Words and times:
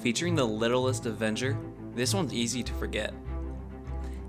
Featuring 0.00 0.34
the 0.34 0.46
littlest 0.46 1.04
Avenger, 1.04 1.58
this 1.94 2.14
one's 2.14 2.32
easy 2.32 2.62
to 2.62 2.72
forget. 2.74 3.12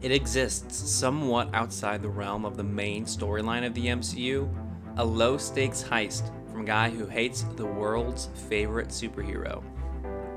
It 0.02 0.12
exists 0.12 0.76
somewhat 0.76 1.50
outside 1.54 2.02
the 2.02 2.10
realm 2.10 2.44
of 2.44 2.58
the 2.58 2.64
main 2.64 3.06
storyline 3.06 3.66
of 3.66 3.74
the 3.74 3.86
MCU, 3.86 4.54
a 4.98 5.06
low 5.06 5.38
stakes 5.38 5.82
heist 5.82 6.30
from 6.52 6.62
a 6.62 6.66
guy 6.66 6.90
who 6.90 7.06
hates 7.06 7.44
the 7.56 7.66
world's 7.66 8.28
favorite 8.50 8.90
superhero. 8.90 9.64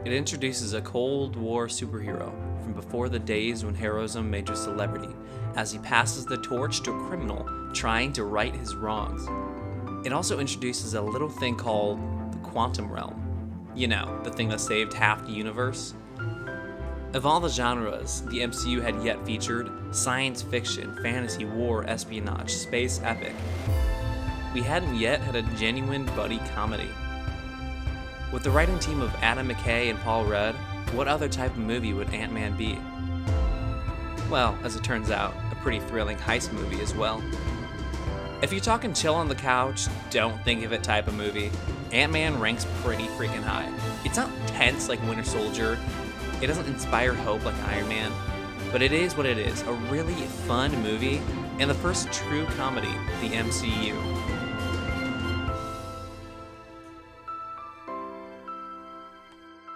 It 0.04 0.12
introduces 0.12 0.72
a 0.72 0.80
Cold 0.82 1.34
War 1.34 1.66
superhero 1.66 2.30
from 2.62 2.72
before 2.72 3.08
the 3.08 3.18
days 3.18 3.64
when 3.64 3.74
heroism 3.74 4.30
made 4.30 4.48
you 4.48 4.54
celebrity, 4.54 5.12
as 5.56 5.72
he 5.72 5.80
passes 5.80 6.24
the 6.24 6.36
torch 6.38 6.80
to 6.82 6.92
a 6.92 7.08
criminal 7.08 7.44
trying 7.72 8.12
to 8.12 8.22
right 8.22 8.54
his 8.54 8.76
wrongs. 8.76 9.26
It 10.06 10.12
also 10.12 10.38
introduces 10.38 10.94
a 10.94 11.02
little 11.02 11.28
thing 11.28 11.56
called 11.56 11.98
the 12.30 12.38
quantum 12.38 12.88
realm. 12.88 13.23
You 13.74 13.88
know, 13.88 14.20
the 14.22 14.30
thing 14.30 14.48
that 14.48 14.60
saved 14.60 14.92
half 14.92 15.26
the 15.26 15.32
universe. 15.32 15.94
Of 17.12 17.26
all 17.26 17.40
the 17.40 17.48
genres 17.48 18.22
the 18.22 18.38
MCU 18.38 18.82
had 18.82 19.02
yet 19.04 19.24
featured 19.24 19.70
science 19.94 20.42
fiction, 20.42 20.96
fantasy, 21.02 21.44
war, 21.44 21.84
espionage, 21.84 22.50
space 22.50 23.00
epic 23.02 23.34
we 24.54 24.62
hadn't 24.62 24.94
yet 24.94 25.20
had 25.20 25.34
a 25.34 25.42
genuine 25.56 26.06
buddy 26.16 26.38
comedy. 26.54 26.88
With 28.32 28.44
the 28.44 28.50
writing 28.50 28.78
team 28.78 29.00
of 29.00 29.12
Adam 29.16 29.48
McKay 29.48 29.90
and 29.90 29.98
Paul 29.98 30.24
Rudd, 30.24 30.54
what 30.92 31.08
other 31.08 31.28
type 31.28 31.50
of 31.50 31.58
movie 31.58 31.92
would 31.92 32.14
Ant 32.14 32.32
Man 32.32 32.56
be? 32.56 32.78
Well, 34.30 34.56
as 34.62 34.76
it 34.76 34.84
turns 34.84 35.10
out, 35.10 35.34
a 35.50 35.56
pretty 35.56 35.80
thrilling 35.80 36.16
heist 36.18 36.52
movie 36.52 36.80
as 36.80 36.94
well. 36.94 37.20
If 38.42 38.52
you're 38.52 38.60
talking 38.60 38.94
chill 38.94 39.14
on 39.14 39.28
the 39.28 39.34
couch, 39.34 39.88
don't 40.10 40.40
think 40.44 40.64
of 40.64 40.72
it 40.72 40.84
type 40.84 41.08
of 41.08 41.14
movie, 41.14 41.50
Ant 41.94 42.12
Man 42.12 42.40
ranks 42.40 42.66
pretty 42.82 43.04
freaking 43.04 43.42
high. 43.42 43.72
It's 44.04 44.16
not 44.16 44.28
tense 44.48 44.88
like 44.88 45.00
Winter 45.04 45.22
Soldier, 45.22 45.78
it 46.42 46.48
doesn't 46.48 46.66
inspire 46.66 47.14
hope 47.14 47.44
like 47.44 47.54
Iron 47.62 47.88
Man, 47.88 48.12
but 48.72 48.82
it 48.82 48.92
is 48.92 49.16
what 49.16 49.26
it 49.26 49.38
is 49.38 49.62
a 49.62 49.72
really 49.72 50.12
fun 50.12 50.72
movie 50.82 51.22
and 51.60 51.70
the 51.70 51.74
first 51.74 52.12
true 52.12 52.44
comedy, 52.56 52.92
the 53.20 53.28
MCU. 53.30 53.94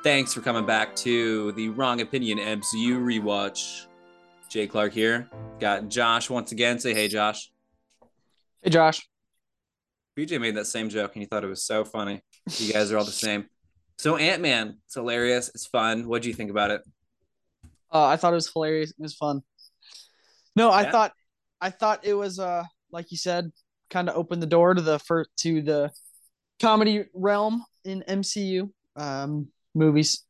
Thanks 0.03 0.35
for 0.35 0.41
coming 0.41 0.67
back 0.67 0.97
to 0.97 1.53
the 1.53 1.69
Wrong 1.69 2.01
Opinion 2.01 2.39
MCU 2.39 2.99
rewatch. 2.99 3.87
Jay 4.49 4.67
Clark 4.67 4.93
here. 4.93 5.29
Got 5.61 5.89
Josh 5.89 6.31
once 6.31 6.51
again. 6.51 6.79
Say 6.81 6.95
hey, 6.95 7.09
Josh. 7.09 7.53
Hey, 8.63 8.71
Josh. 8.71 9.09
BJ 10.19 10.41
made 10.41 10.57
that 10.57 10.67
same 10.67 10.89
joke 10.89 11.15
and 11.15 11.23
he 11.23 11.27
thought 11.27 11.45
it 11.45 11.49
was 11.49 11.65
so 11.65 11.85
funny. 11.85 12.21
You 12.57 12.73
guys 12.73 12.91
are 12.91 12.99
all 12.99 13.05
the 13.05 13.13
same. 13.27 13.47
So 13.99 14.17
Ant 14.17 14.43
Man, 14.43 14.79
it's 14.87 14.95
hilarious. 14.95 15.49
It's 15.55 15.67
fun. 15.67 16.09
What 16.09 16.23
do 16.23 16.29
you 16.29 16.35
think 16.35 16.51
about 16.51 16.73
it? 16.73 16.83
Uh, 17.93 18.07
I 18.07 18.17
thought 18.17 18.33
it 18.33 18.37
was 18.37 18.53
hilarious. 18.53 18.91
It 18.91 19.01
was 19.01 19.15
fun. 19.15 19.43
No, 20.57 20.73
I 20.73 20.91
thought, 20.91 21.13
I 21.61 21.71
thought 21.71 22.05
it 22.05 22.15
was 22.15 22.41
uh, 22.41 22.65
like 22.91 23.11
you 23.11 23.17
said, 23.17 23.53
kind 23.91 24.09
of 24.09 24.17
opened 24.17 24.43
the 24.43 24.47
door 24.47 24.75
to 24.75 24.83
the 24.83 24.99
first 24.99 25.31
to 25.39 25.63
the 25.63 25.91
comedy 26.61 27.05
realm 27.15 27.65
in 27.85 28.03
MCU. 28.09 28.71
Um, 28.97 29.49
movies. 29.75 30.25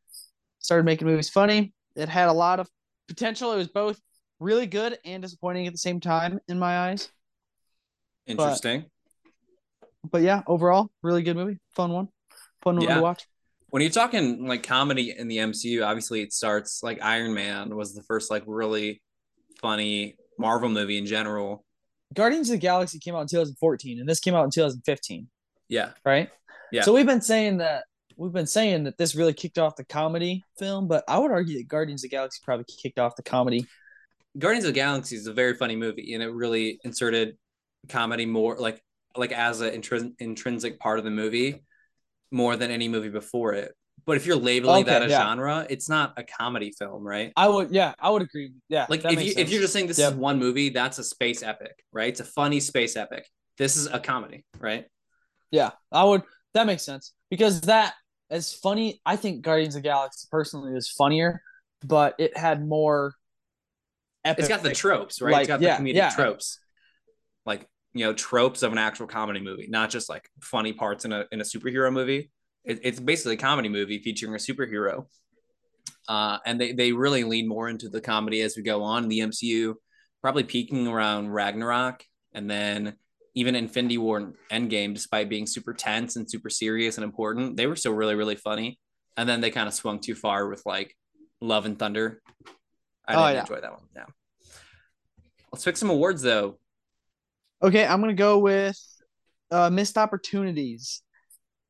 Started 0.58 0.84
making 0.84 1.06
movies 1.06 1.30
funny. 1.30 1.72
It 1.96 2.08
had 2.08 2.28
a 2.28 2.32
lot 2.32 2.60
of 2.60 2.68
potential. 3.06 3.52
It 3.52 3.56
was 3.56 3.68
both 3.68 3.98
really 4.38 4.66
good 4.66 4.98
and 5.04 5.22
disappointing 5.22 5.66
at 5.66 5.72
the 5.72 5.78
same 5.78 6.00
time 6.00 6.38
in 6.48 6.58
my 6.58 6.90
eyes. 6.90 7.10
Interesting. 8.26 8.82
But, 8.82 8.90
but 10.04 10.22
yeah, 10.22 10.42
overall, 10.46 10.90
really 11.02 11.22
good 11.22 11.36
movie. 11.36 11.58
Fun 11.74 11.92
one. 11.92 12.08
Fun 12.62 12.76
one 12.76 12.84
yeah. 12.84 12.96
to 12.96 13.02
watch. 13.02 13.26
When 13.70 13.82
you're 13.82 13.90
talking 13.90 14.46
like 14.46 14.62
comedy 14.62 15.14
in 15.16 15.28
the 15.28 15.38
MCU, 15.38 15.84
obviously 15.84 16.22
it 16.22 16.32
starts 16.32 16.82
like 16.82 17.02
Iron 17.02 17.34
Man 17.34 17.76
was 17.76 17.94
the 17.94 18.02
first 18.02 18.30
like 18.30 18.42
really 18.46 19.02
funny 19.60 20.16
Marvel 20.38 20.68
movie 20.68 20.96
in 20.96 21.06
general. 21.06 21.64
Guardians 22.14 22.48
of 22.48 22.54
the 22.54 22.58
Galaxy 22.58 22.98
came 22.98 23.14
out 23.14 23.22
in 23.22 23.28
2014 23.28 24.00
and 24.00 24.08
this 24.08 24.20
came 24.20 24.34
out 24.34 24.44
in 24.44 24.50
2015. 24.50 25.28
Yeah. 25.68 25.90
Right? 26.04 26.30
Yeah. 26.72 26.82
So 26.82 26.94
we've 26.94 27.06
been 27.06 27.20
saying 27.20 27.58
that 27.58 27.84
we've 28.16 28.32
been 28.32 28.46
saying 28.46 28.84
that 28.84 28.98
this 28.98 29.14
really 29.14 29.32
kicked 29.32 29.58
off 29.58 29.76
the 29.76 29.84
comedy 29.84 30.44
film, 30.58 30.88
but 30.88 31.04
I 31.08 31.18
would 31.18 31.30
argue 31.30 31.58
that 31.58 31.68
Guardians 31.68 32.02
of 32.02 32.10
the 32.10 32.16
Galaxy 32.16 32.40
probably 32.42 32.64
kicked 32.64 32.98
off 32.98 33.16
the 33.16 33.22
comedy. 33.22 33.66
Guardians 34.38 34.64
of 34.64 34.74
the 34.74 34.80
Galaxy 34.80 35.16
is 35.16 35.26
a 35.26 35.32
very 35.32 35.54
funny 35.54 35.76
movie, 35.76 36.14
and 36.14 36.22
it 36.22 36.30
really 36.32 36.80
inserted 36.84 37.36
comedy 37.88 38.26
more 38.26 38.56
like 38.58 38.82
like 39.18 39.32
as 39.32 39.60
an 39.60 39.82
intrinsic 40.18 40.78
part 40.78 40.98
of 40.98 41.04
the 41.04 41.10
movie 41.10 41.62
more 42.30 42.56
than 42.56 42.70
any 42.70 42.88
movie 42.88 43.08
before 43.08 43.54
it. 43.54 43.72
But 44.06 44.16
if 44.16 44.26
you're 44.26 44.36
labeling 44.36 44.84
okay, 44.84 44.92
that 44.92 45.02
a 45.02 45.10
yeah. 45.10 45.20
genre, 45.20 45.66
it's 45.68 45.88
not 45.88 46.14
a 46.16 46.22
comedy 46.22 46.72
film, 46.78 47.06
right? 47.06 47.32
I 47.36 47.48
would, 47.48 47.70
yeah, 47.70 47.94
I 47.98 48.10
would 48.10 48.22
agree. 48.22 48.52
Yeah, 48.68 48.86
like 48.88 49.04
if 49.04 49.20
you 49.22 49.32
sense. 49.32 49.36
if 49.36 49.50
you're 49.50 49.60
just 49.60 49.72
saying 49.72 49.86
this 49.86 49.98
is 49.98 50.14
one 50.14 50.38
movie, 50.38 50.70
that's 50.70 50.98
a 50.98 51.04
space 51.04 51.42
epic, 51.42 51.84
right? 51.92 52.08
It's 52.08 52.20
a 52.20 52.24
funny 52.24 52.60
space 52.60 52.96
epic. 52.96 53.28
This 53.58 53.76
is 53.76 53.86
a 53.86 53.98
comedy, 53.98 54.44
right? 54.58 54.86
Yeah, 55.50 55.72
I 55.92 56.04
would. 56.04 56.22
That 56.54 56.66
makes 56.66 56.84
sense 56.84 57.12
because 57.28 57.60
that 57.62 57.94
as 58.30 58.54
funny. 58.54 59.00
I 59.04 59.16
think 59.16 59.42
Guardians 59.42 59.76
of 59.76 59.82
Galaxy 59.82 60.26
personally 60.30 60.74
is 60.74 60.88
funnier, 60.88 61.42
but 61.84 62.14
it 62.18 62.36
had 62.36 62.66
more. 62.66 63.14
Epic, 64.24 64.40
it's 64.40 64.48
got 64.48 64.62
the 64.62 64.72
tropes, 64.72 65.20
right? 65.20 65.32
Like, 65.32 65.40
it's 65.42 65.48
got 65.48 65.60
yeah, 65.60 65.78
the 65.78 65.92
comedic 65.92 66.14
tropes, 66.14 66.60
like 67.44 67.68
you 67.98 68.04
know, 68.04 68.12
tropes 68.12 68.62
of 68.62 68.72
an 68.72 68.78
actual 68.78 69.06
comedy 69.06 69.40
movie, 69.40 69.66
not 69.68 69.90
just 69.90 70.08
like 70.08 70.28
funny 70.40 70.72
parts 70.72 71.04
in 71.04 71.12
a 71.12 71.24
in 71.32 71.40
a 71.40 71.44
superhero 71.44 71.92
movie. 71.92 72.30
It, 72.64 72.80
it's 72.82 73.00
basically 73.00 73.34
a 73.34 73.38
comedy 73.38 73.68
movie 73.68 73.98
featuring 73.98 74.34
a 74.34 74.38
superhero, 74.38 75.06
uh, 76.08 76.38
and 76.46 76.60
they 76.60 76.72
they 76.72 76.92
really 76.92 77.24
lean 77.24 77.48
more 77.48 77.68
into 77.68 77.88
the 77.88 78.00
comedy 78.00 78.42
as 78.42 78.56
we 78.56 78.62
go 78.62 78.82
on. 78.82 79.08
The 79.08 79.20
MCU 79.20 79.74
probably 80.22 80.44
peaking 80.44 80.86
around 80.86 81.30
Ragnarok, 81.30 82.04
and 82.32 82.50
then 82.50 82.94
even 83.34 83.54
Infinity 83.54 83.98
War 83.98 84.18
and 84.18 84.34
Endgame, 84.50 84.94
despite 84.94 85.28
being 85.28 85.46
super 85.46 85.72
tense 85.72 86.16
and 86.16 86.28
super 86.28 86.50
serious 86.50 86.98
and 86.98 87.04
important, 87.04 87.56
they 87.56 87.66
were 87.66 87.76
still 87.76 87.94
really, 87.94 88.14
really 88.14 88.36
funny. 88.36 88.78
And 89.16 89.28
then 89.28 89.40
they 89.40 89.50
kind 89.50 89.68
of 89.68 89.74
swung 89.74 90.00
too 90.00 90.14
far 90.14 90.48
with 90.48 90.62
like 90.66 90.94
Love 91.40 91.66
and 91.66 91.78
Thunder. 91.78 92.20
I 93.06 93.12
didn't 93.12 93.24
oh, 93.24 93.28
yeah. 93.28 93.40
enjoy 93.40 93.60
that 93.60 93.72
one. 93.72 93.82
Yeah. 93.94 94.04
Let's 95.52 95.64
pick 95.64 95.76
some 95.76 95.90
awards 95.90 96.22
though. 96.22 96.58
Okay, 97.62 97.84
I'm 97.84 98.00
gonna 98.00 98.14
go 98.14 98.38
with 98.38 98.78
uh 99.50 99.70
missed 99.70 99.98
opportunities. 99.98 101.02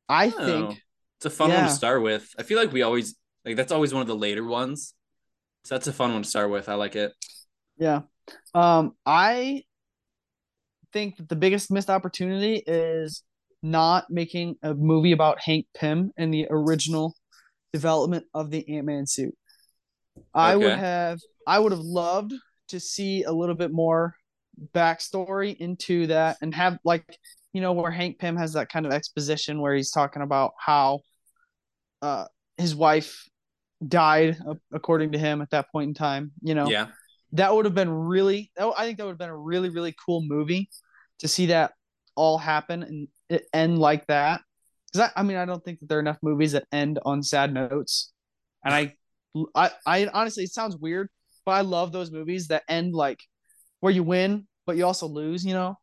I 0.07 0.27
oh, 0.27 0.45
think 0.45 0.81
it's 1.17 1.25
a 1.25 1.29
fun 1.29 1.49
yeah. 1.49 1.61
one 1.61 1.69
to 1.69 1.75
start 1.75 2.01
with. 2.01 2.29
I 2.37 2.43
feel 2.43 2.57
like 2.57 2.71
we 2.71 2.81
always 2.81 3.15
like 3.45 3.55
that's 3.55 3.71
always 3.71 3.93
one 3.93 4.01
of 4.01 4.07
the 4.07 4.15
later 4.15 4.43
ones. 4.43 4.93
So 5.63 5.75
that's 5.75 5.87
a 5.87 5.93
fun 5.93 6.13
one 6.13 6.23
to 6.23 6.29
start 6.29 6.51
with. 6.51 6.69
I 6.69 6.75
like 6.75 6.95
it. 6.95 7.13
Yeah. 7.77 8.01
Um 8.53 8.93
I 9.05 9.63
think 10.93 11.17
that 11.17 11.29
the 11.29 11.35
biggest 11.35 11.71
missed 11.71 11.89
opportunity 11.89 12.63
is 12.65 13.23
not 13.61 14.05
making 14.09 14.55
a 14.63 14.73
movie 14.73 15.11
about 15.11 15.39
Hank 15.41 15.65
Pym 15.75 16.11
and 16.17 16.33
the 16.33 16.47
original 16.49 17.15
development 17.73 18.25
of 18.33 18.51
the 18.51 18.77
Ant 18.77 18.85
Man 18.85 19.05
suit. 19.05 19.35
I 20.33 20.55
would 20.55 20.77
have 20.77 21.19
I 21.47 21.59
would 21.59 21.71
have 21.71 21.81
loved 21.81 22.33
to 22.69 22.79
see 22.79 23.23
a 23.23 23.31
little 23.31 23.55
bit 23.55 23.71
more 23.71 24.15
backstory 24.73 25.55
into 25.57 26.07
that 26.07 26.37
and 26.41 26.53
have 26.53 26.77
like 26.83 27.17
you 27.53 27.61
know 27.61 27.73
where 27.73 27.91
Hank 27.91 28.19
Pym 28.19 28.35
has 28.35 28.53
that 28.53 28.69
kind 28.69 28.85
of 28.85 28.91
exposition 28.91 29.61
where 29.61 29.73
he's 29.73 29.91
talking 29.91 30.21
about 30.21 30.53
how 30.59 30.99
uh 32.01 32.25
his 32.57 32.75
wife 32.75 33.25
died 33.87 34.37
according 34.73 35.13
to 35.13 35.17
him 35.17 35.41
at 35.41 35.49
that 35.51 35.71
point 35.71 35.87
in 35.89 35.93
time 35.93 36.31
you 36.41 36.53
know? 36.53 36.69
Yeah. 36.69 36.87
That 37.33 37.53
would 37.55 37.65
have 37.65 37.75
been 37.75 37.91
really 37.91 38.51
I 38.57 38.85
think 38.85 38.97
that 38.97 39.05
would 39.05 39.11
have 39.11 39.19
been 39.19 39.29
a 39.29 39.37
really 39.37 39.69
really 39.69 39.95
cool 40.05 40.23
movie 40.27 40.69
to 41.19 41.27
see 41.27 41.47
that 41.47 41.73
all 42.15 42.37
happen 42.37 42.83
and 42.83 43.07
it 43.29 43.47
end 43.53 43.79
like 43.79 44.05
that. 44.07 44.41
Because 44.91 45.09
I, 45.15 45.21
I 45.21 45.23
mean 45.23 45.37
I 45.37 45.45
don't 45.45 45.63
think 45.63 45.79
that 45.79 45.87
there 45.87 45.99
are 45.99 46.01
enough 46.01 46.17
movies 46.21 46.51
that 46.51 46.65
end 46.71 46.99
on 47.05 47.23
sad 47.23 47.53
notes, 47.53 48.11
and 48.65 48.73
I, 48.73 48.95
I 49.55 49.71
I 49.85 50.07
honestly 50.07 50.43
it 50.43 50.51
sounds 50.51 50.75
weird, 50.75 51.09
but 51.45 51.51
I 51.53 51.61
love 51.61 51.91
those 51.91 52.11
movies 52.11 52.47
that 52.47 52.63
end 52.67 52.93
like 52.93 53.21
where 53.79 53.93
you 53.93 54.03
win 54.03 54.47
but 54.69 54.77
you 54.77 54.85
also 54.85 55.07
lose. 55.07 55.43
You 55.43 55.53
know. 55.53 55.79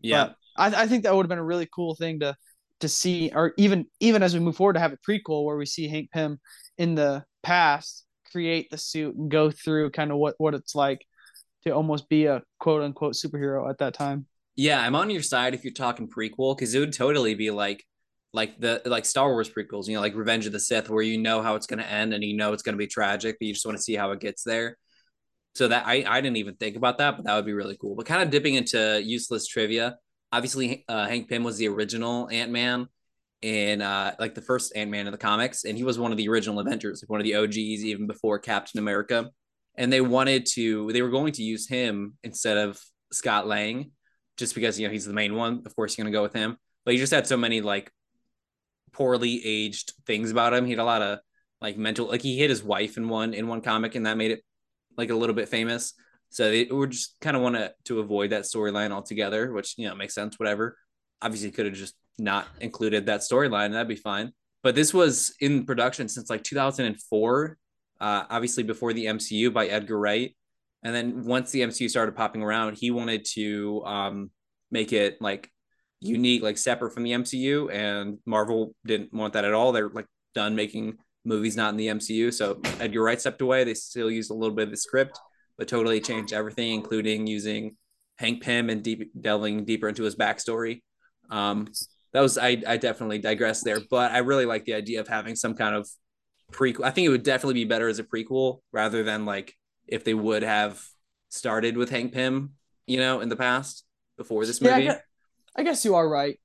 Yeah. 0.00 0.32
But 0.56 0.74
I 0.74 0.82
I 0.82 0.86
think 0.86 1.04
that 1.04 1.14
would 1.14 1.24
have 1.24 1.30
been 1.30 1.38
a 1.38 1.44
really 1.44 1.68
cool 1.74 1.94
thing 1.94 2.20
to 2.20 2.36
to 2.80 2.88
see, 2.88 3.32
or 3.34 3.54
even 3.56 3.86
even 4.00 4.22
as 4.22 4.34
we 4.34 4.40
move 4.40 4.56
forward 4.56 4.74
to 4.74 4.80
have 4.80 4.92
a 4.92 4.98
prequel 4.98 5.44
where 5.44 5.56
we 5.56 5.64
see 5.64 5.88
Hank 5.88 6.10
Pym 6.10 6.38
in 6.76 6.94
the 6.94 7.24
past 7.42 8.04
create 8.30 8.68
the 8.70 8.76
suit 8.76 9.16
and 9.16 9.30
go 9.30 9.50
through 9.50 9.90
kind 9.90 10.10
of 10.10 10.18
what 10.18 10.34
what 10.36 10.54
it's 10.54 10.74
like 10.74 11.06
to 11.64 11.70
almost 11.70 12.08
be 12.10 12.26
a 12.26 12.42
quote 12.60 12.82
unquote 12.82 13.14
superhero 13.14 13.70
at 13.70 13.78
that 13.78 13.94
time. 13.94 14.26
Yeah, 14.56 14.80
I'm 14.80 14.94
on 14.94 15.08
your 15.08 15.22
side 15.22 15.54
if 15.54 15.64
you're 15.64 15.72
talking 15.72 16.08
prequel 16.08 16.56
because 16.56 16.74
it 16.74 16.80
would 16.80 16.92
totally 16.92 17.34
be 17.34 17.50
like 17.50 17.84
like 18.34 18.60
the 18.60 18.82
like 18.84 19.06
Star 19.06 19.30
Wars 19.30 19.48
prequels, 19.50 19.88
you 19.88 19.94
know, 19.94 20.02
like 20.02 20.14
Revenge 20.14 20.44
of 20.44 20.52
the 20.52 20.60
Sith, 20.60 20.90
where 20.90 21.02
you 21.02 21.16
know 21.16 21.40
how 21.40 21.54
it's 21.54 21.66
going 21.66 21.78
to 21.78 21.90
end 21.90 22.12
and 22.12 22.22
you 22.22 22.36
know 22.36 22.52
it's 22.52 22.62
going 22.62 22.74
to 22.74 22.78
be 22.78 22.86
tragic, 22.86 23.36
but 23.40 23.46
you 23.46 23.54
just 23.54 23.64
want 23.64 23.78
to 23.78 23.82
see 23.82 23.94
how 23.94 24.10
it 24.10 24.20
gets 24.20 24.42
there. 24.42 24.76
So 25.56 25.68
that 25.68 25.86
I 25.86 26.04
I 26.06 26.20
didn't 26.20 26.36
even 26.36 26.54
think 26.56 26.76
about 26.76 26.98
that, 26.98 27.16
but 27.16 27.24
that 27.24 27.34
would 27.34 27.46
be 27.46 27.52
really 27.54 27.76
cool. 27.80 27.94
But 27.96 28.06
kind 28.06 28.22
of 28.22 28.30
dipping 28.30 28.54
into 28.54 29.00
useless 29.02 29.46
trivia. 29.46 29.96
Obviously, 30.32 30.84
uh, 30.88 31.06
Hank 31.06 31.28
Pym 31.28 31.44
was 31.44 31.56
the 31.56 31.68
original 31.68 32.28
Ant 32.30 32.50
Man. 32.52 32.88
in 33.42 33.82
uh 33.82 34.14
like 34.18 34.34
the 34.34 34.42
first 34.42 34.74
Ant-Man 34.76 35.06
in 35.06 35.12
the 35.12 35.18
comics 35.18 35.64
and 35.64 35.76
he 35.76 35.84
was 35.84 35.98
one 35.98 36.10
of 36.10 36.18
the 36.18 36.28
original 36.28 36.58
Avengers, 36.58 37.02
like 37.02 37.10
one 37.10 37.20
of 37.20 37.24
the 37.24 37.36
OGs 37.36 37.84
even 37.84 38.06
before 38.06 38.38
Captain 38.38 38.78
America. 38.78 39.30
And 39.76 39.92
they 39.92 40.00
wanted 40.00 40.46
to 40.54 40.90
they 40.92 41.02
were 41.02 41.10
going 41.10 41.32
to 41.34 41.42
use 41.42 41.68
him 41.68 42.14
instead 42.24 42.56
of 42.56 42.80
Scott 43.12 43.46
Lang 43.46 43.92
just 44.36 44.54
because 44.54 44.78
you 44.78 44.86
know 44.86 44.92
he's 44.92 45.06
the 45.06 45.12
main 45.12 45.34
one. 45.34 45.62
Of 45.66 45.74
course, 45.76 45.96
you're 45.96 46.04
to 46.06 46.10
go 46.10 46.22
with 46.22 46.34
him. 46.34 46.56
But 46.84 46.94
he 46.94 47.00
just 47.00 47.12
had 47.12 47.26
so 47.26 47.36
many 47.36 47.60
like 47.60 47.90
poorly 48.92 49.40
aged 49.44 49.92
things 50.06 50.30
about 50.30 50.54
him. 50.54 50.64
He 50.64 50.72
had 50.72 50.80
a 50.80 50.84
lot 50.84 51.02
of 51.02 51.18
like 51.60 51.76
mental 51.78 52.08
like 52.08 52.22
he 52.22 52.38
hit 52.38 52.50
his 52.50 52.62
wife 52.62 52.96
in 52.96 53.08
one 53.08 53.34
in 53.34 53.48
one 53.48 53.60
comic 53.60 53.94
and 53.94 54.06
that 54.06 54.16
made 54.16 54.30
it 54.30 54.42
like 54.96 55.10
a 55.10 55.14
little 55.14 55.34
bit 55.34 55.48
famous. 55.48 55.94
So 56.30 56.50
they 56.50 56.64
were 56.64 56.86
just 56.86 57.16
kind 57.20 57.36
of 57.36 57.42
want 57.42 57.56
to 57.56 57.72
to 57.84 58.00
avoid 58.00 58.30
that 58.30 58.42
storyline 58.42 58.90
altogether, 58.90 59.52
which 59.52 59.74
you 59.76 59.88
know 59.88 59.94
makes 59.94 60.14
sense. 60.14 60.38
Whatever. 60.38 60.76
Obviously, 61.22 61.50
could 61.50 61.66
have 61.66 61.74
just 61.74 61.94
not 62.18 62.46
included 62.60 63.06
that 63.06 63.20
storyline. 63.20 63.72
That'd 63.72 63.88
be 63.88 63.96
fine. 63.96 64.32
But 64.62 64.74
this 64.74 64.92
was 64.92 65.34
in 65.40 65.64
production 65.64 66.08
since 66.08 66.28
like 66.28 66.42
2004. 66.42 67.58
Uh, 67.98 68.24
obviously, 68.28 68.62
before 68.62 68.92
the 68.92 69.06
MCU 69.06 69.52
by 69.52 69.66
Edgar 69.66 69.98
Wright, 69.98 70.36
and 70.82 70.94
then 70.94 71.24
once 71.24 71.50
the 71.50 71.60
MCU 71.60 71.88
started 71.88 72.14
popping 72.16 72.42
around, 72.42 72.76
he 72.76 72.90
wanted 72.90 73.24
to 73.32 73.82
um, 73.84 74.30
make 74.70 74.92
it 74.92 75.20
like 75.20 75.50
unique, 76.00 76.42
like 76.42 76.58
separate 76.58 76.92
from 76.92 77.02
the 77.02 77.12
MCU. 77.12 77.72
And 77.72 78.18
Marvel 78.26 78.74
didn't 78.84 79.12
want 79.12 79.32
that 79.32 79.44
at 79.44 79.54
all. 79.54 79.72
They're 79.72 79.88
like 79.88 80.06
done 80.34 80.54
making 80.54 80.98
movies 81.26 81.56
not 81.56 81.70
in 81.70 81.76
the 81.76 81.88
MCU. 81.88 82.32
So 82.32 82.60
Edgar 82.80 83.02
Wright 83.02 83.20
stepped 83.20 83.42
away. 83.42 83.64
They 83.64 83.74
still 83.74 84.10
used 84.10 84.30
a 84.30 84.34
little 84.34 84.54
bit 84.54 84.64
of 84.64 84.70
the 84.70 84.76
script, 84.76 85.18
but 85.58 85.68
totally 85.68 86.00
changed 86.00 86.32
everything, 86.32 86.72
including 86.72 87.26
using 87.26 87.76
Hank 88.16 88.42
Pym 88.42 88.70
and 88.70 88.82
deep, 88.82 89.10
delving 89.20 89.64
deeper 89.64 89.88
into 89.88 90.04
his 90.04 90.16
backstory. 90.16 90.82
Um, 91.30 91.68
that 92.12 92.20
was 92.20 92.38
I, 92.38 92.62
I 92.66 92.76
definitely 92.76 93.18
digress 93.18 93.62
there, 93.62 93.80
but 93.90 94.12
I 94.12 94.18
really 94.18 94.46
like 94.46 94.64
the 94.64 94.74
idea 94.74 95.00
of 95.00 95.08
having 95.08 95.36
some 95.36 95.54
kind 95.54 95.74
of 95.74 95.88
prequel. 96.52 96.84
I 96.84 96.90
think 96.90 97.06
it 97.06 97.10
would 97.10 97.24
definitely 97.24 97.54
be 97.54 97.64
better 97.64 97.88
as 97.88 97.98
a 97.98 98.04
prequel 98.04 98.60
rather 98.72 99.02
than 99.02 99.26
like 99.26 99.54
if 99.86 100.04
they 100.04 100.14
would 100.14 100.42
have 100.42 100.82
started 101.28 101.76
with 101.76 101.90
Hank 101.90 102.12
Pym, 102.12 102.52
you 102.86 102.98
know, 102.98 103.20
in 103.20 103.28
the 103.28 103.36
past 103.36 103.84
before 104.16 104.46
this 104.46 104.60
movie. 104.60 104.84
Yeah, 104.84 104.90
I 104.90 104.94
guess, 104.94 105.00
I 105.56 105.62
guess 105.64 105.84
you 105.84 105.94
are 105.96 106.08
right. 106.08 106.40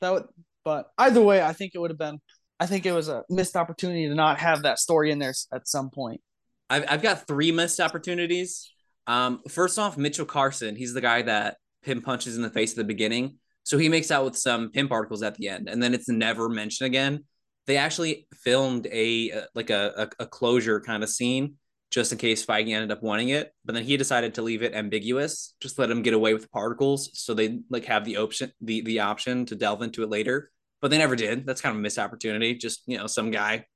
That 0.00 0.12
would, 0.12 0.24
but 0.64 0.90
either 0.98 1.20
way, 1.20 1.42
I 1.42 1.52
think 1.52 1.72
it 1.74 1.78
would 1.78 1.90
have 1.90 1.98
been. 1.98 2.20
I 2.60 2.66
think 2.66 2.84
it 2.84 2.92
was 2.92 3.08
a 3.08 3.24
missed 3.30 3.56
opportunity 3.56 4.06
to 4.06 4.14
not 4.14 4.38
have 4.38 4.62
that 4.62 4.78
story 4.78 5.10
in 5.10 5.18
there 5.18 5.34
at 5.52 5.66
some 5.66 5.90
point. 5.90 6.20
I've 6.68 6.84
I've 6.88 7.02
got 7.02 7.26
three 7.26 7.50
missed 7.50 7.80
opportunities. 7.80 8.70
Um, 9.06 9.40
first 9.48 9.78
off, 9.78 9.96
Mitchell 9.96 10.26
Carson. 10.26 10.76
He's 10.76 10.92
the 10.92 11.00
guy 11.00 11.22
that 11.22 11.56
Pym 11.82 12.02
punches 12.02 12.36
in 12.36 12.42
the 12.42 12.50
face 12.50 12.72
at 12.72 12.76
the 12.76 12.84
beginning. 12.84 13.38
So 13.64 13.78
he 13.78 13.88
makes 13.88 14.10
out 14.10 14.24
with 14.24 14.36
some 14.36 14.70
Pym 14.70 14.88
particles 14.88 15.22
at 15.22 15.36
the 15.36 15.48
end, 15.48 15.68
and 15.68 15.82
then 15.82 15.94
it's 15.94 16.08
never 16.08 16.48
mentioned 16.48 16.86
again. 16.86 17.24
They 17.66 17.76
actually 17.76 18.26
filmed 18.34 18.86
a 18.86 19.44
like 19.54 19.70
a, 19.70 20.10
a, 20.18 20.24
a 20.24 20.26
closure 20.26 20.80
kind 20.80 21.02
of 21.02 21.08
scene 21.08 21.54
just 21.90 22.12
in 22.12 22.18
case 22.18 22.46
Feige 22.46 22.72
ended 22.72 22.92
up 22.92 23.02
wanting 23.02 23.30
it. 23.30 23.52
But 23.64 23.74
then 23.74 23.84
he 23.84 23.96
decided 23.96 24.34
to 24.34 24.42
leave 24.42 24.62
it 24.62 24.74
ambiguous, 24.74 25.54
just 25.60 25.78
let 25.78 25.90
him 25.90 26.02
get 26.02 26.14
away 26.14 26.34
with 26.34 26.50
particles, 26.52 27.10
so 27.14 27.34
they 27.34 27.60
like 27.68 27.86
have 27.86 28.04
the 28.04 28.18
option 28.18 28.52
the 28.60 28.82
the 28.82 29.00
option 29.00 29.46
to 29.46 29.56
delve 29.56 29.82
into 29.82 30.02
it 30.02 30.10
later. 30.10 30.50
But 30.80 30.90
they 30.90 30.98
never 30.98 31.16
did. 31.16 31.46
That's 31.46 31.60
kind 31.60 31.74
of 31.74 31.78
a 31.78 31.82
missed 31.82 31.98
opportunity. 31.98 32.54
Just 32.54 32.82
you 32.86 32.96
know, 32.96 33.06
some 33.06 33.30
guy, 33.30 33.66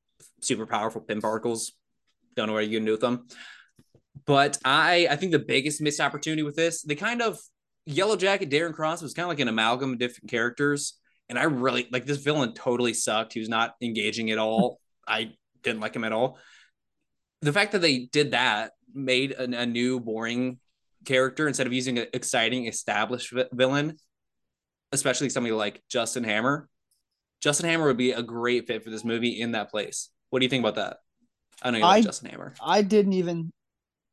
super 0.41 0.67
powerful 0.67 1.01
Pym 1.01 1.21
particles. 1.21 1.73
Don't 2.35 2.49
know 2.49 2.55
what 2.55 2.67
you 2.67 2.79
can 2.79 2.87
do 2.87 2.93
with 2.93 3.01
them. 3.01 3.27
But 4.27 4.59
I 4.65 5.09
I 5.11 5.17
think 5.17 5.33
the 5.33 5.39
biggest 5.39 5.81
missed 5.81 6.01
opportunity 6.01 6.43
with 6.43 6.57
this, 6.57 6.83
they 6.83 6.95
kind 6.95 7.23
of 7.23 7.39
Yellow 7.87 8.17
Jacket 8.17 8.51
Darren 8.51 8.73
Cross 8.73 9.03
was 9.03 9.13
kind 9.13 9.25
of 9.25 9.29
like 9.29 9.41
an 9.41 9.49
amalgam 9.49 9.93
of 9.93 9.99
different 9.99 10.31
characters. 10.31 10.95
And 11.29 11.39
I 11.39 11.45
really 11.45 11.89
like 11.91 12.07
this 12.07 12.19
villain 12.19 12.55
totally 12.55 12.95
sucked. 12.95 13.33
He 13.33 13.41
was 13.41 13.49
not 13.49 13.75
engaging 13.83 14.31
at 14.31 14.39
all. 14.39 14.81
I 15.09 15.33
didn't 15.63 15.81
like 15.81 15.95
him 15.95 16.05
at 16.05 16.13
all 16.13 16.39
the 17.45 17.53
fact 17.53 17.73
that 17.73 17.83
they 17.83 18.09
did 18.11 18.31
that 18.31 18.73
made 18.95 19.33
a, 19.33 19.43
a 19.43 19.67
new 19.67 20.01
boring 20.01 20.59
character 21.05 21.47
instead 21.47 21.67
of 21.67 21.73
using 21.73 21.99
an 21.99 22.07
exciting 22.15 22.67
established 22.67 23.33
villain, 23.53 23.99
especially 24.93 25.29
somebody 25.29 25.53
like 25.53 25.83
Justin 25.91 26.25
Hammer. 26.25 26.69
Justin 27.45 27.69
Hammer 27.69 27.85
would 27.85 27.99
be 27.99 28.13
a 28.13 28.23
great 28.23 28.67
fit 28.67 28.83
for 28.83 28.89
this 28.89 29.05
movie 29.05 29.39
in 29.39 29.53
that 29.53 29.71
place. 29.71 30.09
What 30.31 30.39
do 30.39 30.47
you 30.47 30.49
think 30.49 30.63
about 30.63 30.77
that? 30.77 30.97
I 31.63 31.71
know 31.71 31.77
you 31.77 31.85
like 31.85 31.99
I, 31.99 32.01
Justin 32.01 32.31
Hammer. 32.31 32.55
I 32.59 32.81
didn't 32.81 33.13
even 33.13 33.53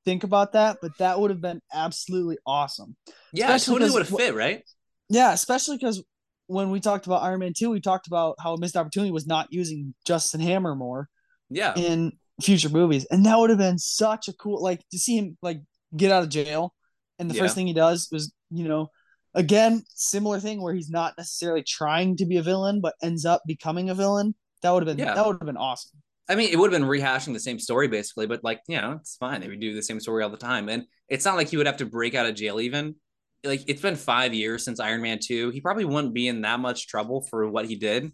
think 0.03 0.25
about 0.25 0.51
that, 0.51 0.79
but 0.81 0.91
that 0.97 1.17
would 1.17 1.31
have 1.31 1.39
been 1.39 1.61
absolutely 1.73 2.37
awesome. 2.45 2.97
Yeah, 3.31 3.55
especially 3.55 3.79
totally 3.79 3.91
would 3.91 4.07
have 4.07 4.17
fit, 4.17 4.35
right? 4.35 4.63
Yeah, 5.07 5.31
especially 5.31 5.77
because 5.77 6.03
when 6.47 6.71
we 6.71 6.81
talked 6.81 7.05
about 7.05 7.23
Iron 7.23 7.39
Man 7.39 7.53
2, 7.57 7.69
we 7.69 7.79
talked 7.79 8.07
about 8.07 8.35
how 8.37 8.53
a 8.53 8.59
missed 8.59 8.75
opportunity 8.75 9.11
was 9.11 9.25
not 9.25 9.47
using 9.49 9.93
Justin 10.05 10.41
Hammer 10.41 10.75
more. 10.75 11.07
Yeah. 11.49 11.73
In 11.77 12.11
future 12.41 12.69
movies, 12.69 13.07
and 13.11 13.25
that 13.25 13.37
would 13.37 13.49
have 13.49 13.59
been 13.59 13.79
such 13.79 14.27
a 14.27 14.33
cool 14.33 14.61
like 14.61 14.81
to 14.91 14.99
see 14.99 15.17
him 15.17 15.37
like 15.41 15.61
get 15.95 16.11
out 16.11 16.23
of 16.23 16.29
jail, 16.29 16.73
and 17.17 17.31
the 17.31 17.35
yeah. 17.35 17.41
first 17.41 17.55
thing 17.55 17.67
he 17.67 17.73
does 17.73 18.09
was 18.11 18.33
you 18.49 18.67
know 18.67 18.89
again 19.33 19.83
similar 19.95 20.39
thing 20.39 20.61
where 20.61 20.73
he's 20.73 20.89
not 20.89 21.13
necessarily 21.17 21.63
trying 21.63 22.17
to 22.17 22.25
be 22.25 22.37
a 22.37 22.43
villain 22.43 22.81
but 22.81 22.95
ends 23.01 23.25
up 23.25 23.41
becoming 23.45 23.89
a 23.89 23.95
villain. 23.95 24.35
That 24.61 24.71
would 24.71 24.85
have 24.85 24.97
been 24.97 25.05
yeah. 25.05 25.15
that 25.15 25.25
would 25.25 25.37
have 25.39 25.45
been 25.45 25.57
awesome. 25.57 26.01
I 26.31 26.35
mean, 26.35 26.49
it 26.49 26.57
would 26.57 26.71
have 26.71 26.79
been 26.79 26.87
rehashing 26.87 27.33
the 27.33 27.41
same 27.41 27.59
story 27.59 27.89
basically, 27.89 28.25
but 28.25 28.41
like, 28.41 28.61
you 28.67 28.79
know, 28.79 28.93
it's 29.01 29.17
fine. 29.17 29.41
They 29.41 29.49
would 29.49 29.59
do 29.59 29.75
the 29.75 29.83
same 29.83 29.99
story 29.99 30.23
all 30.23 30.29
the 30.29 30.37
time. 30.37 30.69
And 30.69 30.85
it's 31.09 31.25
not 31.25 31.35
like 31.35 31.49
he 31.49 31.57
would 31.57 31.65
have 31.65 31.77
to 31.77 31.85
break 31.85 32.15
out 32.15 32.25
of 32.25 32.35
jail 32.35 32.61
even. 32.61 32.95
Like, 33.43 33.63
it's 33.67 33.81
been 33.81 33.97
five 33.97 34.33
years 34.33 34.63
since 34.63 34.79
Iron 34.79 35.01
Man 35.01 35.19
2. 35.21 35.49
He 35.49 35.59
probably 35.59 35.83
wouldn't 35.83 36.13
be 36.13 36.29
in 36.29 36.41
that 36.41 36.61
much 36.61 36.87
trouble 36.87 37.21
for 37.29 37.49
what 37.49 37.65
he 37.65 37.75
did 37.75 38.13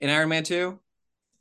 in 0.00 0.10
Iron 0.10 0.28
Man 0.28 0.42
2. 0.42 0.78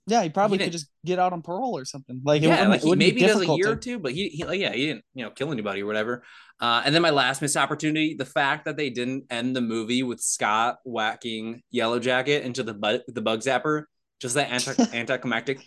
Yeah, 0.09 0.24
he 0.24 0.30
probably 0.30 0.57
he 0.57 0.63
could 0.63 0.71
just 0.71 0.88
get 1.06 1.19
out 1.19 1.33
on 1.33 1.42
parole 1.42 1.77
or 1.77 1.83
something. 1.83 2.21
Like, 2.24 2.42
yeah, 2.42 2.63
it 2.63 2.69
like 2.69 2.81
he 2.81 2.95
maybe 2.95 3.19
does 3.19 3.42
a 3.42 3.56
year 3.56 3.71
or 3.71 3.75
two, 3.75 4.00
but 4.00 4.13
he, 4.13 4.30
he 4.30 4.45
like, 4.45 4.57
yeah, 4.59 4.71
he 4.71 4.86
didn't, 4.86 5.04
you 5.13 5.25
know, 5.25 5.31
kill 5.31 5.51
anybody 5.51 5.83
or 5.83 5.86
whatever. 5.86 6.24
Uh, 6.62 6.81
and 6.86 6.95
then 6.95 7.01
my 7.01 7.09
last 7.09 7.42
missed 7.42 7.57
opportunity, 7.57 8.15
the 8.18 8.25
fact 8.25 8.63
that 8.65 8.77
they 8.77 8.89
didn't 8.89 9.25
end 9.30 9.54
the 9.54 9.59
movie 9.59 10.04
with 10.04 10.21
Scott 10.21 10.77
whacking 10.86 11.62
Yellow 11.71 12.00
Jacket 12.00 12.44
into 12.45 12.63
the 12.63 12.74
bug, 12.74 13.01
the 13.09 13.21
bug 13.21 13.42
zapper, 13.42 13.83
just 14.21 14.36
that 14.36 14.50
anti 14.50 14.81
anticlimactic, 14.98 15.59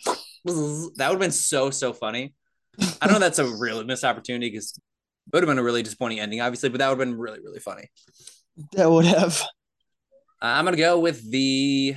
that 0.47 0.97
would 0.97 0.99
have 0.99 1.19
been 1.19 1.31
so 1.31 1.71
so 1.71 1.93
funny. 1.93 2.35
I 3.03 3.07
don't 3.07 3.13
know 3.13 3.19
that's 3.19 3.39
a 3.39 3.45
real 3.45 3.85
missed 3.85 4.05
opportunity 4.05 4.49
because 4.49 4.73
it 4.79 5.35
would 5.35 5.43
have 5.43 5.49
been 5.49 5.59
a 5.59 5.63
really 5.63 5.83
disappointing 5.83 6.19
ending, 6.19 6.41
obviously, 6.41 6.71
but 6.71 6.79
that 6.79 6.89
would 6.89 6.99
have 6.99 7.07
been 7.07 7.19
really 7.19 7.41
really 7.41 7.61
funny. 7.61 7.91
That 8.73 8.91
would 8.91 9.05
have. 9.05 9.39
Uh, 10.43 10.47
I'm 10.47 10.65
gonna 10.65 10.79
go 10.79 10.99
with 10.99 11.31
the 11.31 11.97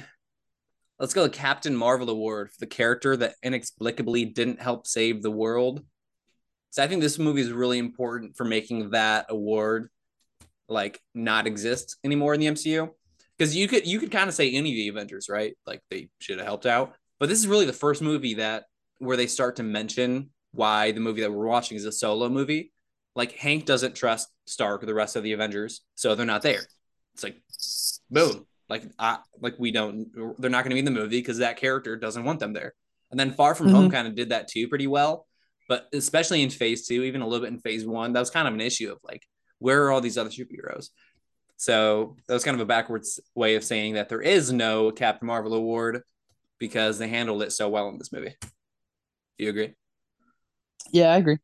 Let's 1.04 1.14
go 1.14 1.28
to 1.28 1.38
Captain 1.38 1.76
Marvel 1.76 2.10
Award 2.10 2.50
for 2.50 2.60
the 2.62 2.66
character 2.66 3.18
that 3.18 3.36
inexplicably 3.44 4.24
didn't 4.24 4.62
help 4.62 4.88
save 4.88 5.22
the 5.22 5.30
world. 5.30 5.84
So 6.70 6.82
I 6.82 6.88
think 6.88 7.02
this 7.02 7.20
movie 7.20 7.42
is 7.42 7.52
really 7.52 7.78
important 7.78 8.38
for 8.38 8.46
making 8.46 8.92
that 8.92 9.26
award 9.28 9.90
like 10.70 11.02
not 11.14 11.46
exist 11.46 11.98
anymore 12.06 12.34
in 12.34 12.40
the 12.40 12.46
MCU. 12.46 12.90
Because 13.38 13.54
you 13.54 13.68
could 13.68 13.86
you 13.86 14.00
could 14.00 14.12
kind 14.12 14.30
of 14.30 14.34
say 14.34 14.50
any 14.50 14.70
of 14.70 14.76
the 14.78 14.88
Avengers, 14.88 15.28
right? 15.28 15.58
Like 15.68 15.82
they 15.90 16.08
should 16.20 16.38
have 16.38 16.48
helped 16.48 16.66
out. 16.66 16.96
But 17.20 17.28
this 17.28 17.40
is 17.40 17.48
really 17.48 17.66
the 17.66 17.74
first 17.74 18.02
movie 18.02 18.36
that 18.36 18.64
where 19.00 19.18
they 19.18 19.28
start 19.28 19.58
to 19.58 19.64
mention 19.64 20.30
why 20.54 20.94
the 20.94 21.02
movie 21.02 21.20
that 21.20 21.34
we're 21.34 21.48
watching 21.48 21.76
is 21.76 21.84
a 21.84 21.92
solo 21.92 22.30
movie. 22.30 22.72
Like 23.14 23.34
Hank 23.34 23.66
doesn't 23.66 23.98
trust 23.98 24.30
Stark 24.48 24.82
or 24.82 24.86
the 24.86 24.94
rest 24.94 25.18
of 25.18 25.24
the 25.24 25.34
Avengers, 25.34 25.82
so 25.96 26.16
they're 26.16 26.26
not 26.26 26.44
there. 26.44 26.62
It's 27.14 27.24
like 27.24 27.42
boom. 28.10 28.46
Like, 28.74 28.90
I, 28.98 29.20
like 29.40 29.54
we 29.60 29.70
don't, 29.70 30.08
they're 30.40 30.50
not 30.50 30.64
going 30.64 30.72
to 30.72 30.76
be 30.76 30.80
in 30.80 30.86
the 30.86 30.92
movie 30.92 31.20
because 31.20 31.38
that 31.38 31.58
character 31.58 31.96
doesn't 31.96 32.24
want 32.24 32.40
them 32.40 32.54
there. 32.54 32.74
And 33.12 33.20
then 33.20 33.32
Far 33.32 33.54
From 33.54 33.68
mm-hmm. 33.68 33.76
Home 33.76 33.92
kind 33.92 34.08
of 34.08 34.16
did 34.16 34.30
that 34.30 34.48
too 34.48 34.68
pretty 34.68 34.88
well. 34.88 35.28
But 35.70 35.88
especially 35.94 36.42
in 36.42 36.50
phase 36.50 36.88
two, 36.88 37.04
even 37.04 37.22
a 37.22 37.28
little 37.28 37.46
bit 37.46 37.54
in 37.54 37.60
phase 37.60 37.86
one, 37.86 38.14
that 38.14 38.20
was 38.20 38.32
kind 38.32 38.48
of 38.48 38.56
an 38.56 38.62
issue 38.62 38.92
of 38.92 38.98
like, 39.04 39.22
where 39.60 39.84
are 39.84 39.92
all 39.92 40.02
these 40.02 40.18
other 40.18 40.32
superheroes? 40.32 40.88
So 41.58 42.18
that 42.28 42.34
was 42.34 42.44
kind 42.44 42.56
of 42.56 42.62
a 42.62 42.66
backwards 42.66 43.20
way 43.36 43.54
of 43.54 43.64
saying 43.64 43.94
that 43.94 44.10
there 44.10 44.22
is 44.22 44.52
no 44.52 44.92
Captain 44.92 45.28
Marvel 45.28 45.54
award 45.54 46.02
because 46.58 46.98
they 46.98 47.08
handled 47.08 47.44
it 47.44 47.52
so 47.52 47.70
well 47.70 47.90
in 47.90 48.00
this 48.00 48.12
movie. 48.12 48.36
Do 48.42 49.44
you 49.46 49.50
agree? 49.52 49.76
Yeah, 50.92 51.14
I 51.14 51.18
agree. 51.18 51.38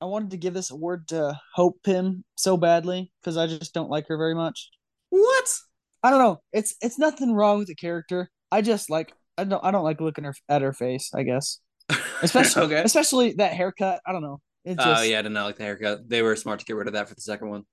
I 0.00 0.06
wanted 0.06 0.30
to 0.30 0.38
give 0.38 0.54
this 0.54 0.70
award 0.70 1.08
to 1.08 1.38
Hope 1.54 1.82
Pym 1.82 2.24
so 2.36 2.56
badly 2.56 3.12
because 3.20 3.36
I 3.36 3.46
just 3.48 3.74
don't 3.74 3.90
like 3.90 4.06
her 4.06 4.16
very 4.16 4.34
much. 4.34 4.70
What? 5.10 5.58
I 6.02 6.10
don't 6.10 6.18
know. 6.18 6.40
It's 6.52 6.74
it's 6.80 6.98
nothing 6.98 7.34
wrong 7.34 7.58
with 7.58 7.68
the 7.68 7.74
character. 7.74 8.30
I 8.50 8.62
just 8.62 8.90
like 8.90 9.12
I 9.36 9.44
don't 9.44 9.64
I 9.64 9.70
don't 9.70 9.84
like 9.84 10.00
looking 10.00 10.24
her 10.24 10.34
at 10.48 10.62
her 10.62 10.72
face. 10.72 11.10
I 11.14 11.22
guess, 11.22 11.60
especially 12.22 12.62
okay. 12.62 12.82
especially 12.82 13.32
that 13.34 13.52
haircut. 13.52 14.00
I 14.06 14.12
don't 14.12 14.22
know. 14.22 14.40
It 14.64 14.76
oh 14.78 15.02
yeah, 15.02 15.18
I 15.18 15.22
did 15.22 15.32
not 15.32 15.46
like 15.46 15.56
the 15.56 15.64
haircut. 15.64 16.08
They 16.08 16.22
were 16.22 16.36
smart 16.36 16.60
to 16.60 16.66
get 16.66 16.76
rid 16.76 16.86
of 16.86 16.94
that 16.94 17.08
for 17.08 17.14
the 17.14 17.20
second 17.20 17.48
one. 17.48 17.64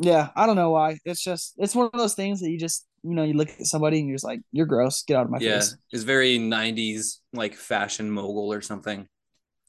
Yeah, 0.00 0.28
I 0.36 0.46
don't 0.46 0.56
know 0.56 0.70
why. 0.70 0.98
It's 1.04 1.22
just 1.22 1.54
it's 1.58 1.74
one 1.74 1.90
of 1.92 1.98
those 1.98 2.14
things 2.14 2.40
that 2.40 2.50
you 2.50 2.58
just 2.58 2.86
you 3.02 3.14
know 3.14 3.24
you 3.24 3.34
look 3.34 3.48
at 3.48 3.66
somebody 3.66 3.98
and 3.98 4.08
you're 4.08 4.16
just 4.16 4.24
like 4.24 4.40
you're 4.52 4.66
gross. 4.66 5.02
Get 5.02 5.16
out 5.16 5.26
of 5.26 5.30
my 5.30 5.38
yeah, 5.40 5.56
face. 5.56 5.70
Yeah, 5.70 5.96
it's 5.96 6.04
very 6.04 6.38
'90s 6.38 7.18
like 7.32 7.54
fashion 7.54 8.10
mogul 8.10 8.52
or 8.52 8.60
something. 8.60 9.06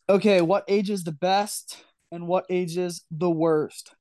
Okay, 0.07 0.41
what 0.41 0.65
age 0.67 0.89
is 0.89 1.03
the 1.03 1.11
best 1.11 1.77
and 2.11 2.27
what 2.27 2.45
age 2.49 2.77
is 2.77 3.03
the 3.11 3.29
worst? 3.29 3.93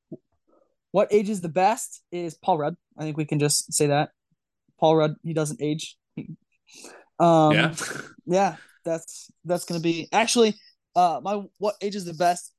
What 0.90 1.12
age 1.12 1.28
is 1.28 1.40
the 1.40 1.48
best 1.48 2.02
is 2.10 2.34
Paul 2.34 2.58
Rudd. 2.58 2.76
I 2.96 3.02
think 3.02 3.16
we 3.16 3.24
can 3.24 3.38
just 3.38 3.72
say 3.72 3.88
that. 3.88 4.10
Paul 4.80 4.96
Rudd, 4.96 5.16
he 5.22 5.34
doesn't 5.34 5.60
age 5.60 5.96
um, 7.18 7.52
yeah. 7.52 7.74
yeah, 8.26 8.56
that's 8.84 9.30
that's 9.44 9.64
gonna 9.64 9.80
be 9.80 10.08
actually 10.12 10.54
uh 10.96 11.20
my 11.22 11.42
what 11.58 11.74
age 11.82 11.96
is 11.96 12.04
the 12.04 12.14
best. 12.14 12.52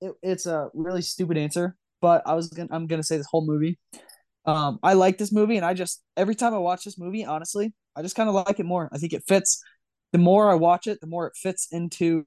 It, 0.00 0.12
it's 0.22 0.46
a 0.46 0.68
really 0.74 1.02
stupid 1.02 1.36
answer, 1.36 1.76
but 2.00 2.22
I 2.26 2.34
was 2.34 2.48
gonna 2.48 2.68
I'm 2.72 2.86
gonna 2.86 3.02
say 3.02 3.16
this 3.16 3.26
whole 3.30 3.46
movie. 3.46 3.78
Um, 4.46 4.78
I 4.82 4.94
like 4.94 5.18
this 5.18 5.32
movie, 5.32 5.56
and 5.56 5.66
I 5.66 5.74
just 5.74 6.02
every 6.16 6.34
time 6.34 6.54
I 6.54 6.58
watch 6.58 6.84
this 6.84 6.98
movie, 6.98 7.24
honestly, 7.24 7.72
I 7.94 8.02
just 8.02 8.16
kind 8.16 8.28
of 8.28 8.34
like 8.34 8.58
it 8.58 8.66
more. 8.66 8.88
I 8.92 8.98
think 8.98 9.12
it 9.12 9.24
fits. 9.26 9.62
The 10.12 10.18
more 10.18 10.50
I 10.50 10.54
watch 10.54 10.86
it, 10.86 11.00
the 11.00 11.06
more 11.06 11.28
it 11.28 11.34
fits 11.36 11.68
into 11.70 12.26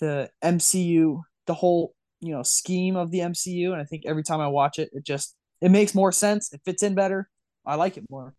the 0.00 0.28
MCU, 0.44 1.22
the 1.46 1.54
whole 1.54 1.94
you 2.20 2.34
know 2.34 2.42
scheme 2.42 2.96
of 2.96 3.10
the 3.10 3.20
MCU, 3.20 3.72
and 3.72 3.80
I 3.80 3.84
think 3.84 4.04
every 4.06 4.22
time 4.22 4.40
I 4.40 4.48
watch 4.48 4.78
it, 4.78 4.90
it 4.92 5.04
just 5.04 5.34
it 5.60 5.70
makes 5.70 5.94
more 5.94 6.12
sense. 6.12 6.52
It 6.52 6.60
fits 6.64 6.82
in 6.82 6.94
better. 6.94 7.28
I 7.66 7.74
like 7.74 7.96
it 7.96 8.04
more. 8.10 8.34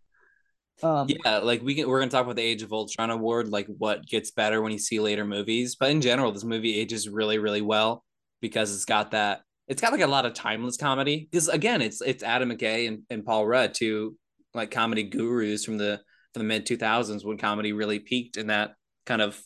Um, 0.84 1.08
yeah, 1.10 1.38
like 1.40 1.62
we 1.62 1.76
can, 1.76 1.88
we're 1.88 2.00
gonna 2.00 2.12
talk 2.12 2.24
about 2.24 2.36
the 2.36 2.42
Age 2.42 2.64
of 2.64 2.74
Ultron 2.74 3.12
award, 3.12 3.50
like 3.50 3.68
what 3.68 4.06
gets 4.06 4.32
better 4.32 4.62
when 4.62 4.72
you 4.72 4.80
see 4.80 5.00
later 5.00 5.26
movies. 5.26 5.76
But 5.76 5.92
in 5.92 6.02
general, 6.02 6.32
this 6.32 6.44
movie 6.44 6.78
ages 6.78 7.08
really, 7.08 7.38
really 7.38 7.62
well 7.62 8.04
because 8.42 8.74
it's 8.74 8.86
got 8.86 9.12
that. 9.12 9.42
It's 9.68 9.82
got 9.82 9.92
like 9.92 10.02
a 10.02 10.08
lot 10.08 10.26
of 10.26 10.34
timeless 10.34 10.78
comedy. 10.78 11.28
Because 11.30 11.48
again, 11.48 11.82
it's 11.82 12.02
it's 12.02 12.24
Adam 12.24 12.50
McKay 12.50 12.88
and, 12.88 13.04
and 13.10 13.26
Paul 13.26 13.46
Rudd, 13.46 13.74
two 13.74 14.18
like 14.54 14.72
comedy 14.72 15.04
gurus 15.04 15.64
from 15.64 15.78
the 15.78 16.02
from 16.34 16.42
the 16.42 16.48
mid 16.48 16.66
two 16.66 16.78
thousands 16.78 17.24
when 17.24 17.38
comedy 17.38 17.74
really 17.74 18.00
peaked 18.00 18.38
in 18.38 18.48
that 18.48 18.74
kind 19.06 19.22
of 19.22 19.40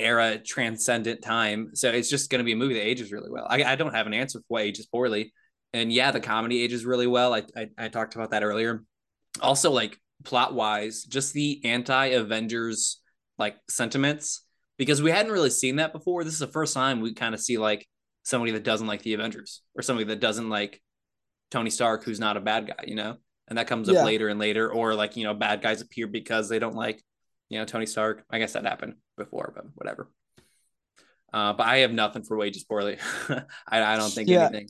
era 0.00 0.38
transcendent 0.38 1.22
time. 1.22 1.70
So 1.74 1.90
it's 1.90 2.10
just 2.10 2.30
gonna 2.30 2.44
be 2.44 2.52
a 2.52 2.56
movie 2.56 2.74
that 2.74 2.86
ages 2.86 3.12
really 3.12 3.30
well. 3.30 3.46
I, 3.48 3.62
I 3.64 3.76
don't 3.76 3.94
have 3.94 4.06
an 4.06 4.14
answer 4.14 4.38
for 4.40 4.44
what 4.48 4.62
ages 4.62 4.86
poorly. 4.86 5.32
And 5.72 5.92
yeah, 5.92 6.10
the 6.10 6.20
comedy 6.20 6.62
ages 6.62 6.84
really 6.84 7.06
well. 7.06 7.34
I, 7.34 7.42
I, 7.56 7.68
I 7.78 7.88
talked 7.88 8.14
about 8.14 8.30
that 8.30 8.42
earlier. 8.42 8.82
Also, 9.40 9.70
like 9.70 9.98
plot 10.24 10.54
wise, 10.54 11.04
just 11.04 11.32
the 11.32 11.60
anti 11.64 12.06
Avengers 12.06 13.00
like 13.38 13.56
sentiments 13.68 14.44
because 14.76 15.02
we 15.02 15.10
hadn't 15.10 15.32
really 15.32 15.50
seen 15.50 15.76
that 15.76 15.92
before. 15.92 16.24
This 16.24 16.34
is 16.34 16.40
the 16.40 16.46
first 16.46 16.74
time 16.74 17.00
we 17.00 17.14
kind 17.14 17.34
of 17.34 17.40
see 17.40 17.58
like 17.58 17.86
somebody 18.22 18.52
that 18.52 18.64
doesn't 18.64 18.86
like 18.86 19.02
the 19.02 19.14
Avengers 19.14 19.62
or 19.74 19.82
somebody 19.82 20.06
that 20.08 20.20
doesn't 20.20 20.48
like 20.48 20.80
Tony 21.50 21.70
Stark, 21.70 22.04
who's 22.04 22.20
not 22.20 22.36
a 22.36 22.40
bad 22.40 22.68
guy, 22.68 22.84
you 22.86 22.94
know, 22.94 23.16
and 23.48 23.58
that 23.58 23.66
comes 23.66 23.88
up 23.88 23.96
yeah. 23.96 24.04
later 24.04 24.28
and 24.28 24.38
later, 24.38 24.72
or 24.72 24.94
like 24.94 25.16
you 25.16 25.24
know, 25.24 25.34
bad 25.34 25.62
guys 25.62 25.80
appear 25.80 26.06
because 26.06 26.48
they 26.48 26.58
don't 26.58 26.74
like 26.74 27.02
you 27.50 27.58
know 27.58 27.66
Tony 27.66 27.84
Stark. 27.84 28.24
I 28.30 28.38
guess 28.38 28.54
that 28.54 28.64
happened 28.64 28.94
before, 29.18 29.52
but 29.54 29.66
whatever. 29.74 30.08
Uh, 31.32 31.52
but 31.52 31.66
I 31.66 31.78
have 31.78 31.92
nothing 31.92 32.22
for 32.22 32.36
wages 32.36 32.64
poorly. 32.64 32.96
I, 33.68 33.82
I 33.82 33.96
don't 33.96 34.10
think 34.10 34.28
yeah. 34.28 34.46
anything. 34.46 34.68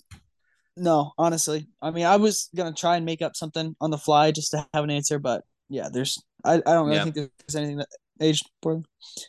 No, 0.76 1.12
honestly. 1.16 1.68
I 1.80 1.90
mean, 1.90 2.06
I 2.06 2.16
was 2.16 2.48
gonna 2.56 2.72
try 2.72 2.96
and 2.96 3.06
make 3.06 3.22
up 3.22 3.36
something 3.36 3.76
on 3.80 3.90
the 3.90 3.98
fly 3.98 4.32
just 4.32 4.50
to 4.52 4.66
have 4.74 4.84
an 4.84 4.90
answer, 4.90 5.18
but 5.18 5.44
yeah, 5.68 5.88
there's 5.92 6.20
I, 6.44 6.54
I 6.54 6.58
don't 6.58 6.86
really 6.86 6.96
yeah. 6.96 7.04
think 7.04 7.14
there's 7.14 7.56
anything 7.56 7.76
that 7.76 7.88
aged 8.20 8.50
poorly. 8.62 8.84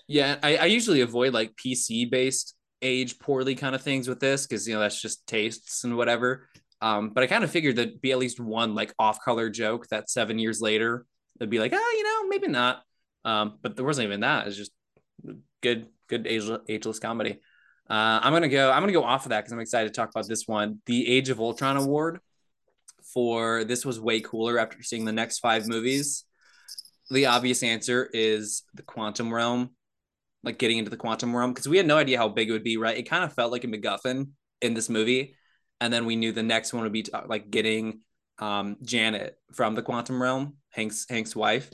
Yeah, 0.07 0.37
I, 0.41 0.57
I 0.57 0.65
usually 0.65 1.01
avoid 1.01 1.33
like 1.33 1.53
PC 1.55 2.09
based 2.09 2.55
age 2.81 3.19
poorly 3.19 3.53
kind 3.53 3.75
of 3.75 3.81
things 3.81 4.07
with 4.07 4.19
this 4.19 4.47
because 4.47 4.67
you 4.67 4.73
know 4.73 4.79
that's 4.79 5.01
just 5.01 5.27
tastes 5.27 5.83
and 5.83 5.97
whatever. 5.97 6.47
Um, 6.81 7.11
but 7.11 7.23
I 7.23 7.27
kind 7.27 7.43
of 7.43 7.51
figured 7.51 7.75
there'd 7.75 8.01
be 8.01 8.11
at 8.11 8.17
least 8.17 8.39
one 8.39 8.73
like 8.73 8.93
off 8.97 9.19
color 9.23 9.49
joke 9.49 9.87
that 9.89 10.09
seven 10.09 10.39
years 10.39 10.61
later 10.61 11.05
it'd 11.39 11.49
be 11.49 11.59
like, 11.59 11.73
ah, 11.73 11.91
you 11.91 12.03
know, 12.03 12.27
maybe 12.27 12.47
not. 12.47 12.83
Um, 13.23 13.59
but 13.61 13.75
there 13.75 13.85
wasn't 13.85 14.07
even 14.07 14.21
that. 14.21 14.47
It's 14.47 14.57
just 14.57 14.71
good, 15.61 15.87
good 16.07 16.27
ageless, 16.27 16.61
ageless 16.67 16.99
comedy. 16.99 17.39
Uh, 17.89 18.19
I'm 18.23 18.33
gonna 18.33 18.47
go. 18.47 18.71
I'm 18.71 18.81
gonna 18.81 18.93
go 18.93 19.03
off 19.03 19.25
of 19.25 19.29
that 19.29 19.41
because 19.41 19.51
I'm 19.51 19.59
excited 19.59 19.89
to 19.89 19.93
talk 19.93 20.09
about 20.09 20.27
this 20.27 20.47
one. 20.47 20.79
The 20.85 21.07
Age 21.07 21.29
of 21.29 21.39
Ultron 21.39 21.77
award 21.77 22.19
for 23.13 23.63
this 23.63 23.85
was 23.85 23.99
way 23.99 24.21
cooler 24.21 24.57
after 24.59 24.81
seeing 24.81 25.05
the 25.05 25.11
next 25.11 25.39
five 25.39 25.67
movies. 25.67 26.23
The 27.09 27.25
obvious 27.25 27.63
answer 27.63 28.09
is 28.13 28.63
the 28.73 28.83
quantum 28.83 29.33
realm, 29.33 29.71
like 30.43 30.57
getting 30.57 30.77
into 30.77 30.89
the 30.89 30.97
quantum 30.97 31.35
realm 31.35 31.51
because 31.51 31.67
we 31.67 31.77
had 31.77 31.85
no 31.85 31.97
idea 31.97 32.17
how 32.17 32.29
big 32.29 32.49
it 32.49 32.53
would 32.53 32.63
be. 32.63 32.77
Right? 32.77 32.97
It 32.97 33.09
kind 33.09 33.23
of 33.23 33.33
felt 33.33 33.51
like 33.51 33.65
a 33.65 33.67
MacGuffin 33.67 34.29
in 34.61 34.73
this 34.73 34.89
movie, 34.89 35.35
and 35.81 35.91
then 35.91 36.05
we 36.05 36.15
knew 36.15 36.31
the 36.31 36.43
next 36.43 36.73
one 36.73 36.83
would 36.83 36.93
be 36.93 37.05
like 37.27 37.51
getting 37.51 38.01
um, 38.39 38.77
Janet 38.83 39.37
from 39.53 39.75
the 39.75 39.81
quantum 39.81 40.21
realm, 40.21 40.55
Hank's 40.69 41.05
Hank's 41.09 41.35
wife. 41.35 41.69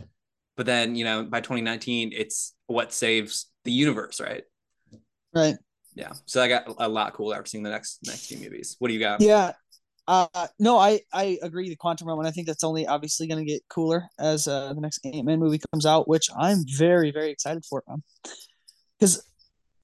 But 0.57 0.65
then 0.65 0.95
you 0.95 1.05
know 1.05 1.23
by 1.23 1.39
2019, 1.39 2.11
it's 2.13 2.53
what 2.65 2.91
saves 2.91 3.49
the 3.63 3.71
universe, 3.71 4.19
right? 4.19 4.43
Right. 5.33 5.55
Yeah. 5.93 6.13
So 6.25 6.41
i 6.41 6.47
got 6.47 6.67
a 6.77 6.89
lot 6.89 7.13
cooler 7.13 7.35
after 7.35 7.49
seeing 7.49 7.63
the 7.63 7.69
next 7.69 7.99
next 8.05 8.27
few 8.27 8.37
movies. 8.37 8.75
What 8.79 8.89
do 8.89 8.93
you 8.93 8.99
got? 8.99 9.21
Yeah. 9.21 9.53
Uh 10.07 10.47
no 10.57 10.77
i 10.77 11.01
i 11.11 11.37
agree 11.41 11.67
the 11.67 11.75
quantum 11.75 12.07
realm 12.07 12.19
and 12.19 12.27
i 12.29 12.31
think 12.31 12.47
that's 12.47 12.63
only 12.63 12.87
obviously 12.87 13.27
going 13.27 13.45
to 13.45 13.51
get 13.51 13.61
cooler 13.69 14.05
as 14.17 14.47
uh 14.47 14.73
the 14.73 14.79
next 14.79 15.01
ant-man 15.03 15.37
movie 15.37 15.59
comes 15.69 15.85
out 15.85 16.07
which 16.07 16.29
i'm 16.39 16.63
very 16.77 17.11
very 17.11 17.29
excited 17.29 17.65
for 17.69 17.83
because 18.97 19.21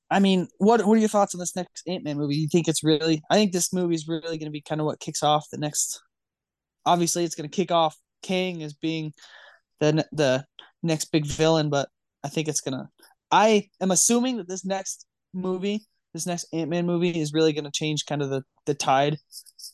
i 0.09 0.19
mean 0.19 0.47
what 0.59 0.85
what 0.85 0.97
are 0.97 1.01
your 1.01 1.09
thoughts 1.09 1.35
on 1.35 1.39
this 1.39 1.57
next 1.57 1.85
ant-man 1.89 2.15
movie? 2.15 2.37
You 2.37 2.47
think 2.47 2.69
it's 2.69 2.85
really 2.85 3.21
i 3.29 3.35
think 3.35 3.51
this 3.51 3.73
movie 3.73 3.95
is 3.95 4.07
really 4.07 4.37
going 4.37 4.45
to 4.45 4.49
be 4.49 4.61
kind 4.61 4.79
of 4.79 4.85
what 4.85 5.01
kicks 5.01 5.23
off 5.23 5.45
the 5.51 5.57
next 5.57 6.01
obviously 6.85 7.25
it's 7.25 7.35
going 7.35 7.49
to 7.49 7.53
kick 7.53 7.71
off 7.71 7.97
Kang 8.21 8.63
as 8.63 8.73
being 8.73 9.13
the 9.79 10.05
the 10.11 10.45
next 10.81 11.05
big 11.05 11.25
villain 11.25 11.69
but 11.69 11.89
i 12.23 12.27
think 12.27 12.47
it's 12.47 12.61
to 12.61 12.89
i 13.31 13.69
am 13.81 13.91
assuming 13.91 14.37
that 14.37 14.47
this 14.47 14.65
next 14.65 15.05
movie 15.33 15.85
this 16.13 16.27
next 16.27 16.45
Ant 16.53 16.69
Man 16.69 16.85
movie 16.85 17.19
is 17.19 17.33
really 17.33 17.53
to 17.65 17.71
change 17.71 18.05
kind 18.05 18.21
of 18.21 18.29
the 18.29 18.43
the 18.65 18.75
tide 18.75 19.17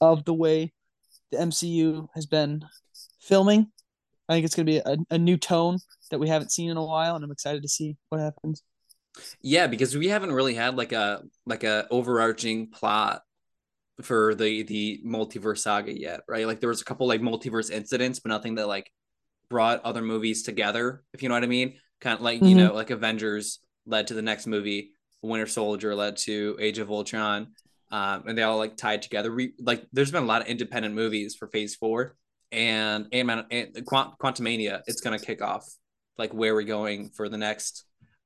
of 0.01 0.25
the 0.25 0.33
way 0.33 0.73
the 1.31 1.37
MCU 1.37 2.07
has 2.15 2.25
been 2.25 2.63
filming. 3.19 3.71
I 4.27 4.33
think 4.33 4.45
it's 4.45 4.55
to 4.67 4.71
be 4.71 4.77
a, 4.77 4.97
a 5.09 5.17
new 5.17 5.37
tone 5.37 5.79
that 6.11 6.19
we 6.19 6.29
haven't 6.29 6.51
seen 6.51 6.69
in 6.69 6.77
a 6.77 6.85
while, 6.85 7.15
and 7.15 7.23
I'm 7.23 7.31
excited 7.31 7.61
to 7.63 7.69
see 7.69 7.97
what 8.09 8.21
happens. 8.21 8.63
Yeah, 9.41 9.67
because 9.67 9.97
we 9.97 10.07
haven't 10.07 10.31
really 10.31 10.53
had 10.53 10.77
like 10.77 10.91
a 10.91 11.23
like 11.45 11.63
a 11.63 11.87
overarching 11.91 12.71
plot 12.71 13.21
for 14.01 14.33
the 14.33 14.63
the 14.63 15.01
multiverse 15.05 15.59
saga 15.59 15.97
yet, 15.97 16.21
right? 16.27 16.47
Like 16.47 16.61
there 16.61 16.69
was 16.69 16.81
a 16.81 16.85
couple 16.85 17.07
like 17.07 17.21
multiverse 17.21 17.69
incidents, 17.69 18.19
but 18.19 18.29
nothing 18.29 18.55
that 18.55 18.67
like 18.67 18.89
brought 19.49 19.83
other 19.83 20.01
movies 20.01 20.43
together, 20.43 21.03
if 21.13 21.23
you 21.23 21.29
know 21.29 21.35
what 21.35 21.43
I 21.43 21.47
mean. 21.47 21.75
Kind 22.01 22.15
of 22.15 22.21
like, 22.21 22.37
mm-hmm. 22.37 22.45
you 22.45 22.55
know, 22.55 22.73
like 22.73 22.91
Avengers 22.91 23.59
led 23.85 24.07
to 24.07 24.13
the 24.13 24.21
next 24.21 24.47
movie 24.47 24.91
Winter 25.21 25.47
Soldier 25.47 25.95
led 25.95 26.17
to 26.17 26.57
Age 26.59 26.79
of 26.79 26.89
Ultron, 26.91 27.47
um, 27.91 28.23
and 28.27 28.37
they 28.37 28.43
all 28.43 28.57
like 28.57 28.77
tied 28.77 29.01
together. 29.01 29.33
We 29.33 29.53
like 29.59 29.85
there's 29.91 30.11
been 30.11 30.23
a 30.23 30.27
lot 30.27 30.41
of 30.41 30.47
independent 30.47 30.95
movies 30.95 31.35
for 31.35 31.47
Phase 31.47 31.75
Four, 31.75 32.15
and 32.51 33.07
and 33.11 33.85
Quant- 33.85 34.17
Quantumania. 34.17 34.81
It's 34.87 35.01
gonna 35.01 35.19
kick 35.19 35.41
off 35.41 35.65
like 36.17 36.33
where 36.33 36.53
we're 36.53 36.63
going 36.63 37.09
for 37.09 37.27
the 37.27 37.37
next 37.37 37.85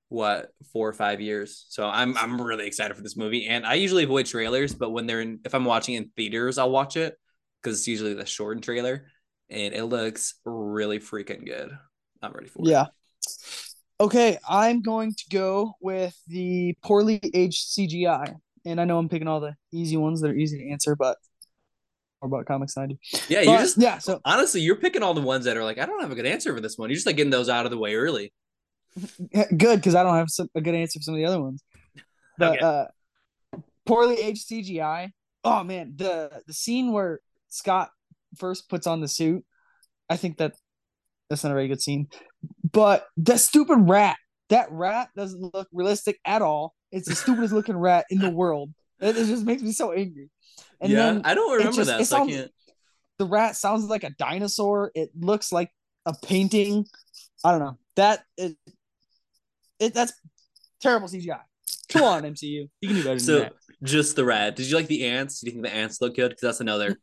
what 0.10 0.52
four 0.72 0.88
or 0.88 0.94
five 0.94 1.20
years. 1.20 1.66
So 1.70 1.88
I'm 1.88 2.16
I'm 2.18 2.40
really 2.40 2.68
excited 2.68 2.96
for 2.96 3.04
this 3.04 3.18
movie, 3.18 3.48
and 3.48 3.66
I 3.66 3.76
usually 3.76 4.04
avoid 4.04 4.28
trailers, 4.28 4.76
but 4.76 4.92
when 4.92 5.08
they're 5.08 5.22
in, 5.22 5.40
if 5.46 5.56
I'm 5.56 5.66
watching 5.66 5.96
in 5.96 6.12
theaters, 6.16 6.58
I'll 6.58 6.72
watch 6.72 6.96
it 6.96 7.18
because 7.62 7.80
it's 7.80 7.88
usually 7.88 8.14
the 8.14 8.26
shortened 8.26 8.64
trailer, 8.64 9.08
and 9.50 9.74
it 9.74 9.86
looks 9.86 10.36
really 10.46 11.00
freaking 11.00 11.46
good. 11.46 11.72
I'm 12.22 12.32
ready 12.32 12.48
for 12.48 12.62
yeah. 12.64 12.84
it. 12.84 12.88
Yeah. 13.28 14.06
Okay, 14.06 14.38
I'm 14.48 14.82
going 14.82 15.14
to 15.14 15.24
go 15.30 15.76
with 15.80 16.18
the 16.28 16.76
poorly 16.84 17.22
aged 17.34 17.68
CGI. 17.70 18.36
And 18.66 18.80
I 18.80 18.86
know 18.86 18.98
I'm 18.98 19.10
picking 19.10 19.28
all 19.28 19.40
the 19.40 19.56
easy 19.72 19.98
ones 19.98 20.22
that 20.22 20.32
are 20.32 20.36
easy 20.36 20.58
to 20.58 20.70
answer, 20.70 20.96
but 20.96 21.18
more 22.22 22.40
about 22.40 22.46
comics 22.46 22.78
90. 22.78 22.98
Yeah, 23.28 23.42
you 23.42 23.58
just 23.58 23.78
yeah, 23.78 23.98
so 23.98 24.20
honestly, 24.26 24.62
you're 24.62 24.78
picking 24.78 25.04
all 25.04 25.14
the 25.14 25.22
ones 25.22 25.46
that 25.46 25.58
are 25.58 25.64
like, 25.64 25.78
I 25.78 25.86
don't 25.86 26.02
have 26.02 26.12
a 26.12 26.16
good 26.16 26.26
answer 26.26 26.54
for 26.54 26.62
this 26.62 26.78
one. 26.78 26.90
You're 26.90 26.96
just 26.96 27.06
like 27.06 27.18
getting 27.18 27.32
those 27.32 27.50
out 27.50 27.66
of 27.66 27.72
the 27.72 27.78
way 27.78 27.96
early. 27.96 28.34
good, 29.34 29.78
because 29.78 29.96
I 29.96 30.04
don't 30.04 30.16
have 30.16 30.30
some, 30.30 30.50
a 30.56 30.62
good 30.62 30.76
answer 30.76 31.00
for 31.00 31.04
some 31.04 31.16
of 31.16 31.18
the 31.18 31.26
other 31.26 31.42
ones. 31.42 31.64
But 32.38 32.58
okay. 32.58 32.66
uh 32.66 32.86
poorly 33.86 34.16
aged 34.16 34.50
CGI. 34.50 35.12
Oh 35.44 35.64
man, 35.64 35.94
the 35.96 36.42
the 36.48 36.54
scene 36.54 36.92
where 36.92 37.20
Scott 37.50 37.90
first 38.38 38.70
puts 38.70 38.88
on 38.88 39.02
the 39.02 39.08
suit, 39.08 39.44
I 40.10 40.18
think 40.18 40.38
that 40.38 40.54
that's 41.30 41.44
not 41.44 41.52
a 41.52 41.56
very 41.56 41.68
good 41.68 41.82
scene. 41.82 42.08
But 42.72 43.06
that 43.18 43.40
stupid 43.40 43.78
rat, 43.90 44.18
that 44.50 44.72
rat 44.72 45.10
doesn't 45.16 45.54
look 45.54 45.68
realistic 45.72 46.20
at 46.26 46.42
all. 46.42 46.74
It's 46.92 47.08
the 47.08 47.16
stupidest 47.16 47.54
looking 47.54 47.78
rat 47.78 48.06
in 48.10 48.20
the 48.20 48.30
world. 48.30 48.72
It, 49.00 49.18
it, 49.18 49.28
just 49.28 49.46
makes 49.46 49.62
me 49.62 49.72
so 49.72 49.92
angry. 49.92 50.30
And 50.80 50.92
yeah, 50.92 51.20
I 51.24 51.34
don't 51.34 51.52
remember 51.58 51.76
just, 51.76 51.90
that. 51.90 51.98
So 52.00 52.18
sounds, 52.18 52.30
I 52.30 52.36
can't. 52.36 52.52
The 53.18 53.26
rat 53.26 53.56
sounds 53.56 53.86
like 53.86 54.04
a 54.04 54.12
dinosaur. 54.12 54.92
It 54.94 55.10
looks 55.20 55.52
like 55.52 55.72
a 56.06 56.14
painting. 56.24 56.86
I 57.44 57.52
don't 57.52 57.60
know. 57.60 57.78
That 57.96 58.24
it, 58.38 58.56
it 59.80 59.94
that's 59.94 60.14
terrible 60.82 61.08
CGI. 61.08 61.40
Come 61.90 62.04
on, 62.04 62.24
MCU. 62.24 62.70
You 62.82 62.88
can 62.88 62.98
do 62.98 63.04
better 63.04 63.20
so, 63.20 63.40
that. 63.40 63.54
Just 63.84 64.16
the 64.16 64.26
rat. 64.26 64.56
Did 64.56 64.70
you 64.70 64.76
like 64.76 64.88
the 64.88 65.06
ants? 65.06 65.42
Do 65.42 65.48
you 65.48 65.52
think 65.54 65.64
the 65.64 65.74
ants 65.74 66.02
look 66.02 66.16
good? 66.16 66.30
Because 66.30 66.42
that's 66.42 66.60
another. 66.60 66.98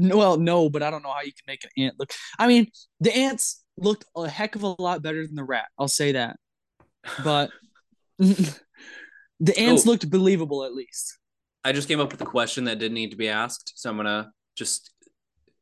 Well, 0.00 0.38
no, 0.38 0.70
but 0.70 0.82
I 0.82 0.90
don't 0.90 1.02
know 1.02 1.12
how 1.12 1.22
you 1.22 1.32
can 1.32 1.44
make 1.46 1.64
an 1.64 1.70
ant 1.84 1.94
look. 1.98 2.12
I 2.38 2.46
mean, 2.46 2.68
the 3.00 3.14
ants 3.14 3.62
looked 3.76 4.04
a 4.16 4.28
heck 4.28 4.56
of 4.56 4.62
a 4.62 4.80
lot 4.80 5.02
better 5.02 5.26
than 5.26 5.36
the 5.36 5.44
rat. 5.44 5.68
I'll 5.78 5.88
say 5.88 6.12
that. 6.12 6.36
But 7.24 7.50
the 8.18 9.58
ants 9.58 9.86
oh, 9.86 9.90
looked 9.90 10.10
believable 10.10 10.64
at 10.64 10.74
least. 10.74 11.18
I 11.64 11.72
just 11.72 11.88
came 11.88 12.00
up 12.00 12.10
with 12.12 12.20
a 12.20 12.26
question 12.26 12.64
that 12.64 12.78
didn't 12.78 12.94
need 12.94 13.10
to 13.10 13.16
be 13.16 13.28
asked, 13.28 13.72
so 13.76 13.90
I'm 13.90 13.96
gonna 13.96 14.30
just 14.56 14.92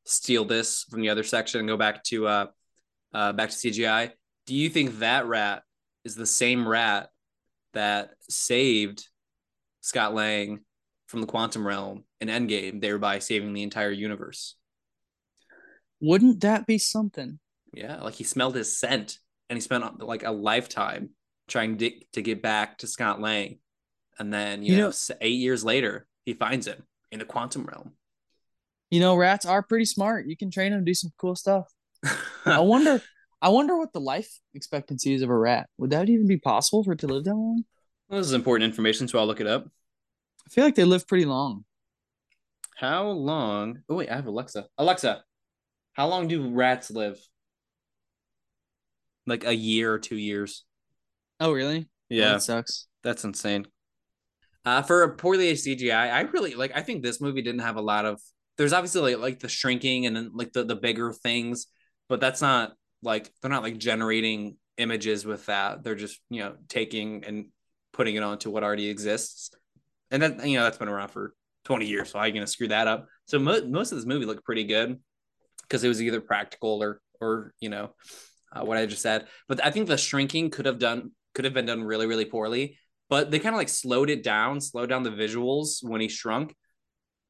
steal 0.04 0.45
this 0.45 0.85
from 0.85 1.00
the 1.02 1.09
other 1.11 1.23
section 1.23 1.61
and 1.61 1.68
go 1.68 1.76
back 1.76 2.02
to 2.04 2.26
uh, 2.26 2.47
uh 3.12 3.33
back 3.33 3.50
to 3.50 3.57
CGI. 3.57 4.12
Do 4.47 4.54
you 4.54 4.68
think 4.68 5.00
that 5.00 5.26
rat 5.26 5.62
is 6.04 6.14
the 6.14 6.26
same 6.26 6.66
rat 6.66 7.09
that 7.75 8.11
saved 8.28 9.07
Scott 9.80 10.14
Lang 10.14 10.61
from 11.09 11.23
the 11.23 11.27
quantum 11.27 11.67
realm 11.67 12.05
in 12.21 12.29
Endgame, 12.29 12.81
thereby 12.81 13.19
saving 13.19 13.55
the 13.55 13.62
entire 13.62 13.91
universe? 13.91 14.55
Wouldn't 16.00 16.43
that 16.43 16.67
be 16.67 16.79
something? 16.79 17.41
Yeah, 17.73 18.00
like 18.03 18.15
he 18.15 18.25
smelled 18.25 18.55
his 18.55 18.79
scent 18.79 19.19
and 19.49 19.57
he 19.57 19.61
spent 19.61 20.00
like 20.00 20.23
a 20.23 20.31
lifetime 20.31 21.11
trying 21.49 21.79
to, 21.79 21.91
to 22.12 22.23
get 22.23 22.43
back 22.43 22.79
to 22.79 22.87
Scott 22.87 23.21
Lang. 23.21 23.59
And 24.19 24.33
then, 24.33 24.62
you, 24.62 24.75
you 24.75 24.79
know, 24.79 24.88
know, 24.88 25.17
eight 25.21 25.38
years 25.38 25.65
later, 25.65 26.07
he 26.25 26.35
finds 26.35 26.67
him 26.67 26.83
in 27.11 27.19
the 27.19 27.25
quantum 27.25 27.65
realm. 27.65 27.93
You 28.91 29.00
know, 29.00 29.17
rats 29.17 29.47
are 29.47 29.62
pretty 29.62 29.85
smart. 29.87 30.27
You 30.29 30.37
can 30.37 30.50
train 30.50 30.73
them 30.73 30.81
to 30.81 30.85
do 30.85 30.95
some 30.95 31.12
cool 31.19 31.37
stuff. 31.37 31.73
I 32.45 32.61
wonder, 32.61 33.03
I 33.41 33.49
wonder 33.49 33.77
what 33.79 33.93
the 33.93 34.00
life 34.00 34.41
expectancy 34.55 35.15
is 35.15 35.23
of 35.23 35.31
a 35.31 35.37
rat. 35.37 35.69
Would 35.79 35.91
that 35.91 36.09
even 36.11 36.27
be 36.27 36.38
possible 36.38 36.85
for 36.85 36.93
it 36.93 36.99
to 37.00 37.07
live 37.07 37.25
that 37.25 37.35
long? 37.35 37.65
Well, 38.09 38.19
this 38.19 38.27
is 38.27 38.35
important 38.35 38.69
information, 38.69 39.09
so 39.09 39.19
I'll 39.19 39.27
look 39.27 39.41
it 39.41 39.47
up. 39.47 39.69
I 40.49 40.50
feel 40.50 40.64
like 40.64 40.76
they 40.76 40.85
live 40.85 41.07
pretty 41.07 41.26
long. 41.26 41.67
How 42.75 43.09
long? 43.09 43.83
Oh 43.87 43.97
wait, 43.97 44.09
I 44.09 44.17
have 44.17 44.26
Alexa. 44.26 44.67
Alexa, 44.78 45.23
how 45.93 46.09
long 46.09 46.26
do 46.26 46.55
rats 46.55 46.90
live? 46.90 47.19
Like 49.26 49.45
a 49.45 49.55
year 49.55 49.93
or 49.93 49.99
two 49.99 50.17
years. 50.17 50.64
Oh 51.38 51.52
really? 51.52 51.90
Yeah, 52.09 52.33
that 52.33 52.43
sucks. 52.43 52.87
That's 53.05 53.25
insane. 53.25 53.67
Uh, 54.64 54.81
for 54.81 55.02
a 55.02 55.17
poorly 55.17 55.49
aged 55.49 55.67
CGI, 55.67 56.12
I 56.12 56.21
really 56.23 56.55
like. 56.55 56.73
I 56.75 56.81
think 56.81 57.02
this 57.02 57.21
movie 57.21 57.43
didn't 57.43 57.61
have 57.61 57.76
a 57.76 57.83
lot 57.83 58.07
of. 58.07 58.19
There's 58.57 58.73
obviously 58.73 59.17
like, 59.17 59.23
like 59.23 59.40
the 59.40 59.50
shrinking 59.50 60.07
and 60.07 60.17
then 60.17 60.31
like 60.33 60.55
the 60.55 60.64
the 60.64 60.76
bigger 60.76 61.12
things, 61.12 61.67
but 62.09 62.21
that's 62.21 62.40
not 62.40 62.73
like 63.02 63.31
they're 63.43 63.50
not 63.50 63.62
like 63.62 63.76
generating 63.76 64.57
images 64.78 65.26
with 65.26 65.45
that. 65.47 65.85
They're 65.85 65.95
just 65.95 66.19
you 66.31 66.40
know 66.40 66.55
taking 66.69 67.25
and 67.25 67.49
putting 67.93 68.14
it 68.14 68.23
onto 68.23 68.49
what 68.49 68.62
already 68.62 68.88
exists, 68.88 69.50
and 70.11 70.23
that 70.23 70.47
you 70.47 70.57
know 70.57 70.65
that's 70.65 70.79
been 70.79 70.88
around 70.88 71.09
for 71.09 71.35
20 71.65 71.87
years. 71.87 72.11
So 72.11 72.19
how 72.19 72.25
are 72.25 72.29
you 72.29 72.35
gonna 72.35 72.47
screw 72.47 72.69
that 72.69 72.87
up? 72.87 73.07
So 73.27 73.38
mo- 73.38 73.67
most 73.67 73.93
of 73.93 73.99
this 73.99 74.07
movie 74.07 74.25
looked 74.25 74.45
pretty 74.45 74.65
good 74.65 74.99
because 75.62 75.85
it 75.85 75.88
was 75.88 76.00
either 76.00 76.21
practical 76.21 76.83
or 76.83 77.00
or 77.21 77.53
you 77.61 77.69
know 77.69 77.95
uh, 78.53 78.65
what 78.65 78.79
I 78.79 78.87
just 78.87 79.03
said. 79.03 79.27
But 79.49 79.65
I 79.65 79.71
think 79.71 79.88
the 79.88 79.99
shrinking 79.99 80.50
could 80.50 80.67
have 80.67 80.79
done 80.79 81.12
could 81.35 81.45
have 81.45 81.55
been 81.55 81.67
done 81.67 81.85
really 81.85 82.07
really 82.07 82.25
poorly. 82.25 82.79
But 83.09 83.31
they 83.31 83.38
kind 83.38 83.55
of 83.55 83.59
like 83.59 83.71
slowed 83.71 84.11
it 84.11 84.23
down, 84.23 84.61
slowed 84.61 84.91
down 84.91 85.03
the 85.03 85.11
visuals 85.11 85.79
when 85.83 86.00
he 86.00 86.09
shrunk. 86.09 86.55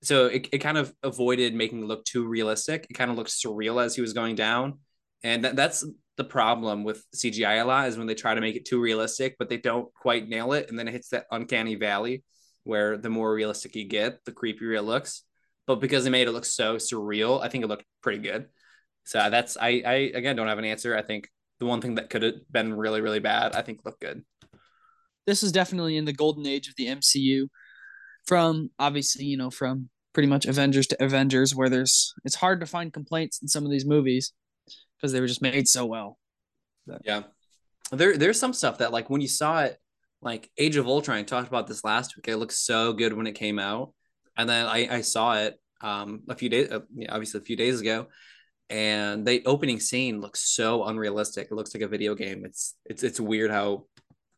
So 0.02 0.26
it, 0.26 0.48
it 0.52 0.58
kind 0.58 0.78
of 0.78 0.92
avoided 1.02 1.54
making 1.54 1.80
it 1.80 1.86
look 1.86 2.04
too 2.04 2.26
realistic. 2.26 2.86
It 2.90 2.94
kind 2.94 3.10
of 3.10 3.16
looked 3.16 3.30
surreal 3.30 3.82
as 3.84 3.94
he 3.94 4.00
was 4.00 4.12
going 4.12 4.34
down. 4.34 4.78
And 5.22 5.44
that, 5.44 5.56
that's 5.56 5.84
the 6.16 6.24
problem 6.24 6.84
with 6.84 7.04
CGI 7.14 7.62
a 7.62 7.64
lot 7.64 7.88
is 7.88 7.96
when 7.96 8.06
they 8.06 8.14
try 8.14 8.34
to 8.34 8.40
make 8.40 8.56
it 8.56 8.64
too 8.64 8.80
realistic, 8.80 9.36
but 9.38 9.48
they 9.48 9.56
don't 9.56 9.92
quite 9.94 10.28
nail 10.28 10.52
it. 10.52 10.68
And 10.68 10.78
then 10.78 10.88
it 10.88 10.92
hits 10.92 11.10
that 11.10 11.26
uncanny 11.30 11.76
valley 11.76 12.24
where 12.68 12.96
the 12.96 13.10
more 13.10 13.32
realistic 13.32 13.74
you 13.74 13.84
get, 13.84 14.24
the 14.24 14.32
creepier 14.32 14.76
it 14.76 14.82
looks 14.82 15.24
but 15.68 15.80
because 15.80 16.02
they 16.02 16.10
made 16.10 16.26
it 16.26 16.32
look 16.32 16.46
so 16.46 16.76
surreal, 16.76 17.42
I 17.42 17.48
think 17.48 17.62
it 17.62 17.66
looked 17.66 17.84
pretty 18.02 18.20
good. 18.20 18.46
So 19.04 19.28
that's 19.30 19.56
I 19.56 19.82
I 19.86 19.94
again 20.14 20.34
don't 20.34 20.48
have 20.48 20.58
an 20.58 20.64
answer. 20.64 20.96
I 20.96 21.02
think 21.02 21.28
the 21.60 21.66
one 21.66 21.82
thing 21.82 21.96
that 21.96 22.10
could 22.10 22.22
have 22.22 22.34
been 22.50 22.74
really 22.74 23.02
really 23.02 23.20
bad, 23.20 23.54
I 23.54 23.62
think 23.62 23.84
looked 23.84 24.00
good. 24.00 24.24
This 25.26 25.42
is 25.42 25.52
definitely 25.52 25.98
in 25.98 26.06
the 26.06 26.12
golden 26.12 26.46
age 26.46 26.68
of 26.68 26.74
the 26.76 26.86
MCU. 26.86 27.48
From 28.26 28.70
obviously, 28.78 29.26
you 29.26 29.36
know, 29.36 29.50
from 29.50 29.90
pretty 30.14 30.26
much 30.26 30.46
Avengers 30.46 30.86
to 30.88 31.04
Avengers, 31.04 31.54
where 31.54 31.68
there's 31.68 32.14
it's 32.24 32.34
hard 32.34 32.60
to 32.60 32.66
find 32.66 32.92
complaints 32.92 33.40
in 33.42 33.48
some 33.48 33.64
of 33.64 33.70
these 33.70 33.86
movies 33.86 34.32
because 34.96 35.12
they 35.12 35.20
were 35.20 35.26
just 35.26 35.42
made 35.42 35.68
so 35.68 35.84
well. 35.84 36.18
But. 36.86 37.02
Yeah, 37.04 37.24
there 37.92 38.16
there's 38.16 38.40
some 38.40 38.54
stuff 38.54 38.78
that 38.78 38.92
like 38.92 39.10
when 39.10 39.20
you 39.20 39.28
saw 39.28 39.64
it, 39.64 39.78
like 40.20 40.50
Age 40.58 40.76
of 40.76 40.86
Ultron, 40.86 41.18
I 41.18 41.22
talked 41.22 41.48
about 41.48 41.66
this 41.66 41.84
last 41.84 42.16
week. 42.16 42.28
It 42.28 42.36
looked 42.36 42.52
so 42.52 42.92
good 42.92 43.12
when 43.12 43.26
it 43.26 43.34
came 43.34 43.58
out, 43.58 43.92
and 44.36 44.48
then 44.48 44.66
I, 44.66 44.96
I 44.96 45.00
saw 45.00 45.34
it 45.34 45.58
um, 45.80 46.22
a 46.28 46.34
few 46.34 46.48
days, 46.48 46.70
uh, 46.70 46.80
obviously 47.08 47.40
a 47.40 47.44
few 47.44 47.56
days 47.56 47.80
ago, 47.80 48.06
and 48.70 49.26
the 49.26 49.44
opening 49.46 49.80
scene 49.80 50.20
looks 50.20 50.54
so 50.54 50.84
unrealistic. 50.84 51.48
It 51.50 51.54
looks 51.54 51.74
like 51.74 51.82
a 51.82 51.88
video 51.88 52.14
game. 52.14 52.44
It's 52.44 52.74
it's 52.84 53.02
it's 53.02 53.20
weird 53.20 53.50
how 53.50 53.86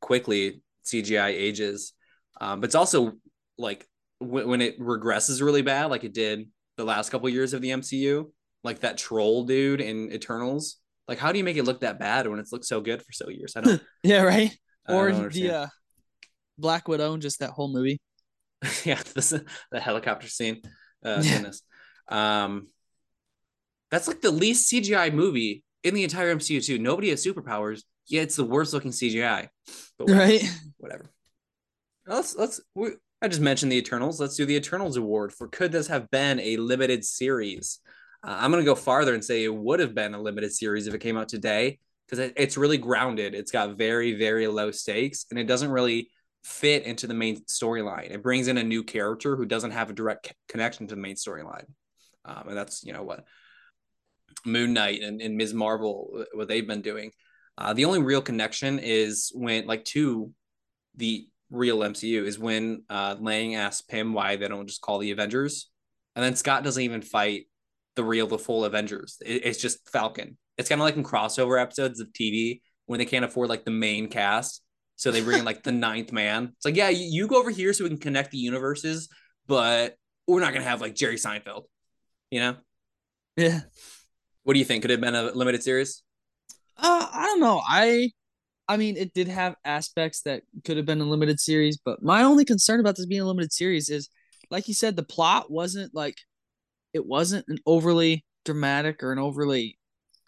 quickly 0.01 0.63
CGI 0.85 1.29
ages, 1.29 1.95
um, 2.41 2.61
but 2.61 2.67
it's 2.67 2.75
also 2.75 3.13
like 3.59 3.87
w- 4.21 4.49
when 4.49 4.61
it 4.61 4.79
regresses 4.79 5.43
really 5.43 5.63
bad, 5.63 5.87
like 5.87 6.05
it 6.05 6.13
did 6.15 6.49
the 6.77 6.85
last 6.85 7.11
couple 7.11 7.29
years 7.29 7.53
of 7.55 7.63
the 7.63 7.71
MCU, 7.71 8.31
like 8.65 8.81
that 8.81 8.99
troll 8.99 9.45
dude 9.45 9.81
in 9.81 10.13
Eternals. 10.13 10.77
Like, 11.09 11.19
how 11.19 11.33
do 11.33 11.39
you 11.39 11.45
make 11.45 11.57
it 11.57 11.65
look 11.65 11.81
that 11.81 11.99
bad 11.99 12.29
when 12.29 12.39
it's 12.39 12.53
looked 12.53 12.67
so 12.67 12.81
good 12.81 13.03
for 13.03 13.13
so 13.13 13.29
years? 13.29 13.55
I 13.57 13.63
don't. 13.63 13.83
yeah, 14.03 14.23
right. 14.23 14.57
Or 14.93 15.29
the 15.29 15.51
uh, 15.51 15.67
Black 16.59 16.89
Widow, 16.89 17.17
just 17.17 17.41
that 17.41 17.51
whole 17.51 17.73
movie. 17.73 18.01
yeah, 18.85 19.01
this 19.15 19.35
the 19.71 19.81
helicopter 19.81 20.29
scene. 20.29 20.63
Uh. 21.05 21.23
Goodness. 21.23 21.63
Um, 22.09 22.67
that's 23.91 24.09
like 24.09 24.21
the 24.21 24.31
least 24.31 24.73
CGI 24.73 25.13
movie 25.13 25.65
in 25.83 25.95
the 25.95 26.05
entire 26.05 26.35
MCU 26.35 26.65
too. 26.65 26.79
Nobody 26.79 27.11
has 27.11 27.25
superpowers. 27.25 27.83
Yeah, 28.07 28.23
it's 28.23 28.37
the 28.37 28.45
worst 28.45 28.73
looking 28.73 28.91
CGI. 28.91 29.49
But 29.99 30.09
whatever, 30.09 30.21
right. 30.21 30.59
Whatever. 30.79 31.11
let's 32.07 32.37
let's. 32.37 32.61
We, 32.75 32.91
I 33.23 33.29
just 33.29 33.41
mentioned 33.41 33.71
the 33.71 33.77
Eternals. 33.77 34.21
Let's 34.21 34.37
do 34.37 34.47
the 34.47 34.57
Eternals 34.57 34.97
award 34.97 35.33
for 35.33 35.49
could 35.49 35.73
this 35.73 35.89
have 35.89 36.11
been 36.11 36.41
a 36.41 36.57
limited 36.57 37.05
series? 37.05 37.81
Uh, 38.23 38.37
I'm 38.39 38.51
gonna 38.51 38.65
go 38.65 38.75
farther 38.75 39.15
and 39.15 39.25
say 39.25 39.45
it 39.45 39.55
would 39.55 39.81
have 39.81 39.95
been 39.95 40.15
a 40.15 40.21
limited 40.21 40.53
series 40.53 40.87
if 40.87 40.95
it 40.95 41.01
came 41.01 41.17
out 41.17 41.29
today 41.29 41.79
because 42.11 42.27
it, 42.27 42.33
it's 42.37 42.57
really 42.57 42.79
grounded. 42.79 43.35
It's 43.35 43.53
got 43.53 43.79
very 43.79 44.15
very 44.15 44.49
low 44.49 44.71
stakes 44.71 45.27
and 45.31 45.39
it 45.39 45.47
doesn't 45.47 45.71
really 45.71 46.11
fit 46.43 46.85
into 46.85 47.07
the 47.07 47.15
main 47.15 47.45
storyline. 47.45 48.11
It 48.11 48.23
brings 48.23 48.49
in 48.49 48.59
a 48.59 48.65
new 48.65 48.83
character 48.83 49.37
who 49.37 49.47
doesn't 49.47 49.73
have 49.73 49.91
a 49.91 49.95
direct 49.95 50.33
connection 50.49 50.87
to 50.89 50.95
the 50.95 51.01
main 51.01 51.17
storyline. 51.17 51.67
Um, 52.25 52.49
and 52.49 52.57
that's, 52.57 52.83
you 52.85 52.93
know, 52.93 53.03
what 53.03 53.25
Moon 54.45 54.73
Knight 54.73 55.03
and, 55.03 55.21
and 55.21 55.37
Ms. 55.37 55.55
Marvel, 55.55 56.25
what 56.33 56.49
they've 56.49 56.67
been 56.67 56.83
doing. 56.83 57.13
Uh, 57.59 57.73
the 57.75 57.85
only 57.85 58.01
real 58.01 58.23
connection 58.23 58.79
is 58.79 59.31
when, 59.35 59.67
like, 59.67 59.85
to 59.85 60.33
the 60.97 61.27
real 61.51 61.81
MCU 61.81 62.25
is 62.25 62.39
when 62.39 62.85
uh, 62.89 63.17
Lang 63.19 63.57
asks 63.57 63.83
Pym 63.83 64.13
why 64.13 64.37
they 64.37 64.49
don't 64.49 64.67
just 64.67 64.81
call 64.81 64.99
the 64.99 65.11
Avengers. 65.11 65.69
And 66.17 66.25
then 66.25 66.37
Scott 66.37 66.65
doesn't 66.65 66.83
even 66.83 67.03
fight 67.03 67.49
the 67.97 68.05
real, 68.05 68.27
the 68.27 68.39
full 68.39 68.65
Avengers. 68.65 69.19
It, 69.25 69.45
it's 69.45 69.61
just 69.61 69.91
Falcon. 69.91 70.39
It's 70.59 70.69
kind 70.69 70.81
of 70.81 70.85
like 70.85 70.97
in 70.97 71.05
crossover 71.05 71.61
episodes 71.61 72.01
of 72.01 72.09
TV 72.13 72.61
when 72.87 72.99
they 72.99 73.05
can't 73.05 73.25
afford 73.25 73.49
like 73.49 73.65
the 73.65 73.71
main 73.71 74.09
cast 74.09 74.63
so 75.01 75.11
they 75.11 75.23
bring 75.23 75.39
in 75.39 75.45
like 75.47 75.63
the 75.63 75.73
ninth 75.89 76.13
man. 76.13 76.53
It's 76.57 76.67
like, 76.67 76.77
yeah, 76.77 76.91
you, 76.91 77.27
go 77.27 77.39
over 77.39 77.51
here 77.51 77.73
so 77.73 77.85
we 77.85 77.89
can 77.89 77.99
connect 77.99 78.33
the 78.33 78.39
universes, 78.39 79.09
but 79.47 79.97
we're 80.27 80.41
not 80.41 80.53
gonna 80.53 80.67
have 80.67 80.83
like 80.83 80.95
Jerry 80.95 81.17
Seinfeld, 81.17 81.63
you 82.31 82.41
know? 82.41 82.57
Yeah. 83.35 83.61
What 84.43 84.53
do 84.53 84.59
you 84.59 84.65
think? 84.67 84.83
Could 84.83 84.91
it 84.91 84.95
have 84.95 85.01
been 85.01 85.15
a 85.15 85.33
limited 85.33 85.63
series? 85.63 86.03
Uh, 86.77 87.09
I 87.11 87.25
don't 87.25 87.41
know. 87.41 87.63
I 87.67 88.11
I 88.69 88.77
mean, 88.77 88.99
it 88.99 89.15
did 89.15 89.27
have 89.29 89.57
aspects 89.65 90.21
that 90.23 90.43
could 90.67 90.77
have 90.77 90.85
been 90.85 91.01
a 91.01 91.05
limited 91.05 91.41
series, 91.41 91.79
but 91.83 92.03
my 92.03 92.23
only 92.23 92.45
concern 92.45 92.79
about 92.79 92.97
this 92.97 93.07
being 93.07 93.23
a 93.23 93.27
limited 93.27 93.55
series 93.55 93.89
is, 93.89 94.11
like 94.51 94.69
you 94.69 94.75
said, 94.75 94.97
the 94.97 95.03
plot 95.03 95.51
wasn't 95.51 95.95
like 95.95 96.19
it 96.93 97.07
wasn't 97.07 97.47
an 97.49 97.57
overly 97.65 98.23
dramatic 98.45 99.03
or 99.03 99.13
an 99.13 99.19
overly 99.19 99.79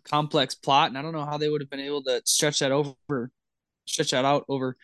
complex 0.05 0.55
plot, 0.55 0.89
and 0.89 0.99
I 0.99 1.03
don't 1.03 1.13
know 1.13 1.25
how 1.25 1.39
they 1.39 1.49
would 1.49 1.61
have 1.61 1.71
been 1.71 1.81
able 1.81 2.03
to 2.05 2.23
stretch 2.25 2.61
that 2.61 2.73
over 2.73 3.31
stretch 3.87 4.11
that 4.11 4.25
out 4.25 4.45
over 4.49 4.77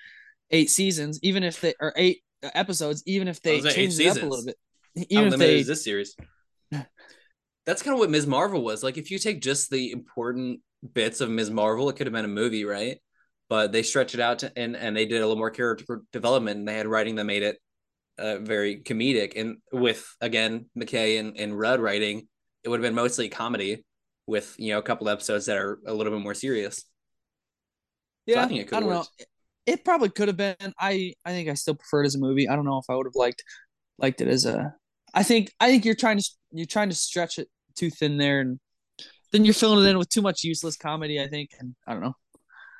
eight 0.50 0.70
seasons, 0.70 1.18
even 1.22 1.42
if 1.42 1.60
they 1.60 1.74
are 1.80 1.92
eight 1.96 2.22
episodes, 2.42 3.02
even 3.06 3.28
if 3.28 3.40
they 3.42 3.60
change 3.60 3.98
it 3.98 4.08
up 4.08 4.22
a 4.22 4.26
little 4.26 4.44
bit. 4.44 4.56
Even 5.10 5.32
if 5.32 5.38
they 5.38 5.62
this 5.62 5.84
series. 5.84 6.16
That's 7.66 7.82
kind 7.82 7.94
of 7.94 7.98
what 7.98 8.10
Ms. 8.10 8.26
Marvel 8.26 8.64
was. 8.64 8.82
Like 8.82 8.96
if 8.96 9.10
you 9.10 9.18
take 9.18 9.42
just 9.42 9.70
the 9.70 9.92
important 9.92 10.60
bits 10.94 11.20
of 11.20 11.30
Ms. 11.30 11.50
Marvel, 11.50 11.88
it 11.88 11.96
could 11.96 12.06
have 12.06 12.14
been 12.14 12.24
a 12.24 12.28
movie, 12.28 12.64
right? 12.64 12.98
But 13.48 13.72
they 13.72 13.82
stretched 13.82 14.14
it 14.14 14.20
out 14.20 14.40
to, 14.40 14.52
and 14.56 14.76
and 14.76 14.96
they 14.96 15.06
did 15.06 15.18
a 15.18 15.26
little 15.26 15.36
more 15.36 15.50
character 15.50 16.02
development 16.12 16.58
and 16.58 16.68
they 16.68 16.76
had 16.76 16.86
writing 16.86 17.16
that 17.16 17.24
made 17.24 17.42
it 17.42 17.58
uh, 18.18 18.38
very 18.38 18.80
comedic. 18.80 19.34
And 19.36 19.58
with 19.72 20.06
again 20.20 20.66
McKay 20.78 21.20
and, 21.20 21.38
and 21.38 21.58
Rudd 21.58 21.80
writing, 21.80 22.28
it 22.64 22.68
would 22.68 22.80
have 22.80 22.88
been 22.88 22.94
mostly 22.94 23.28
comedy 23.28 23.84
with 24.28 24.54
you 24.58 24.72
know 24.72 24.78
a 24.78 24.82
couple 24.82 25.08
episodes 25.08 25.46
that 25.46 25.56
are 25.56 25.80
a 25.86 25.94
little 25.94 26.12
bit 26.12 26.22
more 26.22 26.34
serious. 26.34 26.84
Yeah, 28.26 28.36
so 28.36 28.40
I 28.42 28.46
think 28.46 28.60
it 28.60 28.68
could. 28.68 28.76
I 28.76 28.80
don't 28.80 28.90
know. 28.90 29.04
It 29.66 29.84
probably 29.84 30.10
could 30.10 30.28
have 30.28 30.36
been. 30.36 30.74
I 30.78 31.14
I 31.24 31.30
think 31.30 31.48
I 31.48 31.54
still 31.54 31.74
prefer 31.74 32.04
it 32.04 32.06
as 32.06 32.14
a 32.14 32.20
movie. 32.20 32.48
I 32.48 32.54
don't 32.54 32.66
know 32.66 32.78
if 32.78 32.84
I 32.88 32.94
would 32.94 33.06
have 33.06 33.16
liked 33.16 33.42
liked 33.98 34.20
it 34.20 34.28
as 34.28 34.44
a. 34.44 34.74
I 35.14 35.22
think 35.22 35.52
I 35.58 35.70
think 35.70 35.84
you're 35.84 35.94
trying 35.94 36.18
to 36.18 36.24
you're 36.52 36.66
trying 36.66 36.90
to 36.90 36.94
stretch 36.94 37.38
it 37.38 37.48
too 37.74 37.90
thin 37.90 38.18
there, 38.18 38.40
and 38.40 38.60
then 39.32 39.44
you're 39.44 39.54
filling 39.54 39.84
it 39.84 39.88
in 39.88 39.98
with 39.98 40.10
too 40.10 40.22
much 40.22 40.44
useless 40.44 40.76
comedy. 40.76 41.20
I 41.20 41.26
think, 41.28 41.50
and 41.58 41.74
I 41.86 41.94
don't 41.94 42.02
know. 42.02 42.14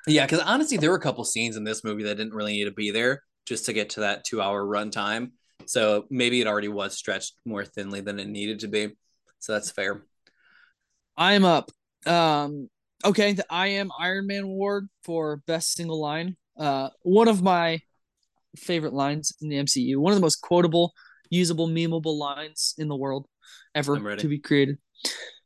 Yeah, 0.07 0.27
because 0.27 0.41
honestly, 0.41 0.77
there 0.77 0.91
were 0.91 0.97
a 0.97 1.01
couple 1.01 1.25
scenes 1.25 1.57
in 1.57 1.65
this 1.65 1.83
movie 1.83 2.05
that 2.05 2.17
didn't 2.17 2.35
really 2.35 2.53
need 2.53 2.65
to 2.65 2.73
be 2.73 2.91
there 2.91 3.23
just 3.47 3.67
to 3.67 3.73
get 3.73 3.91
to 3.91 4.01
that 4.01 4.25
two 4.25 4.43
hour 4.43 4.65
runtime. 4.65 5.33
So 5.67 6.07
maybe 6.11 6.41
it 6.41 6.47
already 6.47 6.69
was 6.69 6.97
stretched 6.97 7.35
more 7.45 7.65
thinly 7.65 8.01
than 8.01 8.19
it 8.19 8.29
needed 8.29 8.61
to 8.61 8.69
be. 8.69 8.97
So 9.39 9.53
that's 9.53 9.71
fair. 9.71 10.03
I'm 11.19 11.45
up. 11.45 11.71
Um, 12.07 12.71
Okay, 13.05 13.33
the 13.33 13.47
I 13.49 13.69
Am 13.69 13.91
Iron 13.99 14.27
Man 14.27 14.43
award 14.43 14.89
for 15.05 15.37
best 15.47 15.75
single 15.75 16.01
line. 16.01 16.37
Uh, 16.59 16.91
one 17.03 17.29
of 17.29 17.43
my 17.43 17.81
favorite 18.57 18.93
lines 18.93 19.33
in 19.41 19.49
the 19.49 19.57
MCU. 19.57 19.99
One 19.99 20.13
of 20.13 20.17
the 20.17 20.23
most 20.23 20.43
quotable, 20.43 20.93
usable, 21.31 21.69
memeable 21.69 22.19
lines 22.19 22.75
in 22.77 22.89
the 22.89 22.97
world 22.97 23.27
ever 23.73 24.17
to 24.17 24.29
be 24.29 24.41
created. 24.41 24.79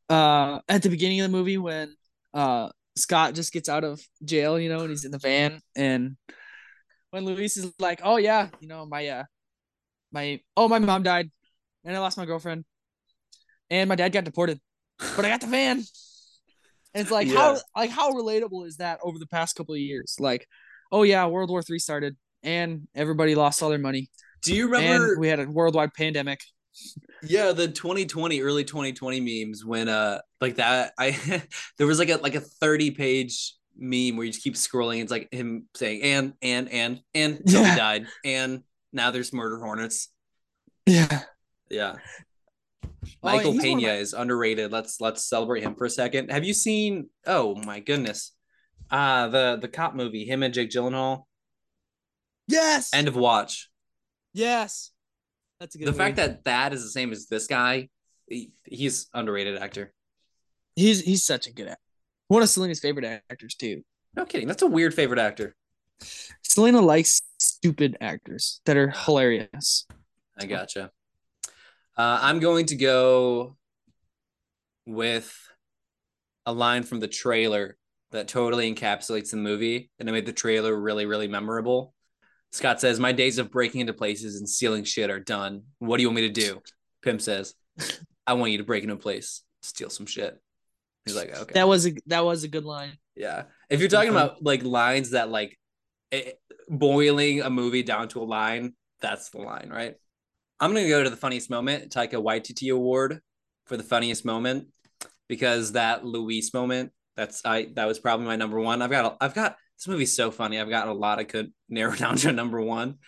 Uh, 0.09 0.61
at 0.67 0.83
the 0.83 0.89
beginning 0.89 1.21
of 1.21 1.31
the 1.31 1.37
movie, 1.37 1.59
when 1.59 1.95
uh, 2.33 2.71
Scott 2.97 3.35
just 3.35 3.53
gets 3.53 3.69
out 3.69 3.85
of 3.85 4.01
jail, 4.25 4.59
you 4.59 4.71
know, 4.71 4.81
and 4.81 4.91
he's 4.91 5.05
in 5.05 5.11
the 5.11 5.19
van, 5.19 5.61
and 5.77 6.17
when 7.11 7.27
Luis 7.27 7.59
is 7.59 7.71
like, 7.79 8.01
"Oh 8.03 8.17
yeah, 8.17 8.49
you 8.61 8.69
know, 8.69 8.87
my 8.87 9.07
uh, 9.09 9.25
my 10.11 10.41
oh 10.57 10.69
my 10.69 10.79
mom 10.79 11.03
died, 11.03 11.31
and 11.85 11.95
I 11.95 11.99
lost 11.99 12.17
my 12.17 12.25
girlfriend, 12.25 12.65
and 13.69 13.91
my 13.91 13.95
dad 13.95 14.13
got 14.13 14.25
deported, 14.25 14.59
but 15.17 15.25
I 15.25 15.29
got 15.29 15.41
the 15.41 15.47
van." 15.47 15.85
And 16.95 17.03
it's 17.03 17.11
like 17.11 17.29
yeah. 17.29 17.35
how 17.35 17.59
like 17.77 17.91
how 17.91 18.13
relatable 18.13 18.67
is 18.67 18.77
that 18.77 18.99
over 19.03 19.19
the 19.19 19.27
past 19.27 19.57
couple 19.57 19.75
of 19.75 19.81
years? 19.81 20.17
Like, 20.19 20.47
oh 20.91 21.03
yeah, 21.03 21.27
World 21.27 21.51
War 21.51 21.63
Three 21.63 21.79
started 21.79 22.17
and 22.43 22.89
everybody 22.95 23.35
lost 23.35 23.63
all 23.63 23.71
their 23.71 23.79
money. 23.79 24.11
Do 24.43 24.55
you 24.55 24.67
remember 24.67 25.13
and 25.13 25.21
we 25.21 25.29
had 25.29 25.41
a 25.41 25.45
worldwide 25.45 25.95
pandemic? 25.95 26.41
Yeah, 27.23 27.53
the 27.53 27.69
2020 27.69 28.41
early 28.43 28.65
2020 28.65 29.45
memes 29.45 29.65
when 29.65 29.89
uh 29.89 30.21
like 30.41 30.57
that 30.57 30.93
I 30.99 31.43
there 31.79 31.87
was 31.87 31.99
like 31.99 32.09
a 32.09 32.17
like 32.17 32.35
a 32.35 32.41
30 32.41 32.91
page 32.93 33.55
meme 33.77 34.17
where 34.17 34.27
you 34.27 34.33
just 34.33 34.43
keep 34.43 34.55
scrolling. 34.55 35.01
It's 35.01 35.11
like 35.11 35.33
him 35.33 35.69
saying 35.75 36.03
and 36.03 36.35
and 36.43 36.71
and 36.71 37.01
and 37.15 37.37
Toby 37.47 37.69
yeah. 37.69 37.77
died 37.77 38.07
and 38.25 38.63
now 38.93 39.11
there's 39.11 39.33
murder 39.33 39.59
hornets. 39.59 40.09
Yeah. 40.87 41.23
Yeah. 41.71 41.97
Michael 43.23 43.55
oh, 43.57 43.61
Pena 43.61 43.83
my... 43.83 43.95
is 43.95 44.13
underrated. 44.13 44.73
Let's 44.73 45.01
let's 45.01 45.25
celebrate 45.25 45.63
him 45.63 45.75
for 45.75 45.85
a 45.85 45.91
second. 45.91 46.31
Have 46.31 46.45
you 46.45 46.55
seen? 46.55 47.09
Oh 47.27 47.55
my 47.55 47.81
goodness, 47.81 48.33
uh 48.91 49.29
the 49.29 49.59
the 49.61 49.69
cop 49.69 49.95
movie. 49.95 50.25
Him 50.25 50.43
and 50.43 50.55
Jake 50.55 50.71
Gyllenhaal. 50.71 51.25
Yes. 52.49 52.91
End 52.93 53.09
of 53.09 53.17
watch. 53.17 53.71
Yes. 54.33 54.91
That's 55.61 55.75
a 55.75 55.79
good. 55.79 55.89
The 55.89 55.93
fact 55.93 56.17
that 56.17 56.45
that 56.45 56.73
is 56.73 56.83
the 56.83 56.91
same 56.91 57.13
as 57.13 57.27
this 57.27 57.47
guy, 57.47 57.89
he, 58.29 58.51
he's 58.65 59.09
underrated 59.15 59.59
actor. 59.59 59.93
He's 60.75 61.01
he's 61.01 61.25
such 61.25 61.47
a 61.47 61.53
good 61.53 61.69
actor. 61.69 61.81
One 62.29 62.43
of 62.43 62.49
Selena's 62.49 62.81
favorite 62.81 63.23
actors 63.31 63.55
too. 63.55 63.83
No 64.17 64.25
kidding. 64.25 64.49
That's 64.49 64.63
a 64.63 64.67
weird 64.67 64.95
favorite 64.95 65.21
actor. 65.21 65.55
Selena 66.43 66.81
likes 66.81 67.23
stupid 67.39 67.97
actors 68.01 68.61
that 68.65 68.77
are 68.77 68.91
hilarious. 68.91 69.87
I 70.39 70.47
gotcha. 70.47 70.91
Uh, 71.97 72.19
I'm 72.23 72.41
going 72.41 72.67
to 72.67 72.77
go 72.77 73.57
with 74.87 75.35
a 76.47 76.53
line 76.53 76.83
from 76.83 77.01
the 77.01 77.09
trailer 77.09 77.77
that 78.11 78.29
totally 78.29 78.73
encapsulates 78.73 79.31
the 79.31 79.37
movie 79.37 79.91
and 79.99 80.09
it 80.09 80.13
made 80.13 80.27
the 80.27 80.33
trailer 80.33 80.79
really, 80.79 81.07
really 81.07 81.29
memorable. 81.29 81.95
Scott 82.53 82.81
says, 82.81 83.01
My 83.01 83.13
days 83.13 83.39
of 83.39 83.51
breaking 83.51 83.81
into 83.81 83.93
places 83.93 84.37
and 84.37 84.49
stealing 84.49 84.85
shit 84.85 85.11
are 85.11 85.21
done. 85.21 85.63
What 85.79 85.97
do 85.97 86.03
you 86.03 86.09
want 86.09 86.17
me 86.17 86.29
to 86.29 86.41
do? 86.41 86.61
Pym 87.03 87.19
says, 87.19 87.55
I 88.27 88.35
want 88.35 88.53
you 88.53 88.59
to 88.59 88.65
break 88.65 88.83
into 88.83 88.95
a 88.95 88.99
place, 88.99 89.43
steal 89.63 89.91
some 89.91 90.07
shit. 90.07 90.39
He's 91.05 91.17
like, 91.17 91.37
okay. 91.37 91.55
That 91.55 91.67
was 91.67 91.87
a 91.87 91.95
that 92.07 92.25
was 92.25 92.45
a 92.45 92.49
good 92.49 92.65
line. 92.65 92.93
Yeah. 93.17 93.45
If 93.69 93.81
you're 93.81 93.89
talking 93.89 94.11
about 94.11 94.43
like 94.43 94.63
lines 94.63 95.11
that 95.11 95.31
like 95.31 95.59
it, 96.13 96.39
boiling 96.69 97.41
a 97.41 97.51
movie 97.51 97.83
down 97.83 98.09
to 98.09 98.21
a 98.21 98.25
line, 98.25 98.75
that's 99.01 99.31
the 99.31 99.39
line, 99.39 99.69
right? 99.73 99.97
I'm 100.63 100.73
gonna 100.73 100.87
go 100.87 101.03
to 101.03 101.11
the 101.11 101.17
funniest 101.17 101.51
moment, 101.51 101.91
Taika 101.91 102.23
Waititi 102.23 102.73
Award 102.73 103.21
for 103.67 103.77
the 103.77 103.83
funniest 103.83 104.25
moment, 104.25 104.69
because 105.29 105.73
that 105.73 106.05
Luis 106.05 106.55
moment, 106.55 106.93
that's 107.17 107.45
I 107.45 107.67
that 107.75 107.89
was 107.89 107.99
probably 107.99 108.27
my 108.27 108.37
number 108.37 108.61
one. 108.61 108.81
I've 108.81 108.91
got 108.91 109.17
I've 109.21 109.35
got 109.35 109.57
this 109.77 109.89
movie's 109.89 110.15
so 110.15 110.31
funny. 110.31 110.61
I've 110.61 110.71
got 110.71 110.87
a 110.87 110.93
lot 110.93 111.19
I 111.19 111.25
could 111.25 111.53
narrow 111.69 111.97
down 111.97 112.15
to 112.19 112.31
number 112.31 112.61
one. 112.61 112.99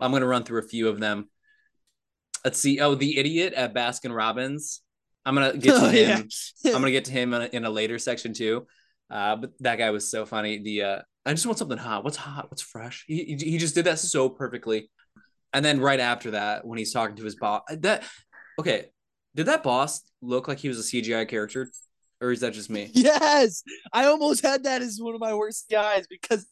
I'm 0.00 0.10
gonna 0.10 0.26
run 0.26 0.42
through 0.42 0.58
a 0.58 0.66
few 0.66 0.88
of 0.88 0.98
them. 0.98 1.28
Let's 2.44 2.58
see. 2.58 2.80
Oh, 2.80 2.96
the 2.96 3.18
idiot 3.20 3.52
at 3.52 3.72
Baskin 3.72 4.14
Robbins. 4.14 4.82
I'm 5.24 5.36
gonna 5.36 5.56
get 5.56 5.76
to 5.76 5.76
oh, 5.86 5.88
him. 5.88 6.28
Yeah. 6.64 6.72
I'm 6.74 6.80
gonna 6.80 6.90
get 6.90 7.04
to 7.04 7.12
him 7.12 7.32
in 7.34 7.42
a, 7.42 7.44
in 7.52 7.64
a, 7.64 7.70
later 7.70 8.00
section 8.00 8.34
too. 8.34 8.66
Uh, 9.08 9.36
but 9.36 9.52
that 9.60 9.76
guy 9.78 9.90
was 9.90 10.10
so 10.10 10.26
funny. 10.26 10.60
The 10.60 10.82
uh, 10.82 11.02
I 11.24 11.34
just 11.34 11.46
want 11.46 11.58
something 11.58 11.78
hot. 11.78 12.02
What's 12.02 12.16
hot? 12.16 12.50
What's 12.50 12.62
fresh? 12.62 13.04
He 13.06 13.36
he 13.40 13.58
just 13.58 13.76
did 13.76 13.84
that 13.84 14.00
so 14.00 14.28
perfectly. 14.28 14.90
And 15.56 15.64
then 15.64 15.80
right 15.80 16.00
after 16.00 16.32
that, 16.32 16.66
when 16.66 16.78
he's 16.78 16.92
talking 16.92 17.16
to 17.16 17.24
his 17.24 17.34
boss, 17.34 17.62
that 17.70 18.04
okay, 18.58 18.86
did 19.34 19.46
that 19.46 19.62
boss 19.62 20.02
look 20.20 20.48
like 20.48 20.58
he 20.58 20.68
was 20.68 20.78
a 20.78 20.82
CGI 20.82 21.28
character? 21.28 21.68
or 22.20 22.30
is 22.30 22.40
that 22.40 22.52
just 22.52 22.70
me? 22.70 22.90
Yes, 22.94 23.62
I 23.92 24.06
almost 24.06 24.42
had 24.42 24.64
that 24.64 24.82
as 24.82 24.98
one 25.00 25.14
of 25.14 25.20
my 25.20 25.34
worst 25.34 25.66
guys 25.70 26.06
because 26.08 26.46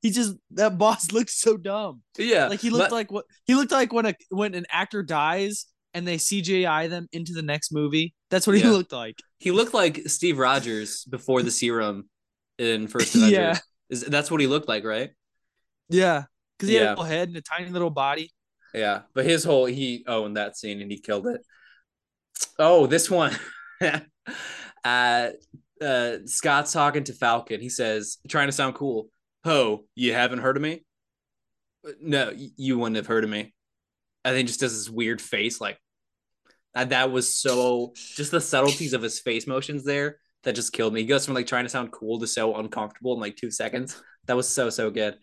he 0.00 0.10
just 0.10 0.34
that 0.52 0.78
boss 0.78 1.12
looked 1.12 1.30
so 1.30 1.56
dumb. 1.56 2.02
Yeah, 2.16 2.48
like 2.48 2.60
he 2.60 2.70
looked 2.70 2.90
but, 2.90 2.92
like 2.92 3.12
what 3.12 3.26
he 3.44 3.54
looked 3.54 3.72
like 3.72 3.92
when 3.92 4.06
a 4.06 4.14
when 4.30 4.54
an 4.54 4.66
actor 4.70 5.02
dies 5.02 5.66
and 5.94 6.06
they 6.06 6.16
CGI 6.16 6.88
them 6.88 7.08
into 7.12 7.32
the 7.32 7.42
next 7.42 7.72
movie. 7.72 8.14
That's 8.30 8.46
what 8.46 8.56
yeah. 8.56 8.64
he 8.64 8.70
looked 8.70 8.92
like. 8.92 9.18
He 9.38 9.50
looked 9.50 9.74
like 9.74 10.02
Steve 10.06 10.38
Rogers 10.38 11.04
before 11.04 11.42
the 11.42 11.50
serum 11.50 12.08
in 12.58 12.88
First 12.88 13.14
Avenger. 13.14 13.34
yeah, 13.40 13.58
is 13.90 14.02
that's 14.02 14.30
what 14.30 14.40
he 14.40 14.46
looked 14.46 14.68
like, 14.68 14.84
right? 14.84 15.10
Yeah, 15.88 16.24
because 16.56 16.68
he 16.68 16.76
yeah. 16.76 16.80
had 16.80 16.88
a 16.88 16.90
little 16.90 17.04
head 17.04 17.28
and 17.28 17.36
a 17.36 17.42
tiny 17.42 17.70
little 17.70 17.90
body. 17.90 18.30
Yeah, 18.74 19.02
but 19.14 19.24
his 19.24 19.44
whole 19.44 19.64
he 19.66 20.04
owned 20.06 20.36
that 20.36 20.56
scene 20.56 20.80
and 20.80 20.90
he 20.90 20.98
killed 20.98 21.26
it. 21.26 21.40
Oh, 22.58 22.86
this 22.86 23.10
one. 23.10 23.36
uh, 23.80 23.98
uh, 24.84 26.16
Scott's 26.26 26.72
talking 26.72 27.04
to 27.04 27.12
Falcon. 27.12 27.60
He 27.60 27.68
says, 27.68 28.18
trying 28.28 28.48
to 28.48 28.52
sound 28.52 28.74
cool. 28.74 29.08
Ho, 29.44 29.84
you 29.94 30.12
haven't 30.12 30.40
heard 30.40 30.56
of 30.56 30.62
me? 30.62 30.84
No, 32.00 32.32
you 32.34 32.78
wouldn't 32.78 32.96
have 32.96 33.06
heard 33.06 33.24
of 33.24 33.30
me. 33.30 33.54
And 34.24 34.36
then 34.36 34.46
just 34.46 34.60
does 34.60 34.76
this 34.76 34.90
weird 34.90 35.22
face, 35.22 35.60
like 35.60 35.78
uh, 36.74 36.84
that 36.84 37.10
was 37.10 37.36
so 37.36 37.92
just 37.96 38.30
the 38.30 38.40
subtleties 38.40 38.92
of 38.92 39.02
his 39.02 39.20
face 39.20 39.46
motions 39.46 39.84
there 39.84 40.18
that 40.44 40.54
just 40.54 40.72
killed 40.72 40.92
me. 40.92 41.00
He 41.00 41.06
goes 41.06 41.24
from 41.24 41.34
like 41.34 41.46
trying 41.46 41.64
to 41.64 41.70
sound 41.70 41.92
cool 41.92 42.18
to 42.20 42.26
so 42.26 42.54
uncomfortable 42.56 43.14
in 43.14 43.20
like 43.20 43.36
two 43.36 43.50
seconds. 43.50 44.00
That 44.26 44.36
was 44.36 44.48
so 44.48 44.70
so 44.70 44.90
good. 44.90 45.16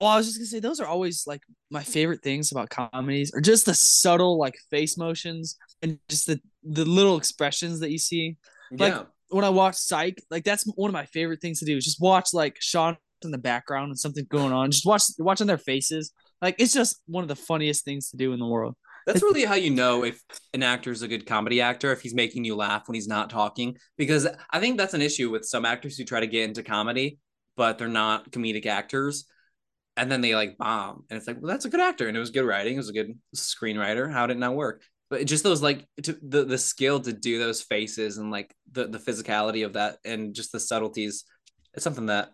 Well, 0.00 0.10
I 0.10 0.16
was 0.16 0.26
just 0.26 0.38
gonna 0.38 0.46
say 0.46 0.60
those 0.60 0.80
are 0.80 0.86
always 0.86 1.24
like 1.26 1.42
my 1.70 1.82
favorite 1.82 2.22
things 2.22 2.52
about 2.52 2.68
comedies, 2.70 3.32
or 3.34 3.40
just 3.40 3.66
the 3.66 3.74
subtle 3.74 4.38
like 4.38 4.56
face 4.70 4.98
motions 4.98 5.56
and 5.82 5.98
just 6.08 6.26
the 6.26 6.40
the 6.62 6.84
little 6.84 7.16
expressions 7.16 7.80
that 7.80 7.90
you 7.90 7.98
see. 7.98 8.36
Like 8.70 8.92
yeah. 8.92 9.04
when 9.30 9.44
I 9.44 9.48
watch 9.48 9.76
Psych, 9.76 10.22
like 10.30 10.44
that's 10.44 10.64
one 10.76 10.90
of 10.90 10.94
my 10.94 11.06
favorite 11.06 11.40
things 11.40 11.60
to 11.60 11.64
do. 11.64 11.76
Is 11.76 11.84
just 11.84 12.00
watch 12.00 12.34
like 12.34 12.56
Sean 12.60 12.96
in 13.24 13.30
the 13.30 13.38
background 13.38 13.88
and 13.88 13.98
something 13.98 14.26
going 14.30 14.52
on. 14.52 14.70
Just 14.70 14.84
watch 14.84 15.04
watching 15.18 15.46
their 15.46 15.58
faces. 15.58 16.12
Like 16.42 16.56
it's 16.58 16.74
just 16.74 17.00
one 17.06 17.24
of 17.24 17.28
the 17.28 17.36
funniest 17.36 17.84
things 17.84 18.10
to 18.10 18.16
do 18.16 18.32
in 18.32 18.38
the 18.38 18.46
world. 18.46 18.74
That's 19.06 19.22
really 19.22 19.44
how 19.44 19.54
you 19.54 19.70
know 19.70 20.04
if 20.04 20.20
an 20.52 20.64
actor 20.64 20.90
is 20.90 21.02
a 21.02 21.08
good 21.08 21.26
comedy 21.26 21.60
actor 21.60 21.92
if 21.92 22.00
he's 22.02 22.14
making 22.14 22.44
you 22.44 22.56
laugh 22.56 22.88
when 22.88 22.96
he's 22.96 23.06
not 23.06 23.30
talking. 23.30 23.76
Because 23.96 24.26
I 24.50 24.58
think 24.58 24.76
that's 24.76 24.94
an 24.94 25.00
issue 25.00 25.30
with 25.30 25.44
some 25.44 25.64
actors 25.64 25.96
who 25.96 26.04
try 26.04 26.18
to 26.18 26.26
get 26.26 26.42
into 26.42 26.64
comedy, 26.64 27.18
but 27.56 27.78
they're 27.78 27.86
not 27.86 28.32
comedic 28.32 28.66
actors. 28.66 29.26
And 29.96 30.10
then 30.10 30.20
they 30.20 30.34
like 30.34 30.58
bomb. 30.58 31.04
And 31.08 31.16
it's 31.16 31.26
like, 31.26 31.40
well, 31.40 31.50
that's 31.50 31.64
a 31.64 31.70
good 31.70 31.80
actor. 31.80 32.06
And 32.06 32.16
it 32.16 32.20
was 32.20 32.30
good 32.30 32.44
writing. 32.44 32.74
It 32.74 32.78
was 32.78 32.90
a 32.90 32.92
good 32.92 33.18
screenwriter. 33.34 34.12
How 34.12 34.26
did 34.26 34.36
it 34.36 34.40
not 34.40 34.54
work? 34.54 34.82
but 35.08 35.24
just 35.26 35.44
those 35.44 35.62
like 35.62 35.86
to, 36.02 36.16
the 36.22 36.44
the 36.44 36.58
skill 36.58 37.00
to 37.00 37.12
do 37.12 37.38
those 37.38 37.62
faces 37.62 38.18
and 38.18 38.30
like 38.30 38.54
the 38.72 38.86
the 38.86 38.98
physicality 38.98 39.64
of 39.64 39.74
that 39.74 39.98
and 40.04 40.34
just 40.34 40.52
the 40.52 40.60
subtleties 40.60 41.24
it's 41.74 41.84
something 41.84 42.06
that 42.06 42.32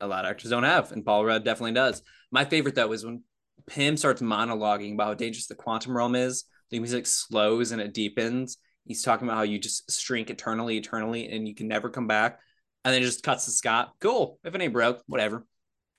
a 0.00 0.06
lot 0.06 0.24
of 0.24 0.30
actors 0.30 0.50
don't 0.50 0.64
have 0.64 0.92
and 0.92 1.04
paul 1.04 1.24
rudd 1.24 1.44
definitely 1.44 1.72
does 1.72 2.02
my 2.30 2.44
favorite 2.44 2.74
though 2.74 2.92
is 2.92 3.04
when 3.04 3.22
pym 3.66 3.96
starts 3.96 4.22
monologuing 4.22 4.94
about 4.94 5.08
how 5.08 5.14
dangerous 5.14 5.46
the 5.46 5.54
quantum 5.54 5.96
realm 5.96 6.14
is 6.14 6.44
the 6.70 6.78
music 6.78 7.06
slows 7.06 7.72
and 7.72 7.80
it 7.80 7.94
deepens 7.94 8.58
he's 8.86 9.02
talking 9.02 9.26
about 9.26 9.36
how 9.36 9.42
you 9.42 9.58
just 9.58 10.00
shrink 10.00 10.30
eternally 10.30 10.76
eternally 10.76 11.28
and 11.28 11.46
you 11.46 11.54
can 11.54 11.68
never 11.68 11.90
come 11.90 12.06
back 12.06 12.38
and 12.84 12.94
then 12.94 13.02
it 13.02 13.04
just 13.06 13.22
cuts 13.22 13.44
to 13.44 13.50
scott 13.50 13.92
cool 14.00 14.38
if 14.44 14.54
it 14.54 14.60
ain't 14.60 14.72
broke 14.72 15.02
whatever 15.06 15.44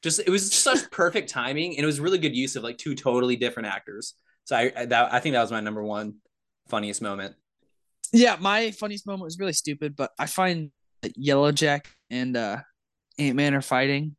just 0.02 0.20
it 0.20 0.30
was 0.30 0.50
just 0.50 0.64
such 0.64 0.90
perfect 0.92 1.30
timing 1.30 1.76
and 1.76 1.84
it 1.84 1.86
was 1.86 2.00
really 2.00 2.18
good 2.18 2.36
use 2.36 2.56
of 2.56 2.64
like 2.64 2.78
two 2.78 2.96
totally 2.96 3.36
different 3.36 3.68
actors 3.68 4.16
so 4.46 4.56
I 4.56 4.86
that 4.86 5.14
I 5.14 5.20
think 5.20 5.34
that 5.34 5.42
was 5.42 5.52
my 5.52 5.60
number 5.60 5.84
one 5.84 6.16
funniest 6.68 7.02
moment. 7.02 7.36
Yeah, 8.14 8.38
my 8.40 8.72
funniest 8.72 9.06
moment 9.06 9.24
was 9.24 9.40
really 9.40 9.54
stupid, 9.54 9.96
but 9.96 10.12
I 10.20 10.26
find 10.26 10.72
that 11.02 11.14
Yellow 11.16 11.52
Jack 11.52 11.88
and 12.10 12.36
uh, 12.36 12.58
Ant 13.18 13.36
Man 13.36 13.54
are 13.54 13.62
fighting, 13.62 14.16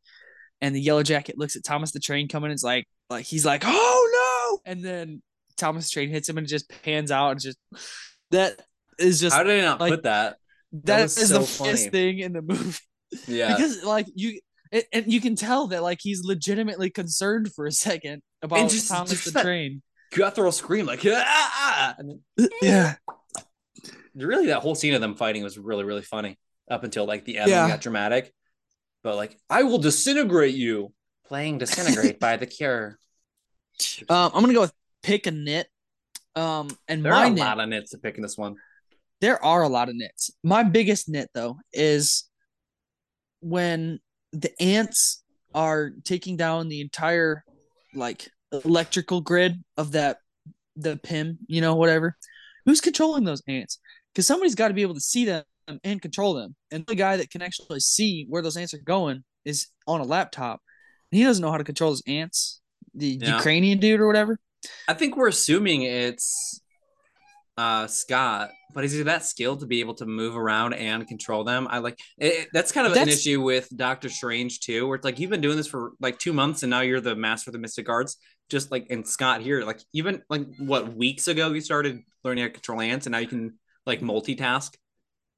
and 0.61 0.75
the 0.75 0.81
Yellow 0.81 1.03
Jacket 1.03 1.37
looks 1.39 1.57
at 1.57 1.65
Thomas 1.65 1.93
the 1.93 2.01
Train 2.01 2.29
coming. 2.29 2.47
And 2.47 2.55
it's 2.55 2.63
like 2.63 2.87
like 3.11 3.27
he's 3.27 3.45
like, 3.45 3.63
oh 3.67 4.59
no, 4.65 4.71
and 4.71 4.85
then 4.85 5.23
Thomas 5.57 5.91
the 5.91 5.95
Train 5.95 6.09
hits 6.09 6.29
him 6.29 6.39
and 6.39 6.47
it 6.47 6.51
just 6.51 6.71
pans 6.83 7.11
out 7.11 7.33
and 7.33 7.41
just 7.41 7.59
that 8.31 8.61
is 8.99 9.21
just 9.21 9.37
how 9.37 9.43
did 9.43 9.61
I 9.61 9.65
not 9.65 9.81
like, 9.81 9.91
put 9.91 10.03
that? 10.05 10.37
that, 10.73 10.85
that 10.85 11.05
is 11.05 11.29
so 11.29 11.41
the 11.41 11.47
funniest 11.47 11.91
thing 11.91 12.21
in 12.21 12.33
the 12.33 12.43
movie. 12.43 12.79
Yeah, 13.27 13.49
because 13.57 13.83
like 13.85 14.07
you 14.15 14.41
and 14.93 15.13
you 15.13 15.21
can 15.21 15.37
tell 15.37 15.67
that 15.69 15.83
like 15.83 15.99
he's 16.01 16.25
legitimately 16.25 16.91
concerned 16.91 17.53
for 17.53 17.67
a 17.67 17.73
second 17.73 18.23
about 18.43 18.71
just, 18.71 18.89
Thomas 18.89 19.11
just 19.11 19.25
the 19.27 19.31
that, 19.33 19.43
Train. 19.45 19.83
guttural 20.13 20.53
scream 20.53 20.87
like 20.87 21.01
ah, 21.07 21.13
ah, 21.25 21.53
ah. 21.57 21.95
Then, 22.37 22.49
yeah. 22.63 22.95
Really, 24.15 24.47
that 24.49 24.61
whole 24.61 24.75
scene 24.75 24.95
of 24.95 25.01
them 25.01 25.15
fighting 25.15 25.43
was 25.43 25.59
really 25.59 25.85
really 25.85 26.03
funny. 26.03 26.39
up 26.71 26.85
until 26.85 27.05
like 27.07 27.25
the 27.25 27.39
end 27.39 27.51
Yeah. 27.51 27.69
got 27.69 27.81
dramatic. 27.81 28.33
But 29.03 29.17
like, 29.17 29.37
I 29.51 29.65
will 29.65 29.79
disintegrate 29.79 30.55
you. 30.55 30.93
Playing 31.27 31.59
disintegrate 31.59 32.21
by 32.21 32.37
the 32.37 32.47
Cure. 32.47 32.99
Um, 34.09 34.31
I'm 34.35 34.43
gonna 34.43 34.53
go 34.53 34.61
with 34.61 34.73
pick 35.03 35.27
a 35.27 35.31
nit. 35.33 35.67
Um, 36.37 36.69
and 36.87 37.05
There 37.05 37.11
my 37.13 37.25
are 37.25 37.27
a 37.27 37.31
nit, 37.31 37.39
lot 37.41 37.59
of 37.59 37.69
nits 37.69 37.91
to 37.91 37.99
pick 37.99 38.17
in 38.17 38.23
this 38.23 38.37
one. 38.39 38.57
there 39.21 39.43
are 39.43 39.63
a 39.63 39.69
lot 39.69 39.89
of 39.89 39.97
nits. 39.97 40.31
My 40.45 40.63
biggest 40.63 41.09
nit 41.09 41.31
though 41.35 41.57
is 41.73 42.29
when 43.41 43.99
the 44.33 44.53
ants 44.63 45.23
are 45.55 45.91
taking 46.05 46.37
down 46.37 46.69
the 46.69 46.81
entire 46.81 47.45
like 47.95 48.31
electrical 48.65 49.21
grid 49.21 49.63
of 49.77 49.93
that 49.93 50.19
the 50.77 50.97
Pym, 50.97 51.39
you 51.47 51.61
know, 51.61 51.75
whatever. 51.75 52.17
Who's 52.65 52.81
controlling 52.81 53.25
those 53.25 53.43
ants? 53.47 53.79
Because 54.13 54.27
somebody's 54.27 54.55
got 54.55 54.69
to 54.69 54.75
be 54.75 54.83
able 54.83 54.95
to 54.95 55.01
see 55.01 55.25
them 55.25 55.45
and 55.85 56.01
control 56.01 56.35
them. 56.35 56.55
And 56.71 56.87
the 56.87 56.95
guy 56.95 57.17
that 57.17 57.31
can 57.31 57.43
actually 57.43 57.81
see 57.81 58.27
where 58.29 58.43
those 58.43 58.57
ants 58.57 58.75
are 58.75 58.79
going 58.79 59.25
is 59.45 59.69
on 59.87 60.01
a 60.01 60.05
laptop. 60.05 60.61
And 61.11 61.19
he 61.19 61.25
doesn't 61.25 61.43
know 61.43 61.51
how 61.51 61.59
to 61.59 61.65
control 61.65 61.91
his 61.91 62.03
ants. 62.07 62.61
The 62.95 63.19
Yeah. 63.21 63.37
Ukrainian 63.37 63.79
dude 63.79 64.01
or 64.01 64.07
whatever. 64.07 64.39
I 64.89 64.95
think 64.95 65.17
we're 65.17 65.29
assuming 65.29 65.83
it's 65.83 66.62
uh 67.59 67.87
Scott, 67.87 68.51
but 68.75 68.85
is 68.85 68.93
he 68.93 69.03
that 69.03 69.25
skilled 69.25 69.61
to 69.61 69.67
be 69.67 69.81
able 69.81 69.95
to 69.95 70.07
move 70.07 70.37
around 70.37 70.73
and 70.75 71.07
control 71.07 71.45
them? 71.45 71.67
I 71.71 71.79
like 71.79 71.99
it, 72.19 72.49
that's 72.53 72.73
kind 72.73 72.87
of 72.87 72.95
an 72.95 73.09
issue 73.09 73.43
with 73.43 73.69
Doctor 73.77 74.09
Strange 74.09 74.61
too, 74.61 74.87
where 74.87 74.97
it's 74.97 75.05
like 75.05 75.19
you've 75.19 75.31
been 75.31 75.41
doing 75.43 75.57
this 75.57 75.67
for 75.67 75.93
like 76.01 76.19
two 76.19 76.33
months 76.33 76.63
and 76.63 76.71
now 76.71 76.81
you're 76.81 77.01
the 77.01 77.15
master 77.15 77.51
of 77.51 77.53
the 77.53 77.59
mystic 77.59 77.89
arts. 77.89 78.17
Just 78.51 78.71
like 78.71 78.87
and 78.91 79.07
Scott 79.07 79.41
here, 79.41 79.65
like 79.65 79.81
even 79.95 80.23
like 80.29 80.47
what 80.59 80.95
weeks 80.95 81.29
ago 81.29 81.53
you 81.53 81.61
started 81.61 82.01
learning 82.25 82.43
how 82.43 82.49
to 82.49 82.53
control 82.55 82.81
ants, 82.81 83.07
and 83.07 83.13
now 83.13 83.19
you 83.19 83.27
can 83.27 83.59
like 83.87 84.01
multitask 84.01 84.75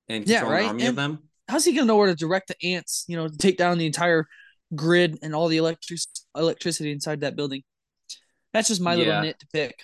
and 0.09 0.27
Yeah, 0.27 0.39
control 0.41 0.53
right? 0.53 0.63
an 0.63 0.69
army 0.69 0.87
of 0.87 0.97
them. 0.97 1.19
how's 1.49 1.65
he 1.65 1.73
gonna 1.73 1.87
know 1.87 1.97
where 1.97 2.09
to 2.09 2.15
direct 2.15 2.49
the 2.49 2.75
ants? 2.75 3.05
You 3.09 3.17
know, 3.17 3.29
to 3.29 3.37
take 3.37 3.57
down 3.57 3.79
the 3.79 3.87
entire 3.87 4.27
grid 4.75 5.19
and 5.23 5.35
all 5.35 5.49
the 5.49 5.59
electric 5.59 6.01
electricity 6.37 6.91
inside 6.93 7.21
that 7.21 7.37
building. 7.37 7.63
That's 8.53 8.69
just 8.69 8.81
my 8.81 8.95
Yeah. 8.95 8.99
little 8.99 9.23
nit 9.23 9.39
to 9.41 9.47
pick. 9.53 9.83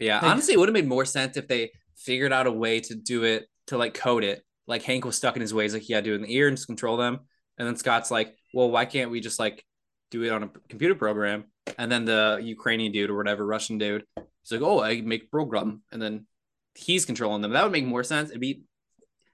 Yeah, 0.00 0.16
Like- 0.16 0.24
honestly, 0.24 0.54
it 0.54 0.58
would 0.58 0.68
have 0.68 0.74
made 0.74 0.88
more 0.88 1.04
sense 1.04 1.36
if 1.36 1.46
they 1.46 1.70
figured 1.96 2.32
out 2.32 2.46
a 2.46 2.52
way 2.52 2.80
to 2.80 2.94
do 2.94 3.24
it 3.24 3.46
to 3.68 3.76
like 3.78 3.94
code 3.94 4.24
it. 4.24 4.42
Like 4.66 4.82
Hank 4.82 5.04
was 5.04 5.16
stuck 5.16 5.36
in 5.36 5.42
his 5.42 5.52
ways, 5.54 5.74
like 5.74 5.82
he 5.82 5.92
had 5.92 6.04
to 6.04 6.10
do 6.10 6.14
it 6.14 6.16
in 6.16 6.22
the 6.22 6.34
ear 6.34 6.48
and 6.48 6.56
just 6.56 6.66
control 6.66 6.96
them. 6.96 7.20
And 7.58 7.68
then 7.68 7.76
Scott's 7.76 8.10
like, 8.10 8.34
well, 8.54 8.70
why 8.70 8.84
can't 8.86 9.10
we 9.10 9.20
just 9.20 9.38
like 9.38 9.64
do 10.10 10.22
it 10.24 10.30
on 10.30 10.42
a 10.44 10.50
computer 10.68 10.94
program? 10.94 11.44
And 11.78 11.90
then 11.92 12.04
the 12.04 12.40
Ukrainian 12.42 12.90
dude 12.92 13.10
or 13.10 13.16
whatever, 13.16 13.44
Russian 13.46 13.78
dude, 13.78 14.04
he's 14.16 14.50
like, 14.52 14.62
oh, 14.62 14.82
I 14.82 15.00
make 15.02 15.30
program, 15.30 15.82
and 15.92 16.00
then 16.00 16.26
he's 16.74 17.04
controlling 17.04 17.42
them. 17.42 17.52
That 17.52 17.62
would 17.64 17.72
make 17.72 17.84
more 17.84 18.02
sense. 18.02 18.30
It'd 18.30 18.40
be, 18.40 18.62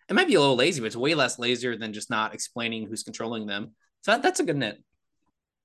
it 0.09 0.15
might 0.15 0.27
be 0.27 0.35
a 0.35 0.41
little 0.41 0.57
lazy, 0.57 0.81
but 0.81 0.87
it's 0.87 0.97
way 0.97 1.15
less 1.15 1.39
lazier 1.39 1.77
than 1.77 1.93
just 1.93 2.11
not 2.11 2.35
explaining 2.35 2.87
who's 2.89 3.03
controlling 3.05 3.47
them. 3.47 3.75
So 4.03 4.13
that, 4.13 4.23
that's 4.23 4.41
a 4.41 4.45
good 4.45 4.57
nit. 4.57 4.83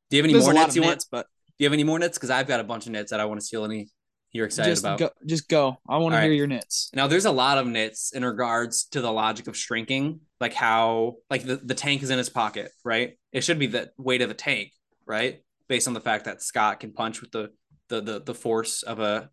Do 0.09 0.17
you 0.17 0.23
have 0.23 0.25
any 0.25 0.33
There's 0.33 0.45
more 0.45 0.53
a 0.53 0.55
lot 0.55 0.75
nits 0.75 0.79
want? 0.79 1.05
but 1.11 1.25
Do 1.47 1.63
you 1.63 1.65
have 1.65 1.73
any 1.73 1.83
more 1.83 1.97
nits? 1.99 2.17
Because 2.17 2.29
I've 2.29 2.47
got 2.47 2.59
a 2.59 2.63
bunch 2.63 2.85
of 2.85 2.91
nits 2.91 3.11
that 3.11 3.19
I 3.19 3.25
want 3.25 3.39
to 3.39 3.45
steal. 3.45 3.65
Any 3.65 3.89
you're 4.31 4.45
excited 4.45 4.69
just 4.69 4.83
about? 4.83 4.99
go. 4.99 5.09
Just 5.25 5.47
go. 5.49 5.77
I 5.87 5.97
want 5.97 6.13
to 6.13 6.21
hear 6.21 6.29
right. 6.29 6.35
your 6.37 6.47
nits. 6.47 6.89
Now 6.93 7.07
there's 7.07 7.25
a 7.25 7.31
lot 7.31 7.57
of 7.57 7.67
nits 7.67 8.13
in 8.13 8.23
regards 8.23 8.85
to 8.85 9.01
the 9.01 9.11
logic 9.11 9.47
of 9.47 9.57
shrinking, 9.57 10.21
like 10.39 10.53
how 10.53 11.15
like 11.29 11.43
the, 11.43 11.57
the 11.57 11.75
tank 11.75 12.01
is 12.03 12.09
in 12.09 12.17
his 12.17 12.29
pocket, 12.29 12.71
right? 12.85 13.17
It 13.31 13.43
should 13.43 13.59
be 13.59 13.67
the 13.67 13.91
weight 13.97 14.21
of 14.21 14.29
the 14.29 14.35
tank, 14.35 14.71
right? 15.05 15.41
Based 15.67 15.87
on 15.87 15.93
the 15.93 16.01
fact 16.01 16.25
that 16.25 16.41
Scott 16.41 16.79
can 16.79 16.93
punch 16.93 17.21
with 17.21 17.31
the 17.31 17.51
the 17.89 18.01
the, 18.01 18.21
the 18.21 18.33
force 18.33 18.83
of 18.83 18.99
a 18.99 19.29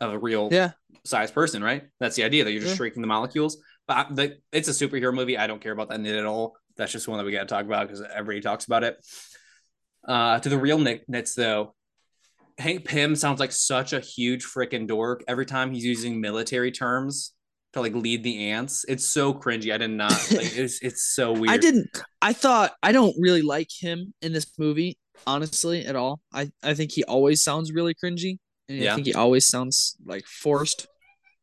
of 0.00 0.12
a 0.12 0.18
real 0.18 0.48
Yeah. 0.52 0.70
size 1.04 1.30
person, 1.30 1.62
right? 1.62 1.82
That's 2.00 2.14
the 2.16 2.22
idea 2.24 2.44
that 2.44 2.52
you're 2.52 2.60
just 2.62 2.74
Yeah. 2.74 2.76
shrinking 2.76 3.02
the 3.02 3.08
molecules. 3.08 3.58
But 3.86 3.96
I, 3.96 4.06
the, 4.14 4.36
it's 4.52 4.68
a 4.68 4.72
superhero 4.72 5.12
movie. 5.12 5.36
I 5.36 5.46
don't 5.46 5.60
care 5.60 5.72
about 5.72 5.88
that 5.88 6.00
nit 6.00 6.14
at 6.14 6.24
all. 6.26 6.56
That's 6.76 6.92
just 6.92 7.08
one 7.08 7.18
that 7.18 7.24
we 7.24 7.32
got 7.32 7.40
to 7.40 7.46
talk 7.46 7.64
about 7.64 7.88
because 7.88 8.02
everybody 8.02 8.40
talks 8.40 8.64
about 8.66 8.84
it. 8.84 8.96
Uh, 10.06 10.38
to 10.38 10.48
the 10.48 10.58
real 10.58 10.78
nits 10.78 11.34
though, 11.34 11.74
Hank 12.58 12.84
Pym 12.84 13.14
sounds 13.14 13.40
like 13.40 13.52
such 13.52 13.92
a 13.92 14.00
huge 14.00 14.44
freaking 14.44 14.86
dork 14.86 15.22
every 15.28 15.46
time 15.46 15.72
he's 15.72 15.84
using 15.84 16.20
military 16.20 16.72
terms 16.72 17.32
to 17.72 17.80
like 17.80 17.94
lead 17.94 18.22
the 18.22 18.50
ants. 18.50 18.84
It's 18.88 19.08
so 19.08 19.32
cringy. 19.32 19.72
I 19.72 19.78
did 19.78 19.90
not 19.90 20.12
like 20.32 20.56
it's 20.56 20.78
it's 20.82 21.14
so 21.14 21.32
weird. 21.32 21.50
I 21.50 21.56
didn't. 21.56 21.88
I 22.20 22.32
thought 22.32 22.72
I 22.82 22.92
don't 22.92 23.14
really 23.18 23.42
like 23.42 23.68
him 23.70 24.12
in 24.22 24.32
this 24.32 24.46
movie, 24.58 24.98
honestly, 25.26 25.84
at 25.86 25.96
all. 25.96 26.20
I 26.32 26.50
I 26.62 26.74
think 26.74 26.92
he 26.92 27.04
always 27.04 27.42
sounds 27.42 27.72
really 27.72 27.94
cringy, 27.94 28.38
and 28.68 28.78
Yeah. 28.78 28.92
I 28.92 28.94
think 28.96 29.06
he 29.06 29.14
always 29.14 29.46
sounds 29.46 29.96
like 30.04 30.26
forced. 30.26 30.88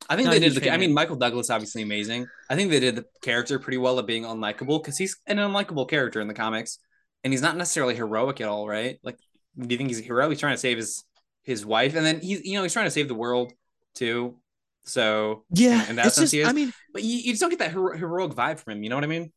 I 0.10 0.16
think 0.16 0.26
not 0.26 0.34
they 0.34 0.40
did 0.40 0.54
the 0.56 0.72
I 0.72 0.78
mean 0.78 0.94
Michael 0.94 1.16
Douglas 1.16 1.50
obviously 1.50 1.82
amazing. 1.82 2.28
I 2.50 2.56
think 2.56 2.70
they 2.70 2.80
did 2.80 2.98
the 2.98 3.06
character 3.22 3.58
pretty 3.58 3.78
well 3.78 3.98
at 4.00 4.06
being 4.06 4.24
unlikable 4.24 4.82
because 4.84 4.98
he's 4.98 5.18
an 5.26 5.38
unlikable 5.38 5.90
character 5.90 6.22
in 6.22 6.28
the 6.28 6.34
comics. 6.34 6.80
And 7.24 7.34
he's 7.34 7.42
not 7.42 7.58
necessarily 7.58 7.96
heroic 7.96 8.40
at 8.40 8.48
all, 8.48 8.68
right? 8.68 9.00
Like 9.02 9.18
do 9.58 9.68
you 9.70 9.78
think 9.78 9.90
he's 9.90 10.00
a 10.00 10.04
hero? 10.04 10.30
He's 10.30 10.40
trying 10.40 10.54
to 10.54 10.60
save 10.60 10.78
his 10.78 11.04
his 11.44 11.66
wife 11.66 11.96
and 11.96 12.06
then 12.06 12.20
he's 12.22 12.44
you 12.44 12.56
know 12.56 12.64
he's 12.64 12.74
trying 12.74 12.86
to 12.88 12.92
save 12.92 13.08
the 13.08 13.16
world 13.16 13.54
too. 13.94 14.36
So 14.84 15.44
Yeah, 15.52 15.90
in 15.90 15.96
that 15.98 16.08
it's 16.08 16.16
sense 16.16 16.26
just. 16.26 16.34
he 16.34 16.42
is. 16.42 16.48
I 16.48 16.52
mean, 16.54 16.72
but 16.94 17.04
you, 17.04 17.18
you 17.18 17.32
just 17.34 17.42
don't 17.42 17.50
get 17.50 17.60
that 17.60 17.72
hero- 17.72 17.98
heroic 17.98 18.34
vibe 18.34 18.60
from 18.60 18.74
him, 18.74 18.84
you 18.84 18.90
know 18.90 18.96
what 18.96 19.04
I 19.04 19.08
mean? 19.08 19.32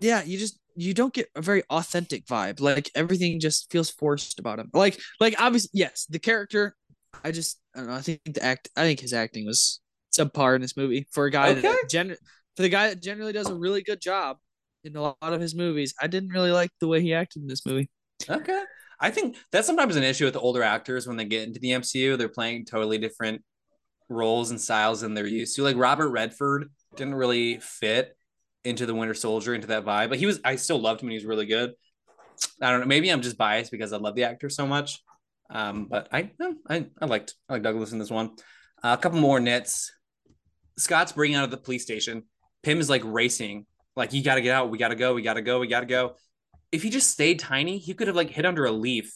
yeah, 0.00 0.22
you 0.22 0.38
just 0.38 0.58
you 0.76 0.94
don't 0.94 1.12
get 1.12 1.28
a 1.34 1.42
very 1.42 1.62
authentic 1.70 2.24
vibe. 2.26 2.60
Like 2.60 2.90
everything 2.94 3.40
just 3.40 3.70
feels 3.70 3.90
forced 3.90 4.38
about 4.38 4.58
him. 4.58 4.70
Like 4.72 5.00
like 5.20 5.34
obviously, 5.40 5.70
yes, 5.74 6.06
the 6.08 6.18
character. 6.18 6.76
I 7.24 7.32
just 7.32 7.58
I 7.74 7.78
don't 7.80 7.88
know. 7.88 7.94
I 7.94 8.00
think 8.02 8.20
the 8.24 8.42
act. 8.44 8.68
I 8.76 8.82
think 8.82 9.00
his 9.00 9.12
acting 9.12 9.46
was 9.46 9.80
subpar 10.16 10.54
in 10.54 10.62
this 10.62 10.76
movie 10.76 11.06
for 11.10 11.24
a 11.26 11.30
guy 11.30 11.50
Okay. 11.50 11.60
that 11.62 11.84
gen 11.90 12.14
for 12.56 12.62
the 12.62 12.68
guy 12.68 12.88
that 12.88 13.02
generally 13.02 13.32
does 13.32 13.48
a 13.48 13.54
really 13.54 13.82
good 13.82 14.00
job 14.00 14.36
in 14.84 14.94
a 14.96 15.00
lot 15.02 15.16
of 15.22 15.40
his 15.40 15.54
movies. 15.54 15.94
I 16.00 16.06
didn't 16.06 16.30
really 16.30 16.52
like 16.52 16.70
the 16.80 16.88
way 16.88 17.00
he 17.00 17.14
acted 17.14 17.42
in 17.42 17.48
this 17.48 17.64
movie. 17.66 17.88
Okay. 18.28 18.62
I 19.00 19.10
think 19.10 19.36
that's 19.52 19.66
sometimes 19.66 19.96
an 19.96 20.02
issue 20.02 20.24
with 20.24 20.34
the 20.34 20.40
older 20.40 20.62
actors 20.62 21.06
when 21.06 21.16
they 21.16 21.24
get 21.24 21.46
into 21.46 21.60
the 21.60 21.70
MCU. 21.70 22.18
They're 22.18 22.28
playing 22.28 22.64
totally 22.64 22.98
different 22.98 23.42
roles 24.08 24.50
and 24.50 24.60
styles 24.60 25.02
than 25.02 25.14
they're 25.14 25.26
used 25.26 25.54
to. 25.56 25.62
Like 25.62 25.76
Robert 25.76 26.08
Redford 26.08 26.70
didn't 26.96 27.14
really 27.14 27.58
fit 27.60 28.16
into 28.64 28.86
the 28.86 28.94
Winter 28.94 29.14
Soldier, 29.14 29.54
into 29.54 29.68
that 29.68 29.84
vibe, 29.84 30.08
but 30.08 30.18
he 30.18 30.26
was, 30.26 30.40
I 30.44 30.56
still 30.56 30.80
loved 30.80 31.00
him 31.00 31.08
and 31.08 31.12
he 31.12 31.18
was 31.18 31.26
really 31.26 31.46
good. 31.46 31.72
I 32.60 32.70
don't 32.70 32.80
know. 32.80 32.86
Maybe 32.86 33.08
I'm 33.10 33.22
just 33.22 33.38
biased 33.38 33.70
because 33.70 33.92
I 33.92 33.98
love 33.98 34.14
the 34.14 34.24
actor 34.24 34.48
so 34.48 34.66
much. 34.66 35.02
Um, 35.50 35.86
but 35.88 36.08
I, 36.12 36.32
I, 36.68 36.86
I 37.00 37.06
liked, 37.06 37.34
I 37.48 37.54
like 37.54 37.62
Douglas 37.62 37.92
in 37.92 37.98
this 37.98 38.10
one. 38.10 38.32
Uh, 38.82 38.96
a 38.98 39.00
couple 39.00 39.20
more 39.20 39.40
nits. 39.40 39.92
Scott's 40.76 41.12
bringing 41.12 41.36
out 41.36 41.44
of 41.44 41.50
the 41.50 41.56
police 41.56 41.82
station. 41.82 42.24
Pym 42.62 42.80
is 42.80 42.90
like 42.90 43.02
racing, 43.04 43.66
like 43.96 44.12
you 44.12 44.22
got 44.22 44.36
to 44.36 44.40
get 44.40 44.54
out. 44.54 44.70
We 44.70 44.78
got 44.78 44.88
to 44.88 44.94
go. 44.94 45.14
We 45.14 45.22
got 45.22 45.34
to 45.34 45.42
go. 45.42 45.58
We 45.60 45.66
got 45.68 45.80
to 45.80 45.86
go 45.86 46.14
if 46.72 46.82
he 46.82 46.90
just 46.90 47.10
stayed 47.10 47.38
tiny, 47.38 47.78
he 47.78 47.94
could 47.94 48.06
have 48.06 48.16
like 48.16 48.30
hid 48.30 48.46
under 48.46 48.64
a 48.64 48.72
leaf 48.72 49.12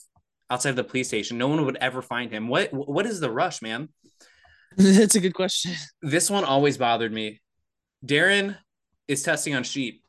outside 0.51 0.71
of 0.71 0.77
the 0.77 0.85
police 0.85 1.09
station. 1.09 1.39
No 1.39 1.49
one 1.49 1.65
would 1.65 1.77
ever 1.77 2.03
find 2.03 2.31
him. 2.31 2.49
What 2.49 2.71
what 2.73 3.07
is 3.07 3.21
the 3.21 3.31
rush, 3.31 3.63
man? 3.63 3.89
That's 4.77 5.15
a 5.15 5.21
good 5.21 5.35
question. 5.35 5.73
This 6.01 6.31
one 6.31 6.45
always 6.45 6.79
bothered 6.79 7.13
me. 7.13 7.41
Darren 8.05 8.57
is 9.09 9.23
testing 9.23 9.55
on 9.55 9.65
sheep. 9.65 10.03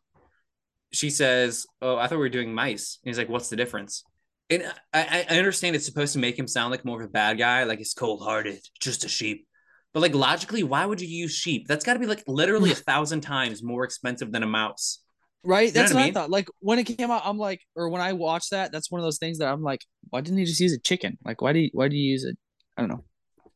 She 0.92 1.10
says, 1.10 1.66
"Oh, 1.82 1.98
I 1.98 2.08
thought 2.08 2.16
we 2.16 2.20
were 2.20 2.30
doing 2.30 2.54
mice." 2.54 3.00
And 3.04 3.10
he's 3.10 3.18
like, 3.18 3.30
"What's 3.30 3.50
the 3.50 3.56
difference?" 3.56 4.04
And 4.50 4.64
I, 4.94 5.26
I 5.30 5.38
understand 5.38 5.76
it's 5.76 5.86
supposed 5.86 6.14
to 6.14 6.20
make 6.20 6.38
him 6.38 6.48
sound 6.48 6.72
like 6.72 6.86
more 6.86 7.02
of 7.02 7.08
a 7.08 7.12
bad 7.12 7.38
guy, 7.38 7.64
like 7.64 7.80
he's 7.80 7.94
cold-hearted, 7.94 8.60
just 8.80 9.06
a 9.06 9.10
sheep. 9.10 9.48
But 9.94 10.02
like 10.02 10.14
logically, 10.14 10.64
why 10.64 10.86
would 10.86 11.02
you 11.02 11.08
use 11.08 11.34
sheep? 11.34 11.68
That's 11.68 11.86
got 11.86 11.94
to 11.94 12.00
be 12.00 12.06
like 12.06 12.24
literally 12.28 12.72
a 12.74 12.76
thousand 12.76 13.22
times 13.22 13.64
more 13.64 13.84
expensive 13.84 14.32
than 14.32 14.44
a 14.44 14.48
mouse. 14.48 15.03
Right? 15.44 15.74
know 15.74 15.82
That's 15.82 15.94
what 15.94 16.00
I 16.00 16.00
what 16.00 16.02
I, 16.02 16.06
mean? 16.06 16.14
thought. 16.14 16.30
Like 16.30 16.48
when 16.60 16.80
it 16.80 16.86
came 16.86 17.12
out, 17.12 17.22
I'm 17.26 17.38
like, 17.38 17.62
or 17.76 17.90
when 17.90 18.02
I 18.02 18.14
watched 18.14 18.52
that, 18.52 18.72
that's 18.72 18.90
one 18.90 19.00
of 19.00 19.06
those 19.06 19.18
things 19.18 19.40
that 19.40 19.48
I'm 19.48 19.62
like, 19.62 19.82
why 20.10 20.22
didn't 20.22 20.40
he 20.40 20.46
just 20.46 20.60
use 20.60 20.74
a 20.74 20.80
chicken? 20.80 21.18
Like, 21.26 21.42
why 21.42 21.54
do 21.54 21.60
you 21.60 21.70
why 21.74 21.88
do 21.88 21.96
you 21.96 22.12
use 22.12 22.24
it? 22.24 22.38
I 22.78 22.82
don't 22.82 22.90
know. 22.90 23.04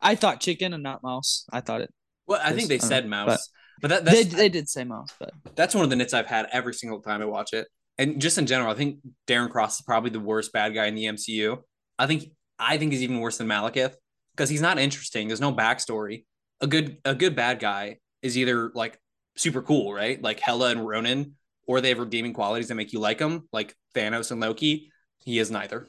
I 0.02 0.16
thought 0.16 0.40
chicken 0.40 0.74
and 0.74 0.84
not 0.84 1.02
mouse. 1.04 1.46
I 1.52 1.62
thought 1.62 1.82
it. 1.82 1.94
Well, 2.28 2.42
I 2.44 2.52
think 2.54 2.68
they 2.68 2.76
I 2.76 2.80
said 2.80 3.06
know, 3.06 3.26
mouse, 3.26 3.50
but, 3.82 3.88
that, 3.90 4.06
They 4.06 4.24
that's 4.24 4.36
they 4.36 4.50
did 4.50 4.70
say 4.70 4.84
mouse, 4.84 5.14
but 5.20 5.32
that's 5.56 5.74
one 5.74 5.84
of 5.84 5.90
the 5.90 5.96
nits 5.96 6.14
I've 6.14 6.28
had 6.28 6.48
every 6.52 6.74
single 6.74 7.00
time 7.02 7.22
I 7.22 7.26
watch 7.26 7.54
it. 7.54 7.68
And 7.98 8.22
just 8.22 8.38
in 8.38 8.46
general, 8.46 8.70
I 8.70 8.76
think 8.76 9.00
Darren 9.26 9.50
Cross 9.50 9.80
is 9.80 9.82
probably 9.82 10.10
the 10.10 10.20
worst 10.20 10.54
bad 10.54 10.74
guy 10.76 10.86
in 10.86 10.96
the 10.96 11.06
MCU. 11.06 11.58
I 11.98 12.06
think 12.06 12.26
I 12.60 12.78
think 12.78 12.92
he's 12.92 13.02
even 13.02 13.20
worse 13.20 13.38
than 13.38 13.48
Malekith 13.48 13.96
because 14.36 14.50
he's 14.50 14.62
not 14.62 14.78
interesting. 14.78 15.28
There's 15.28 15.42
no 15.42 15.54
backstory. 15.54 16.26
A 16.62 16.68
good 16.68 16.98
a 17.06 17.16
good 17.16 17.36
bad 17.36 17.60
guy 17.60 17.98
is 18.22 18.38
either 18.38 18.72
like 18.76 19.00
super 19.36 19.62
cool, 19.62 19.94
right? 19.94 20.22
Like 20.22 20.40
Hela 20.40 20.72
and 20.72 20.86
Ronan, 20.86 21.37
or 21.68 21.82
they 21.82 21.90
have 21.90 22.00
redeeming 22.00 22.34
qualities 22.34 22.70
that 22.70 22.76
make 22.76 22.94
you 22.94 23.00
like 23.00 23.20
him, 23.20 23.48
like 23.52 23.76
Thanos 23.94 24.32
and 24.32 24.40
Loki. 24.42 24.92
He 25.24 25.38
is 25.40 25.52
neither. 25.52 25.88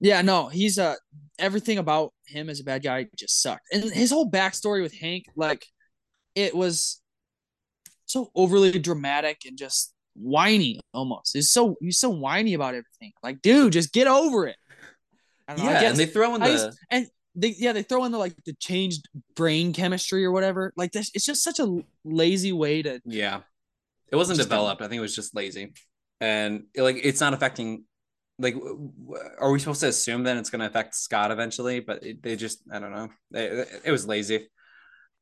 yeah, 0.00 0.22
no, 0.22 0.46
he's 0.48 0.78
uh 0.78 0.94
everything 1.38 1.78
about 1.78 2.12
him 2.26 2.48
as 2.48 2.60
a 2.60 2.64
bad 2.64 2.82
guy 2.82 3.06
just 3.16 3.42
sucked. 3.42 3.66
And 3.72 3.82
his 3.84 4.10
whole 4.10 4.30
backstory 4.30 4.80
with 4.82 4.94
Hank, 4.94 5.24
like, 5.36 5.64
it 6.34 6.54
was 6.54 7.00
so 8.06 8.30
overly 8.34 8.78
dramatic 8.78 9.42
and 9.46 9.58
just 9.58 9.92
whiny 10.14 10.80
almost. 10.94 11.32
He's 11.34 11.50
so 11.50 11.76
he's 11.80 11.98
so 11.98 12.10
whiny 12.10 12.54
about 12.54 12.74
everything. 12.74 13.12
Like, 13.22 13.42
dude, 13.42 13.72
just 13.72 13.92
get 13.92 14.06
over 14.06 14.46
it. 14.46 14.56
Don't 15.48 15.58
know, 15.58 15.64
Yeah, 15.64 15.80
guess- 15.80 15.90
and 15.90 15.98
they 15.98 16.06
throw 16.06 16.34
in 16.36 16.40
the 16.42 16.46
just- 16.46 16.78
and 16.90 17.06
they 17.34 17.54
yeah 17.58 17.72
they 17.72 17.82
throw 17.82 18.04
in 18.04 18.12
the 18.12 18.18
like 18.18 18.34
the 18.46 18.54
changed 18.54 19.08
brain 19.36 19.72
chemistry 19.72 20.24
or 20.24 20.32
whatever 20.32 20.72
like 20.76 20.90
this 20.90 21.10
it's 21.14 21.24
just 21.24 21.42
such 21.44 21.60
a 21.60 21.78
lazy 22.04 22.52
way 22.52 22.82
to 22.82 23.00
yeah. 23.04 23.40
It 24.10 24.16
wasn't 24.16 24.38
Just 24.38 24.48
developed. 24.48 24.82
I 24.82 24.88
think 24.88 24.98
it 24.98 25.02
was 25.02 25.14
just 25.14 25.34
lazy, 25.34 25.74
and 26.20 26.64
like 26.76 27.00
it's 27.02 27.20
not 27.20 27.34
affecting. 27.34 27.84
Like, 28.40 28.54
are 29.40 29.50
we 29.50 29.58
supposed 29.58 29.80
to 29.80 29.88
assume 29.88 30.22
then 30.22 30.36
it's 30.36 30.48
going 30.48 30.60
to 30.60 30.66
affect 30.66 30.94
Scott 30.94 31.32
eventually? 31.32 31.80
But 31.80 32.04
it, 32.04 32.22
they 32.22 32.36
just, 32.36 32.62
I 32.72 32.78
don't 32.78 32.92
know. 32.92 33.08
It, 33.32 33.82
it 33.86 33.90
was 33.90 34.06
lazy. 34.06 34.48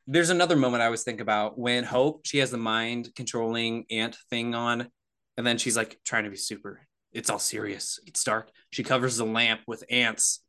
There's 0.06 0.28
another 0.28 0.54
moment 0.54 0.82
I 0.82 0.84
always 0.84 1.02
think 1.02 1.20
about 1.20 1.58
when 1.58 1.82
Hope 1.82 2.26
she 2.26 2.38
has 2.38 2.50
the 2.50 2.58
mind 2.58 3.08
controlling 3.16 3.86
ant 3.90 4.16
thing 4.28 4.54
on, 4.54 4.88
and 5.36 5.46
then 5.46 5.56
she's 5.56 5.76
like 5.76 5.98
trying 6.04 6.24
to 6.24 6.30
be 6.30 6.36
super. 6.36 6.86
It's 7.12 7.30
all 7.30 7.38
serious. 7.38 7.98
It's 8.06 8.22
dark. 8.22 8.50
She 8.70 8.84
covers 8.84 9.16
the 9.16 9.24
lamp 9.24 9.62
with 9.66 9.82
ants, 9.88 10.42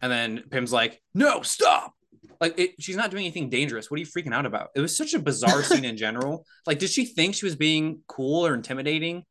and 0.00 0.10
then 0.10 0.44
Pym's 0.50 0.72
like, 0.72 1.02
"No, 1.14 1.42
stop!" 1.42 1.94
Like 2.44 2.58
it, 2.58 2.74
she's 2.78 2.96
not 2.96 3.10
doing 3.10 3.24
anything 3.24 3.48
dangerous. 3.48 3.90
What 3.90 3.96
are 3.96 4.00
you 4.00 4.06
freaking 4.06 4.34
out 4.34 4.44
about? 4.44 4.68
It 4.76 4.80
was 4.80 4.94
such 4.94 5.14
a 5.14 5.18
bizarre 5.18 5.62
scene 5.70 5.86
in 5.86 5.96
general. 5.96 6.44
Like, 6.66 6.78
did 6.78 6.90
she 6.90 7.06
think 7.06 7.34
she 7.34 7.46
was 7.46 7.56
being 7.56 8.00
cool 8.06 8.46
or 8.46 8.52
intimidating? 8.52 9.24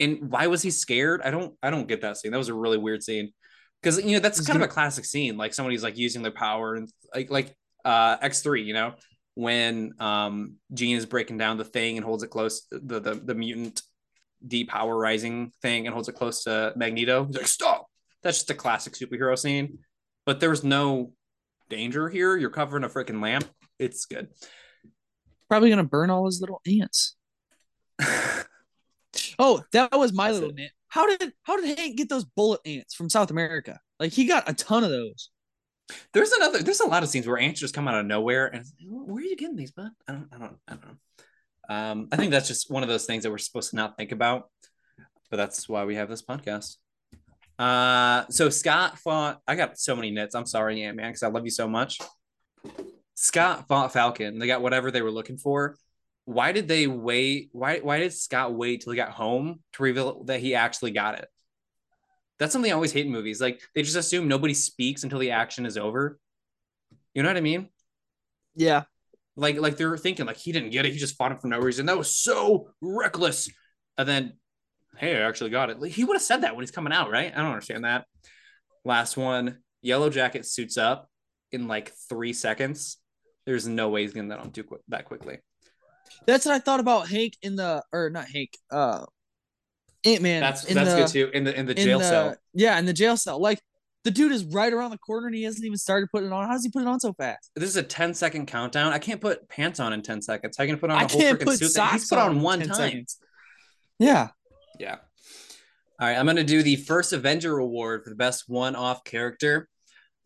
And 0.00 0.30
why 0.30 0.48
was 0.48 0.62
he 0.62 0.72
scared? 0.72 1.22
I 1.22 1.30
don't, 1.30 1.54
I 1.62 1.70
don't 1.70 1.86
get 1.86 2.00
that 2.00 2.16
scene. 2.16 2.32
That 2.32 2.38
was 2.38 2.48
a 2.48 2.54
really 2.54 2.76
weird 2.76 3.04
scene 3.04 3.32
because 3.80 4.04
you 4.04 4.14
know 4.14 4.18
that's 4.18 4.44
kind 4.44 4.56
of 4.56 4.68
a 4.68 4.72
classic 4.72 5.04
scene. 5.04 5.36
Like 5.36 5.54
somebody's 5.54 5.84
like 5.84 5.96
using 5.96 6.22
their 6.22 6.32
power 6.32 6.74
and 6.74 6.90
like 7.14 7.30
like 7.30 7.54
uh 7.84 8.16
X 8.20 8.40
three. 8.40 8.62
You 8.62 8.74
know 8.74 8.94
when 9.34 9.92
um 10.00 10.54
Jean 10.74 10.96
is 10.96 11.06
breaking 11.06 11.38
down 11.38 11.58
the 11.58 11.64
thing 11.64 11.96
and 11.96 12.04
holds 12.04 12.24
it 12.24 12.30
close 12.30 12.66
the 12.72 12.98
the, 12.98 13.14
the 13.14 13.34
mutant 13.34 13.80
deep 14.46 14.68
power 14.68 14.96
rising 14.96 15.52
thing 15.62 15.86
and 15.86 15.94
holds 15.94 16.08
it 16.08 16.16
close 16.16 16.42
to 16.44 16.72
Magneto. 16.74 17.26
He's 17.26 17.36
like, 17.36 17.46
stop. 17.46 17.86
That's 18.22 18.38
just 18.38 18.50
a 18.50 18.54
classic 18.54 18.94
superhero 18.94 19.38
scene. 19.38 19.78
But 20.24 20.40
there 20.40 20.50
was 20.50 20.64
no 20.64 21.12
danger 21.68 22.08
here. 22.08 22.36
You're 22.36 22.50
covering 22.50 22.84
a 22.84 22.88
freaking 22.88 23.22
lamp. 23.22 23.44
It's 23.78 24.06
good. 24.06 24.28
Probably 25.48 25.70
gonna 25.70 25.84
burn 25.84 26.10
all 26.10 26.26
his 26.26 26.40
little 26.40 26.60
ants. 26.66 27.16
oh, 29.38 29.62
that 29.72 29.92
was 29.92 30.12
my 30.12 30.28
That's 30.28 30.40
little 30.40 30.58
ant. 30.58 30.72
How 30.88 31.06
did 31.06 31.32
how 31.42 31.60
did 31.60 31.78
Hank 31.78 31.96
get 31.96 32.08
those 32.08 32.24
bullet 32.24 32.60
ants 32.64 32.94
from 32.94 33.10
South 33.10 33.30
America? 33.30 33.78
Like 34.00 34.12
he 34.12 34.26
got 34.26 34.48
a 34.48 34.54
ton 34.54 34.84
of 34.84 34.90
those. 34.90 35.30
There's 36.12 36.32
another. 36.32 36.62
There's 36.62 36.80
a 36.80 36.86
lot 36.86 37.02
of 37.02 37.08
scenes 37.08 37.26
where 37.26 37.38
ants 37.38 37.60
just 37.60 37.74
come 37.74 37.86
out 37.86 37.98
of 37.98 38.06
nowhere, 38.06 38.46
and 38.46 38.64
where 38.88 39.22
are 39.22 39.26
you 39.26 39.36
getting 39.36 39.56
these, 39.56 39.70
bud? 39.70 39.90
I 40.08 40.12
don't. 40.12 40.28
I 40.32 40.38
don't. 40.38 40.56
I 40.66 40.72
don't 40.72 40.84
know. 40.84 40.96
Um, 41.68 42.08
I 42.12 42.16
think 42.16 42.30
that's 42.30 42.48
just 42.48 42.70
one 42.70 42.82
of 42.82 42.88
those 42.88 43.06
things 43.06 43.22
that 43.22 43.30
we're 43.30 43.38
supposed 43.38 43.70
to 43.70 43.76
not 43.76 43.96
think 43.96 44.12
about, 44.12 44.50
but 45.30 45.36
that's 45.36 45.68
why 45.68 45.84
we 45.84 45.96
have 45.96 46.08
this 46.08 46.22
podcast. 46.22 46.76
Uh, 47.58 48.24
so 48.28 48.48
Scott 48.50 48.98
fought. 48.98 49.40
I 49.46 49.54
got 49.54 49.78
so 49.78 49.96
many 49.96 50.10
nits. 50.10 50.34
I'm 50.34 50.46
sorry, 50.46 50.82
Ant 50.82 50.96
Man, 50.96 51.08
because 51.08 51.22
I 51.22 51.28
love 51.28 51.44
you 51.44 51.50
so 51.50 51.68
much. 51.68 51.98
Scott 53.14 53.66
fought 53.66 53.92
Falcon. 53.92 54.38
They 54.38 54.46
got 54.46 54.62
whatever 54.62 54.90
they 54.90 55.02
were 55.02 55.10
looking 55.10 55.38
for. 55.38 55.76
Why 56.26 56.52
did 56.52 56.68
they 56.68 56.86
wait? 56.86 57.48
Why 57.52 57.78
why 57.78 57.98
did 57.98 58.12
Scott 58.12 58.54
wait 58.54 58.82
till 58.82 58.92
he 58.92 58.96
got 58.96 59.10
home 59.10 59.60
to 59.74 59.82
reveal 59.82 60.24
that 60.24 60.40
he 60.40 60.54
actually 60.54 60.90
got 60.90 61.18
it? 61.18 61.28
That's 62.38 62.52
something 62.52 62.70
I 62.70 62.74
always 62.74 62.92
hate 62.92 63.06
in 63.06 63.12
movies. 63.12 63.40
Like 63.40 63.62
they 63.74 63.82
just 63.82 63.96
assume 63.96 64.28
nobody 64.28 64.52
speaks 64.52 65.04
until 65.04 65.18
the 65.18 65.30
action 65.30 65.64
is 65.64 65.78
over. 65.78 66.18
You 67.14 67.22
know 67.22 67.30
what 67.30 67.38
I 67.38 67.42
mean? 67.42 67.68
Yeah. 68.54 68.82
Like 69.36 69.58
like 69.58 69.76
they're 69.76 69.96
thinking 69.96 70.26
like 70.26 70.36
he 70.36 70.52
didn't 70.52 70.70
get 70.70 70.84
it. 70.84 70.92
He 70.92 70.98
just 70.98 71.16
fought 71.16 71.32
him 71.32 71.38
for 71.38 71.48
no 71.48 71.58
reason. 71.58 71.86
That 71.86 71.96
was 71.96 72.14
so 72.14 72.70
reckless. 72.82 73.48
And 73.96 74.06
then 74.06 74.32
hey, 74.98 75.16
I 75.16 75.28
actually 75.28 75.50
got 75.50 75.70
it. 75.70 75.82
He 75.86 76.04
would 76.04 76.14
have 76.14 76.22
said 76.22 76.42
that 76.42 76.54
when 76.54 76.62
he's 76.62 76.70
coming 76.70 76.92
out, 76.92 77.10
right? 77.10 77.32
I 77.32 77.38
don't 77.38 77.46
understand 77.52 77.84
that. 77.84 78.06
Last 78.84 79.16
one, 79.16 79.58
Yellow 79.82 80.10
Jacket 80.10 80.46
suits 80.46 80.76
up 80.76 81.08
in 81.52 81.68
like 81.68 81.92
three 82.08 82.32
seconds. 82.32 82.98
There's 83.46 83.66
no 83.66 83.88
way 83.88 84.02
he's 84.02 84.12
getting 84.12 84.28
that 84.28 84.40
on 84.40 84.50
too 84.50 84.64
quick 84.64 84.80
that 84.88 85.04
quickly. 85.04 85.38
That's 86.26 86.46
what 86.46 86.54
I 86.54 86.58
thought 86.58 86.80
about 86.80 87.08
Hank 87.08 87.34
in 87.42 87.56
the 87.56 87.82
or 87.92 88.10
not 88.10 88.26
Hank, 88.28 88.50
uh 88.70 89.04
Ant 90.04 90.22
Man. 90.22 90.40
That's 90.40 90.64
that's 90.64 90.90
the, 90.90 90.96
good 90.96 91.08
too. 91.08 91.30
In 91.32 91.44
the 91.44 91.58
in 91.58 91.66
the 91.66 91.74
jail 91.74 91.98
in 91.98 92.02
the, 92.02 92.08
cell. 92.08 92.36
Yeah, 92.54 92.78
in 92.78 92.86
the 92.86 92.92
jail 92.92 93.16
cell. 93.16 93.40
Like 93.40 93.60
the 94.06 94.12
dude 94.12 94.30
is 94.30 94.44
right 94.44 94.72
around 94.72 94.92
the 94.92 94.98
corner 94.98 95.26
and 95.26 95.34
he 95.34 95.42
hasn't 95.42 95.64
even 95.64 95.76
started 95.76 96.08
putting 96.12 96.28
it 96.28 96.32
on. 96.32 96.46
How 96.46 96.52
does 96.52 96.62
he 96.62 96.70
put 96.70 96.82
it 96.82 96.88
on 96.88 97.00
so 97.00 97.12
fast? 97.12 97.50
This 97.56 97.68
is 97.68 97.76
a 97.76 97.82
10 97.82 98.14
second 98.14 98.46
countdown. 98.46 98.92
I 98.92 99.00
can't 99.00 99.20
put 99.20 99.48
pants 99.48 99.80
on 99.80 99.92
in 99.92 100.00
10 100.00 100.22
seconds. 100.22 100.60
I 100.60 100.66
can 100.66 100.78
put 100.78 100.90
on 100.90 100.96
a 100.96 101.04
I 101.04 101.10
whole 101.10 101.20
freaking 101.20 101.56
suit 101.56 101.74
that 101.74 101.92
he's 101.92 102.08
put 102.08 102.18
on 102.18 102.40
one 102.40 102.60
time. 102.60 102.74
Seconds. 102.74 103.18
Yeah. 103.98 104.28
Yeah. 104.78 104.96
All 105.98 106.06
right, 106.08 106.16
I'm 106.16 106.26
gonna 106.26 106.44
do 106.44 106.62
the 106.62 106.76
first 106.76 107.12
Avenger 107.12 107.58
award 107.58 108.04
for 108.04 108.10
the 108.10 108.16
best 108.16 108.44
one-off 108.48 109.04
character. 109.04 109.68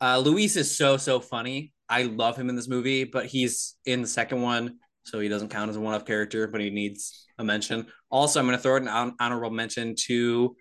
Uh, 0.00 0.18
Luis 0.18 0.56
is 0.56 0.76
so 0.76 0.96
so 0.96 1.20
funny. 1.20 1.72
I 1.88 2.04
love 2.04 2.36
him 2.36 2.48
in 2.48 2.56
this 2.56 2.68
movie, 2.68 3.04
but 3.04 3.26
he's 3.26 3.76
in 3.84 4.02
the 4.02 4.08
second 4.08 4.42
one, 4.42 4.78
so 5.04 5.20
he 5.20 5.28
doesn't 5.28 5.48
count 5.48 5.70
as 5.70 5.76
a 5.76 5.80
one-off 5.80 6.06
character, 6.06 6.46
but 6.48 6.60
he 6.60 6.70
needs 6.70 7.26
a 7.38 7.44
mention. 7.44 7.86
Also, 8.10 8.40
I'm 8.40 8.46
gonna 8.46 8.58
throw 8.58 8.76
an 8.76 9.14
honorable 9.20 9.50
mention 9.50 9.94
to 10.06 10.56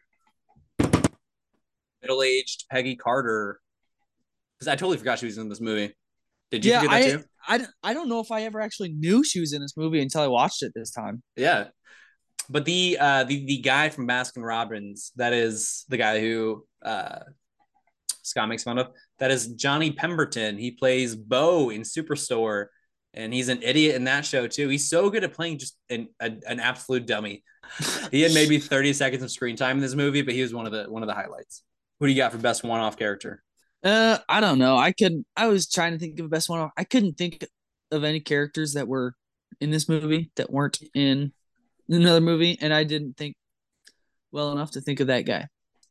middle-aged 2.02 2.66
Peggy 2.72 2.96
Carter 2.96 3.60
because 4.58 4.68
I 4.68 4.76
totally 4.76 4.98
forgot 4.98 5.20
she 5.20 5.26
was 5.26 5.38
in 5.38 5.50
this 5.50 5.62
movie. 5.62 5.94
Did 6.52 6.66
you 6.66 6.72
yeah, 6.72 6.86
I, 6.88 7.02
too? 7.04 7.24
I, 7.48 7.66
I 7.84 7.94
don't 7.94 8.10
know 8.10 8.20
if 8.20 8.32
I 8.32 8.44
ever 8.44 8.60
actually 8.60 8.90
knew 8.94 9.24
she 9.24 9.40
was 9.40 9.54
in 9.54 9.62
this 9.62 9.78
movie 9.78 10.02
until 10.02 10.22
I 10.22 10.28
watched 10.28 10.64
it 10.64 10.72
this 10.76 10.92
time. 10.92 11.22
Yeah, 11.36 11.68
but 12.50 12.66
the 12.66 12.98
uh 13.00 13.24
the 13.24 13.46
the 13.46 13.58
guy 13.58 13.90
from 13.90 14.08
Baskin 14.08 14.44
Robbins, 14.44 15.12
that 15.16 15.34
is 15.34 15.86
the 15.90 15.98
guy 15.98 16.20
who 16.20 16.66
uh 16.84 17.20
Scott 18.24 18.50
makes 18.50 18.64
fun 18.64 18.78
of. 18.78 18.90
That 19.20 19.32
is 19.32 19.48
Johnny 19.48 19.92
Pemberton. 19.92 20.58
He 20.58 20.72
plays 20.72 21.16
Bo 21.16 21.70
in 21.70 21.82
Superstore, 21.82 22.68
and 23.14 23.34
he's 23.34 23.50
an 23.50 23.62
idiot 23.64 23.96
in 23.96 24.06
that 24.06 24.26
show 24.26 24.48
too. 24.48 24.70
He's 24.70 24.90
so 24.90 25.10
good 25.10 25.24
at 25.24 25.34
playing 25.34 25.60
just 25.60 25.78
an 25.90 26.10
a, 26.20 26.32
an 26.48 26.60
absolute 26.60 27.06
dummy. 27.06 27.44
he 28.12 28.22
had 28.22 28.34
maybe 28.34 28.60
30 28.60 28.94
seconds 28.94 29.24
of 29.24 29.32
screen 29.32 29.56
time 29.56 29.78
in 29.78 29.82
this 29.82 29.96
movie, 29.96 30.22
but 30.22 30.34
he 30.34 30.42
was 30.42 30.54
one 30.54 30.66
of 30.66 30.72
the 30.72 30.86
one 30.86 31.04
of 31.04 31.08
the 31.08 31.16
highlights. 31.16 31.64
Who 32.00 32.08
do 32.08 32.14
you 32.14 32.18
got 32.18 32.32
for 32.32 32.38
best 32.38 32.64
one-off 32.64 32.98
character? 32.98 33.44
Uh, 33.84 34.18
I 34.28 34.40
don't 34.40 34.60
know. 34.60 34.78
I 34.78 34.92
could. 34.92 35.24
I 35.36 35.48
was 35.48 35.70
trying 35.70 35.94
to 35.94 36.00
think 36.00 36.20
of 36.20 36.26
a 36.26 36.30
best 36.30 36.50
one. 36.50 36.60
Off. 36.60 36.72
I 36.78 36.84
couldn't 36.84 37.18
think 37.18 37.46
of 37.92 38.04
any 38.04 38.20
characters 38.20 38.74
that 38.74 38.88
were 38.88 39.16
in 39.60 39.72
this 39.72 39.90
movie 39.90 40.32
that 40.36 40.52
weren't 40.52 40.80
in 40.94 41.34
another 41.98 42.22
movie, 42.22 42.58
and 42.62 42.74
I 42.74 42.84
didn't 42.84 43.18
think 43.18 43.36
well 44.32 44.52
enough 44.52 44.72
to 44.72 44.82
think 44.82 45.00
of 45.00 45.08
that 45.08 45.22
guy. 45.22 45.48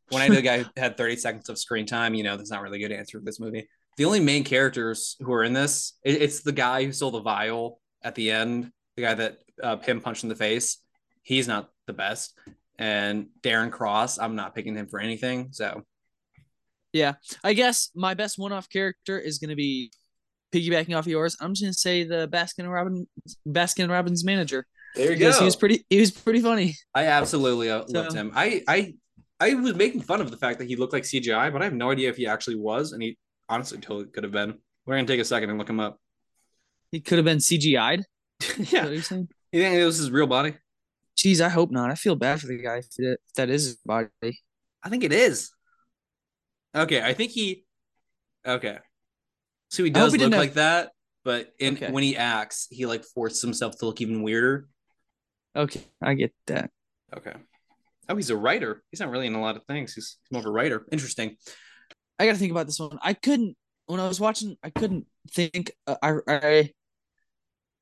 When 0.09 0.21
I 0.21 0.27
know 0.27 0.35
the 0.35 0.41
guy 0.41 0.65
had 0.75 0.97
30 0.97 1.17
seconds 1.17 1.49
of 1.49 1.59
screen 1.59 1.85
time, 1.85 2.15
you 2.15 2.23
know, 2.23 2.35
that's 2.35 2.49
not 2.49 2.61
really 2.61 2.83
a 2.83 2.87
good 2.87 2.95
answer 2.95 3.19
for 3.19 3.25
this 3.25 3.39
movie. 3.39 3.67
The 3.97 4.05
only 4.05 4.19
main 4.19 4.43
characters 4.43 5.15
who 5.19 5.31
are 5.33 5.43
in 5.43 5.53
this, 5.53 5.93
it, 6.03 6.21
it's 6.21 6.41
the 6.41 6.51
guy 6.51 6.85
who 6.85 6.91
stole 6.91 7.11
the 7.11 7.21
vial 7.21 7.79
at 8.01 8.15
the 8.15 8.31
end, 8.31 8.71
the 8.95 9.03
guy 9.03 9.13
that 9.13 9.37
uh, 9.61 9.75
Pym 9.75 10.01
punched 10.01 10.23
in 10.23 10.29
the 10.29 10.35
face. 10.35 10.77
He's 11.21 11.47
not 11.47 11.69
the 11.85 11.93
best. 11.93 12.33
And 12.79 13.27
Darren 13.41 13.71
Cross, 13.71 14.19
I'm 14.19 14.35
not 14.35 14.55
picking 14.55 14.75
him 14.75 14.87
for 14.87 14.99
anything. 14.99 15.49
So, 15.51 15.83
yeah, 16.93 17.13
I 17.43 17.53
guess 17.53 17.91
my 17.93 18.13
best 18.13 18.39
one 18.39 18.51
off 18.51 18.69
character 18.69 19.19
is 19.19 19.37
going 19.37 19.49
to 19.49 19.55
be 19.55 19.91
piggybacking 20.53 20.97
off 20.97 21.05
yours. 21.05 21.37
I'm 21.39 21.53
just 21.53 21.63
going 21.63 21.73
to 21.73 21.77
say 21.77 22.03
the 22.03 22.27
Baskin 22.27 22.59
and 22.59 22.71
Robbins, 22.71 23.07
Baskin 23.47 23.83
and 23.83 23.91
Robbins 23.91 24.23
manager. 24.23 24.65
There 24.95 25.11
you 25.11 25.17
go. 25.17 25.31
He 25.31 25.45
was 25.45 25.55
pretty. 25.55 25.85
He 25.89 25.99
was 25.99 26.11
pretty 26.11 26.41
funny. 26.41 26.75
I 26.93 27.05
absolutely 27.05 27.69
uh, 27.69 27.85
so, 27.85 28.01
loved 28.01 28.15
him. 28.15 28.31
I 28.35 28.63
I 28.67 28.93
I 29.39 29.53
was 29.53 29.75
making 29.75 30.01
fun 30.01 30.21
of 30.21 30.31
the 30.31 30.37
fact 30.37 30.59
that 30.59 30.67
he 30.67 30.75
looked 30.75 30.93
like 30.93 31.03
CGI, 31.03 31.51
but 31.51 31.61
I 31.61 31.65
have 31.65 31.73
no 31.73 31.91
idea 31.91 32.09
if 32.09 32.17
he 32.17 32.27
actually 32.27 32.55
was, 32.55 32.91
and 32.91 33.01
he 33.01 33.17
honestly 33.47 33.77
totally 33.77 34.05
could 34.05 34.23
have 34.23 34.33
been. 34.33 34.57
We're 34.85 34.95
gonna 34.95 35.07
take 35.07 35.19
a 35.19 35.25
second 35.25 35.49
and 35.49 35.59
look 35.59 35.69
him 35.69 35.79
up. 35.79 35.99
He 36.91 36.99
could 36.99 37.17
have 37.17 37.25
been 37.25 37.37
CGI'd. 37.37 38.05
yeah. 38.71 38.87
you 38.87 39.01
think 39.01 39.29
it 39.51 39.85
was 39.85 39.97
his 39.97 40.11
real 40.11 40.27
body? 40.27 40.55
Jeez, 41.17 41.41
I 41.41 41.49
hope 41.49 41.71
not. 41.71 41.91
I 41.91 41.95
feel 41.95 42.15
bad 42.15 42.39
for 42.39 42.47
the 42.47 42.57
guy 42.57 42.77
if, 42.77 43.17
that 43.35 43.49
is 43.49 43.65
his 43.65 43.75
body. 43.77 44.09
I 44.83 44.89
think 44.89 45.03
it 45.03 45.13
is. 45.13 45.51
Okay, 46.73 47.01
I 47.01 47.13
think 47.13 47.31
he. 47.31 47.65
Okay, 48.45 48.77
so 49.69 49.83
he 49.83 49.89
does 49.89 50.15
look 50.15 50.31
like 50.31 50.49
have... 50.49 50.55
that, 50.55 50.91
but 51.23 51.53
in 51.59 51.75
okay. 51.75 51.91
when 51.91 52.03
he 52.03 52.17
acts, 52.17 52.67
he 52.71 52.85
like 52.85 53.03
forces 53.03 53.41
himself 53.41 53.77
to 53.79 53.85
look 53.85 54.01
even 54.01 54.23
weirder. 54.23 54.67
Okay, 55.55 55.83
I 56.01 56.13
get 56.13 56.33
that. 56.47 56.71
Okay. 57.15 57.33
Oh, 58.07 58.15
he's 58.15 58.29
a 58.29 58.37
writer. 58.37 58.83
He's 58.91 58.99
not 58.99 59.09
really 59.09 59.27
in 59.27 59.35
a 59.35 59.41
lot 59.41 59.55
of 59.55 59.63
things. 59.65 59.93
He's 59.93 60.17
more 60.31 60.39
of 60.39 60.45
a 60.45 60.51
writer. 60.51 60.85
Interesting. 60.91 61.37
I 62.17 62.25
got 62.25 62.33
to 62.33 62.37
think 62.37 62.51
about 62.51 62.65
this 62.65 62.79
one. 62.79 62.97
I 63.01 63.13
couldn't 63.13 63.55
when 63.85 63.99
I 63.99 64.07
was 64.07 64.19
watching. 64.19 64.57
I 64.63 64.69
couldn't 64.69 65.05
think. 65.31 65.71
Uh, 65.87 65.95
I 66.01 66.13
I 66.27 66.71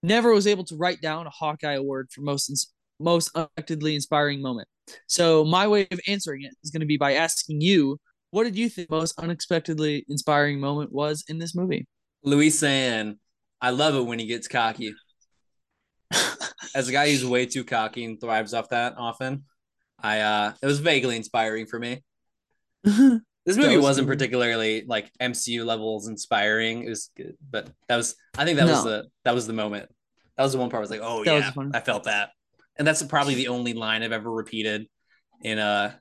never 0.04 0.34
was 0.34 0.48
able 0.48 0.64
to 0.66 0.76
write 0.76 1.02
down 1.02 1.28
a 1.28 1.30
Hawkeye 1.30 1.74
award 1.74 2.10
for 2.12 2.22
most 2.22 2.50
ins- 2.50 2.74
most 3.00 3.32
unexpectedly 3.36 3.96
inspiring 3.96 4.42
moment. 4.42 4.68
So 5.08 5.44
my 5.46 5.68
way 5.68 5.88
of 5.92 6.00
answering 6.08 6.44
it 6.44 6.54
is 6.64 6.72
going 6.72 6.82
to 6.82 6.88
be 6.88 6.98
by 6.98 7.14
asking 7.14 7.62
you, 7.62 8.00
what 8.32 8.44
did 8.44 8.56
you 8.56 8.70
think 8.70 8.90
most 8.90 9.18
unexpectedly 9.20 10.06
inspiring 10.10 10.60
moment 10.60 10.92
was 10.92 11.24
in 11.28 11.40
this 11.40 11.56
movie? 11.56 11.88
Luis 12.24 12.60
saying, 12.60 13.18
"I 13.62 13.70
love 13.72 13.96
it 13.96 14.06
when 14.06 14.20
he 14.20 14.26
gets 14.26 14.48
cocky." 14.48 14.94
As 16.76 16.88
a 16.88 16.92
guy 16.92 17.10
who's 17.10 17.26
way 17.26 17.46
too 17.46 17.64
cocky 17.64 18.06
and 18.06 18.20
thrives 18.20 18.54
off 18.54 18.70
that 18.70 18.96
often, 18.98 19.44
I 20.00 20.20
uh 20.20 20.54
it 20.62 20.66
was 20.66 20.80
vaguely 20.80 21.16
inspiring 21.16 21.66
for 21.66 21.80
me. 21.80 22.04
this 22.84 23.58
movie 23.58 23.78
was 23.78 23.98
not 23.98 24.08
particularly 24.08 24.84
like 24.88 25.12
MCU 25.22 25.66
levels 25.66 26.08
inspiring. 26.08 26.84
It 26.84 26.90
was 26.90 27.12
good, 27.16 27.38
but 27.50 27.70
that 27.88 27.96
was 27.96 28.16
I 28.38 28.46
think 28.46 28.58
that 28.60 28.66
no. 28.66 28.74
was 28.74 28.84
the 28.84 29.06
that 29.26 29.36
was 29.36 29.48
the 29.48 29.54
moment. 29.54 29.90
That 30.38 30.44
was 30.44 30.54
the 30.54 30.60
one 30.60 30.70
part 30.70 30.80
I 30.80 30.82
was 30.82 30.92
like, 30.92 31.02
oh 31.04 31.24
that 31.24 31.56
yeah, 31.56 31.64
I 31.74 31.80
felt 31.80 32.04
that. 32.04 32.30
and 32.78 32.88
that's 32.88 33.02
probably 33.04 33.36
the 33.36 33.48
only 33.48 33.74
line 33.74 34.04
I've 34.04 34.12
ever 34.12 34.32
repeated 34.32 34.88
in 35.42 35.60
a 35.60 36.00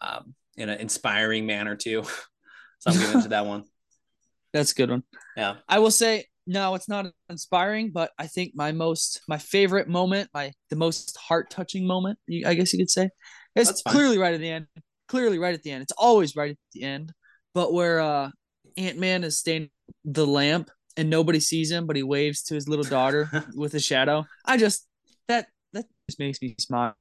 um, 0.00 0.34
in 0.56 0.68
an 0.68 0.80
inspiring 0.80 1.46
manner 1.46 1.76
too. 1.76 2.02
so 2.78 2.90
I'm 2.90 2.98
giving 2.98 3.22
to 3.22 3.28
that 3.28 3.46
one. 3.46 3.64
That's 4.52 4.72
a 4.72 4.74
good 4.74 4.90
one. 4.90 5.02
Yeah. 5.36 5.56
I 5.68 5.80
will 5.80 5.90
say 5.90 6.26
no, 6.46 6.74
it's 6.74 6.88
not 6.88 7.06
inspiring, 7.30 7.90
but 7.90 8.10
I 8.18 8.26
think 8.26 8.52
my 8.54 8.72
most 8.72 9.22
my 9.28 9.38
favorite 9.38 9.88
moment, 9.88 10.30
my 10.34 10.52
the 10.70 10.76
most 10.76 11.16
heart 11.16 11.50
touching 11.50 11.86
moment, 11.86 12.18
I 12.46 12.54
guess 12.54 12.72
you 12.72 12.78
could 12.78 12.90
say, 12.90 13.10
it's 13.56 13.82
clearly 13.82 14.18
right 14.18 14.34
at 14.34 14.40
the 14.40 14.50
end. 14.50 14.66
Clearly 15.08 15.38
right 15.38 15.54
at 15.54 15.62
the 15.62 15.70
end. 15.70 15.82
It's 15.82 15.92
always 15.92 16.36
right 16.36 16.50
at 16.50 16.58
the 16.72 16.82
end. 16.82 17.12
But 17.54 17.72
where 17.72 18.00
uh 18.00 18.30
Ant 18.76 18.98
Man 18.98 19.24
is 19.24 19.38
staying 19.38 19.70
the 20.04 20.26
lamp 20.26 20.70
and 20.96 21.10
nobody 21.10 21.40
sees 21.40 21.70
him, 21.70 21.86
but 21.86 21.96
he 21.96 22.02
waves 22.02 22.42
to 22.44 22.54
his 22.54 22.68
little 22.68 22.84
daughter 22.84 23.30
with 23.54 23.74
a 23.74 23.80
shadow. 23.80 24.24
I 24.44 24.56
just 24.56 24.86
that 25.28 25.48
that 25.72 25.86
just 26.08 26.18
makes 26.18 26.40
me 26.42 26.54
smile. 26.58 26.94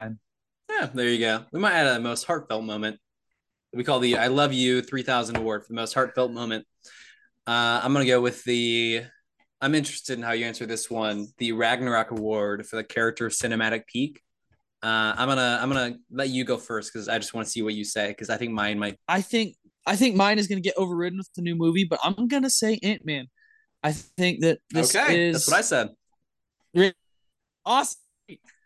Yeah, 0.00 0.90
there 0.92 1.08
you 1.08 1.18
go. 1.18 1.44
We 1.52 1.60
might 1.60 1.72
add 1.72 1.86
a 1.86 2.00
most 2.00 2.24
heartfelt 2.24 2.64
moment. 2.64 2.98
We 3.72 3.84
call 3.84 4.00
the 4.00 4.18
"I 4.18 4.28
Love 4.28 4.52
You" 4.52 4.82
three 4.82 5.02
thousand 5.02 5.36
award 5.36 5.62
for 5.62 5.68
the 5.68 5.76
most 5.76 5.94
heartfelt 5.94 6.32
moment. 6.32 6.66
Uh, 7.46 7.80
I'm 7.82 7.92
gonna 7.92 8.06
go 8.06 8.20
with 8.20 8.42
the. 8.44 9.02
I'm 9.60 9.74
interested 9.74 10.18
in 10.18 10.22
how 10.22 10.32
you 10.32 10.44
answer 10.44 10.66
this 10.66 10.90
one. 10.90 11.28
The 11.38 11.52
Ragnarok 11.52 12.10
Award 12.10 12.66
for 12.66 12.76
the 12.76 12.84
character 12.84 13.26
of 13.26 13.32
cinematic 13.32 13.86
peak. 13.86 14.20
Uh, 14.82 15.14
I'm 15.16 15.28
gonna 15.28 15.58
I'm 15.60 15.68
gonna 15.68 15.96
let 16.10 16.28
you 16.28 16.44
go 16.44 16.58
first 16.58 16.92
because 16.92 17.08
I 17.08 17.18
just 17.18 17.34
want 17.34 17.46
to 17.46 17.50
see 17.50 17.62
what 17.62 17.74
you 17.74 17.84
say 17.84 18.08
because 18.08 18.30
I 18.30 18.36
think 18.36 18.52
mine 18.52 18.78
might. 18.78 18.98
I 19.08 19.20
think 19.22 19.56
I 19.86 19.96
think 19.96 20.16
mine 20.16 20.38
is 20.38 20.48
gonna 20.48 20.60
get 20.60 20.74
overridden 20.76 21.18
with 21.18 21.32
the 21.34 21.42
new 21.42 21.54
movie, 21.54 21.86
but 21.88 21.98
I'm 22.02 22.28
gonna 22.28 22.50
say 22.50 22.78
Ant 22.82 23.04
Man. 23.04 23.26
I 23.82 23.92
think 23.92 24.40
that 24.40 24.58
this 24.70 24.94
okay, 24.94 25.28
is 25.28 25.34
that's 25.34 25.48
what 25.48 25.58
I 25.58 25.62
said. 25.62 26.92
Awesome. 27.64 27.98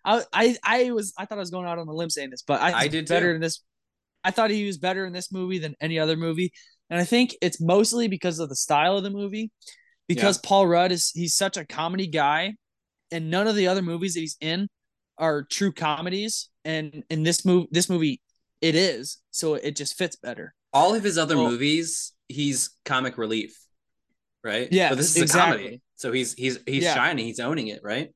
I, 0.04 0.24
I 0.32 0.56
I 0.64 0.90
was 0.92 1.12
I 1.18 1.26
thought 1.26 1.38
I 1.38 1.40
was 1.40 1.50
going 1.50 1.66
out 1.66 1.78
on 1.78 1.86
a 1.86 1.92
limb 1.92 2.10
saying 2.10 2.30
this, 2.30 2.42
but 2.42 2.60
I, 2.60 2.72
I 2.72 2.88
did 2.88 3.06
better 3.06 3.30
too. 3.32 3.34
in 3.36 3.40
this. 3.40 3.62
I 4.24 4.30
thought 4.30 4.50
he 4.50 4.66
was 4.66 4.78
better 4.78 5.06
in 5.06 5.12
this 5.12 5.32
movie 5.32 5.58
than 5.58 5.74
any 5.80 5.98
other 5.98 6.16
movie, 6.16 6.52
and 6.90 7.00
I 7.00 7.04
think 7.04 7.36
it's 7.40 7.60
mostly 7.60 8.08
because 8.08 8.40
of 8.40 8.48
the 8.48 8.56
style 8.56 8.96
of 8.96 9.04
the 9.04 9.10
movie. 9.10 9.50
Because 10.08 10.38
yeah. 10.38 10.48
Paul 10.48 10.66
Rudd 10.66 10.90
is 10.90 11.12
he's 11.14 11.36
such 11.36 11.56
a 11.56 11.64
comedy 11.64 12.08
guy, 12.08 12.54
and 13.12 13.30
none 13.30 13.46
of 13.46 13.54
the 13.54 13.68
other 13.68 13.80
movies 13.80 14.14
that 14.14 14.20
he's 14.20 14.36
in 14.40 14.68
are 15.18 15.44
true 15.44 15.70
comedies. 15.70 16.48
And 16.64 17.04
in 17.08 17.22
this 17.22 17.44
movie, 17.44 17.68
this 17.70 17.88
movie, 17.88 18.20
it 18.60 18.74
is 18.74 19.18
so 19.30 19.54
it 19.54 19.76
just 19.76 19.96
fits 19.96 20.16
better. 20.16 20.52
All 20.72 20.94
of 20.96 21.04
his 21.04 21.16
other 21.16 21.36
well, 21.36 21.48
movies, 21.48 22.12
he's 22.26 22.70
comic 22.84 23.18
relief, 23.18 23.56
right? 24.42 24.68
Yeah, 24.72 24.88
but 24.88 24.96
this 24.96 25.14
is 25.16 25.22
exactly. 25.22 25.54
a 25.54 25.58
comedy, 25.58 25.82
so 25.94 26.10
he's 26.10 26.34
he's 26.34 26.58
he's 26.66 26.82
yeah. 26.82 26.94
shining, 26.94 27.26
he's 27.26 27.40
owning 27.40 27.68
it, 27.68 27.80
right? 27.84 28.10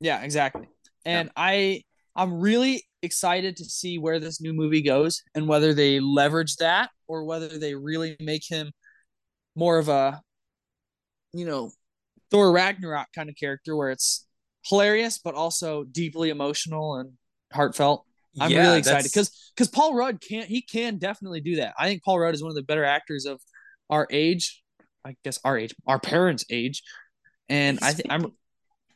Yeah, 0.00 0.22
exactly. 0.22 0.68
And 1.04 1.28
yeah. 1.28 1.32
I 1.36 1.82
I'm 2.16 2.40
really 2.40 2.84
excited 3.02 3.56
to 3.56 3.64
see 3.64 3.98
where 3.98 4.18
this 4.18 4.40
new 4.40 4.52
movie 4.52 4.82
goes 4.82 5.22
and 5.34 5.46
whether 5.46 5.72
they 5.72 6.00
leverage 6.00 6.56
that 6.56 6.90
or 7.12 7.24
whether 7.24 7.46
they 7.46 7.74
really 7.74 8.16
make 8.20 8.42
him 8.48 8.72
more 9.54 9.78
of 9.78 9.90
a 9.90 10.22
you 11.34 11.44
know 11.44 11.70
Thor 12.30 12.50
Ragnarok 12.50 13.08
kind 13.14 13.28
of 13.28 13.36
character 13.36 13.76
where 13.76 13.90
it's 13.90 14.26
hilarious 14.66 15.18
but 15.18 15.34
also 15.34 15.84
deeply 15.84 16.30
emotional 16.30 16.96
and 16.96 17.12
heartfelt. 17.52 18.06
I'm 18.40 18.50
yeah, 18.50 18.62
really 18.62 18.78
excited 18.78 19.10
because 19.12 19.52
because 19.54 19.68
Paul 19.68 19.94
Rudd 19.94 20.22
can't 20.26 20.48
he 20.48 20.62
can 20.62 20.96
definitely 20.96 21.42
do 21.42 21.56
that. 21.56 21.74
I 21.78 21.86
think 21.86 22.02
Paul 22.02 22.18
Rudd 22.18 22.34
is 22.34 22.42
one 22.42 22.50
of 22.50 22.56
the 22.56 22.62
better 22.62 22.84
actors 22.84 23.26
of 23.26 23.42
our 23.90 24.08
age, 24.10 24.62
I 25.04 25.14
guess 25.22 25.38
our 25.44 25.58
age, 25.58 25.74
our 25.86 25.98
parents' 25.98 26.46
age, 26.48 26.82
and 27.50 27.78
I 27.82 27.92
think 27.92 28.10
I'm 28.10 28.32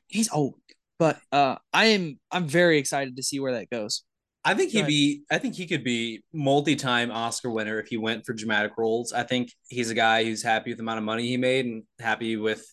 he's 0.08 0.32
old. 0.32 0.54
But 0.98 1.20
uh, 1.32 1.56
I 1.74 1.86
am 1.86 2.18
I'm 2.32 2.46
very 2.46 2.78
excited 2.78 3.16
to 3.16 3.22
see 3.22 3.40
where 3.40 3.52
that 3.52 3.68
goes. 3.68 4.04
I 4.46 4.54
think 4.54 4.70
he'd 4.70 4.86
be 4.86 5.22
I 5.30 5.38
think 5.38 5.56
he 5.56 5.66
could 5.66 5.82
be 5.82 6.22
multi-time 6.32 7.10
Oscar 7.10 7.50
winner 7.50 7.80
if 7.80 7.88
he 7.88 7.96
went 7.96 8.24
for 8.24 8.32
dramatic 8.32 8.78
roles. 8.78 9.12
I 9.12 9.24
think 9.24 9.52
he's 9.68 9.90
a 9.90 9.94
guy 9.94 10.24
who's 10.24 10.42
happy 10.42 10.70
with 10.70 10.78
the 10.78 10.84
amount 10.84 10.98
of 10.98 11.04
money 11.04 11.26
he 11.26 11.36
made 11.36 11.66
and 11.66 11.82
happy 11.98 12.36
with 12.36 12.64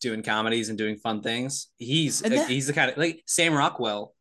doing 0.00 0.22
comedies 0.22 0.68
and 0.68 0.76
doing 0.76 0.96
fun 0.96 1.22
things. 1.22 1.68
He's 1.76 2.20
that, 2.22 2.48
he's 2.48 2.66
the 2.66 2.72
kind 2.72 2.90
of 2.90 2.96
like 2.96 3.22
Sam 3.26 3.54
Rockwell 3.54 4.14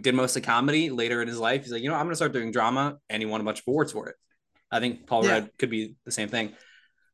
did 0.00 0.14
most 0.14 0.36
of 0.36 0.42
comedy 0.42 0.90
later 0.90 1.22
in 1.22 1.28
his 1.28 1.38
life. 1.38 1.62
He's 1.62 1.72
like, 1.72 1.82
you 1.82 1.88
know, 1.88 1.94
I'm 1.94 2.04
gonna 2.04 2.16
start 2.16 2.32
doing 2.32 2.52
drama, 2.52 2.98
and 3.08 3.22
he 3.22 3.26
won 3.26 3.40
a 3.40 3.44
bunch 3.44 3.60
of 3.60 3.64
awards 3.68 3.92
for 3.92 4.08
it. 4.08 4.16
I 4.70 4.80
think 4.80 5.06
Paul 5.06 5.24
yeah. 5.24 5.32
Rudd 5.32 5.50
could 5.58 5.70
be 5.70 5.94
the 6.04 6.12
same 6.12 6.28
thing. 6.28 6.52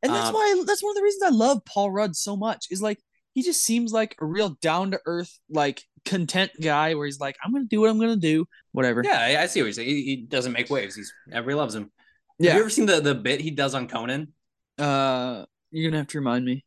And 0.02 0.12
that's 0.12 0.28
um, 0.28 0.34
why 0.34 0.64
that's 0.66 0.82
one 0.82 0.90
of 0.90 0.96
the 0.96 1.02
reasons 1.02 1.22
I 1.22 1.30
love 1.30 1.64
Paul 1.64 1.90
Rudd 1.90 2.16
so 2.16 2.36
much. 2.36 2.66
Is 2.70 2.82
like 2.82 2.98
he 3.34 3.42
just 3.42 3.62
seems 3.62 3.92
like 3.92 4.16
a 4.20 4.26
real 4.26 4.50
down 4.60 4.90
to 4.90 5.00
earth, 5.06 5.38
like 5.48 5.82
content 6.04 6.50
guy 6.60 6.94
where 6.94 7.06
he's 7.06 7.20
like, 7.20 7.36
I'm 7.44 7.52
gonna 7.52 7.64
do 7.64 7.80
what 7.80 7.90
I'm 7.90 7.98
gonna 7.98 8.16
do, 8.16 8.46
whatever. 8.72 9.02
Yeah, 9.04 9.18
I, 9.18 9.42
I 9.42 9.46
see 9.46 9.60
what 9.60 9.66
you're 9.66 9.72
saying. 9.72 9.88
He, 9.88 10.02
he, 10.02 10.16
doesn't 10.16 10.52
make 10.52 10.70
waves. 10.70 10.94
He's 10.94 11.12
everybody 11.32 11.54
loves 11.56 11.74
him. 11.74 11.90
Yeah. 12.38 12.50
Have 12.50 12.56
you 12.56 12.62
ever 12.62 12.70
seen 12.70 12.86
the 12.86 13.00
the 13.00 13.14
bit 13.14 13.40
he 13.40 13.50
does 13.50 13.74
on 13.74 13.88
Conan? 13.88 14.32
Uh, 14.78 15.44
you're 15.70 15.90
gonna 15.90 15.98
have 15.98 16.08
to 16.08 16.18
remind 16.18 16.44
me. 16.44 16.64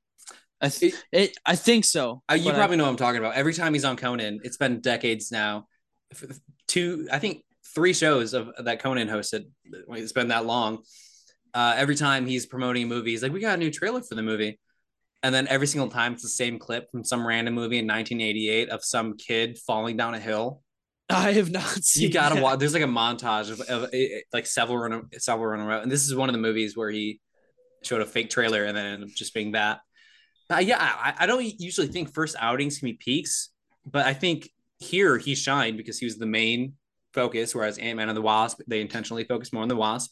I 0.60 0.70
th- 0.70 0.94
it, 0.94 1.04
it 1.12 1.38
I 1.46 1.56
think 1.56 1.86
so. 1.86 2.24
Uh, 2.30 2.36
you 2.36 2.52
probably 2.52 2.76
I, 2.76 2.78
know 2.78 2.86
what 2.86 2.92
I'm 2.92 2.98
talking 2.98 3.20
about. 3.20 3.36
Every 3.36 3.54
time 3.54 3.74
he's 3.74 3.86
on 3.86 3.98
Conan, 3.98 4.40
it's 4.44 4.58
been 4.58 4.82
decades 4.82 5.32
now. 5.32 5.68
Two, 6.68 7.08
I 7.12 7.20
think 7.20 7.44
three 7.76 7.94
shows 7.94 8.34
of 8.34 8.50
that 8.64 8.82
Conan 8.82 9.08
hosted. 9.08 9.46
It's 9.90 10.14
been 10.14 10.30
that 10.30 10.46
long. 10.46 10.80
Uh, 11.54 11.74
every 11.78 11.96
time 11.96 12.26
he's 12.26 12.46
promoting 12.46 12.84
a 12.84 12.88
movie, 12.88 13.12
he's 13.12 13.24
like, 13.24 13.32
"We 13.32 13.40
got 13.40 13.56
a 13.56 13.58
new 13.58 13.72
trailer 13.72 14.02
for 14.02 14.16
the 14.16 14.24
movie." 14.24 14.60
And 15.24 15.34
then 15.34 15.48
every 15.48 15.68
single 15.68 15.90
time 15.90 16.14
it's 16.14 16.24
the 16.24 16.30
same 16.30 16.60
clip 16.60 16.90
from 16.92 17.04
some 17.04 17.26
random 17.26 17.54
movie 17.54 17.80
in 17.80 17.88
1988 17.88 18.70
of 18.70 18.84
some 18.84 19.18
kid 19.18 19.58
falling 19.58 19.98
down 19.98 20.14
a 20.14 20.20
hill. 20.20 20.62
I 21.10 21.34
have 21.34 21.50
not 21.50 21.64
seen. 21.64 22.04
You 22.04 22.14
gotta 22.14 22.36
that. 22.36 22.44
watch. 22.44 22.60
There's 22.60 22.74
like 22.74 22.84
a 22.84 22.88
montage 22.88 23.50
of, 23.50 23.62
of, 23.62 23.84
of 23.84 23.94
like 24.34 24.46
several 24.46 24.78
run 24.78 25.04
several 25.18 25.48
run 25.48 25.62
around, 25.62 25.84
and 25.84 25.92
this 25.92 26.06
is 26.06 26.16
one 26.16 26.30
of 26.30 26.34
the 26.34 26.42
movies 26.42 26.76
where 26.76 26.90
he 26.90 27.22
showed 27.84 28.02
a 28.02 28.06
fake 28.06 28.30
trailer 28.30 28.66
and 28.66 28.76
then 28.76 29.08
just 29.16 29.34
being 29.34 29.54
that. 29.54 29.80
Uh, 30.50 30.58
yeah, 30.58 30.78
I, 30.80 31.14
I 31.20 31.26
don't 31.26 31.44
usually 31.60 31.88
think 31.88 32.14
first 32.14 32.36
outings 32.40 32.80
can 32.80 32.88
be 32.88 32.94
peaks, 32.94 33.50
but 33.86 34.06
I 34.06 34.14
think 34.14 34.50
here 34.80 35.18
he 35.18 35.36
shined 35.36 35.78
because 35.78 35.98
he 35.98 36.06
was 36.06 36.18
the 36.18 36.26
main 36.26 36.74
focus, 37.14 37.56
whereas 37.56 37.78
Ant 37.78 37.98
Man 37.98 38.10
and 38.10 38.18
the 38.18 38.22
Wasp 38.22 38.60
they 38.68 38.82
intentionally 38.82 39.24
focused 39.24 39.54
more 39.54 39.64
on 39.64 39.70
the 39.70 39.76
Wasp, 39.76 40.12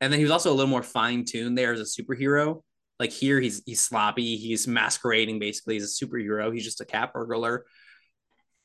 and 0.00 0.12
then 0.12 0.20
he 0.20 0.24
was 0.24 0.30
also 0.30 0.50
a 0.50 0.54
little 0.54 0.70
more 0.70 0.82
fine 0.82 1.24
tuned 1.24 1.56
there 1.56 1.72
as 1.72 1.80
a 1.80 2.02
superhero 2.02 2.62
like 2.98 3.10
here, 3.10 3.40
he's 3.40 3.62
he's 3.66 3.80
sloppy. 3.80 4.36
He's 4.36 4.66
masquerading 4.66 5.38
basically 5.38 5.76
as 5.76 5.82
a 5.84 6.04
superhero. 6.04 6.52
He's 6.52 6.64
just 6.64 6.80
a 6.80 6.84
cat 6.84 7.12
burglar. 7.12 7.64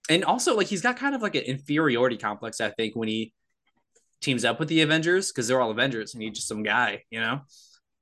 And 0.09 0.23
also, 0.23 0.55
like 0.55 0.67
he's 0.67 0.81
got 0.81 0.97
kind 0.97 1.15
of 1.15 1.21
like 1.21 1.35
an 1.35 1.43
inferiority 1.43 2.17
complex. 2.17 2.61
I 2.61 2.69
think 2.71 2.95
when 2.95 3.07
he 3.07 3.33
teams 4.21 4.43
up 4.45 4.59
with 4.59 4.69
the 4.69 4.81
Avengers 4.81 5.31
because 5.31 5.47
they're 5.47 5.61
all 5.61 5.71
Avengers 5.71 6.13
and 6.13 6.21
he's 6.21 6.33
just 6.33 6.47
some 6.47 6.63
guy, 6.63 7.03
you 7.09 7.19
know. 7.19 7.41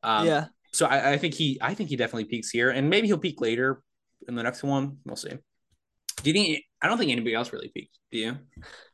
Um, 0.04 0.28
yeah. 0.28 0.46
So 0.74 0.86
I, 0.86 1.14
I 1.14 1.18
think 1.18 1.34
he 1.34 1.58
I 1.62 1.74
think 1.74 1.90
he 1.90 1.96
definitely 1.96 2.26
peaks 2.26 2.50
here, 2.50 2.70
and 2.70 2.90
maybe 2.90 3.08
he'll 3.08 3.18
peak 3.18 3.42
later 3.42 3.82
in 4.28 4.36
the 4.36 4.44
next 4.44 4.64
one. 4.64 4.98
We'll 5.06 5.16
see. 5.16 5.30
Do 5.30 6.30
you 6.30 6.34
think? 6.34 6.64
I 6.82 6.88
don't 6.88 6.98
think 6.98 7.12
anybody 7.12 7.36
else 7.36 7.54
really 7.54 7.72
peaked. 7.74 7.98
Do 8.12 8.18
you? 8.18 8.38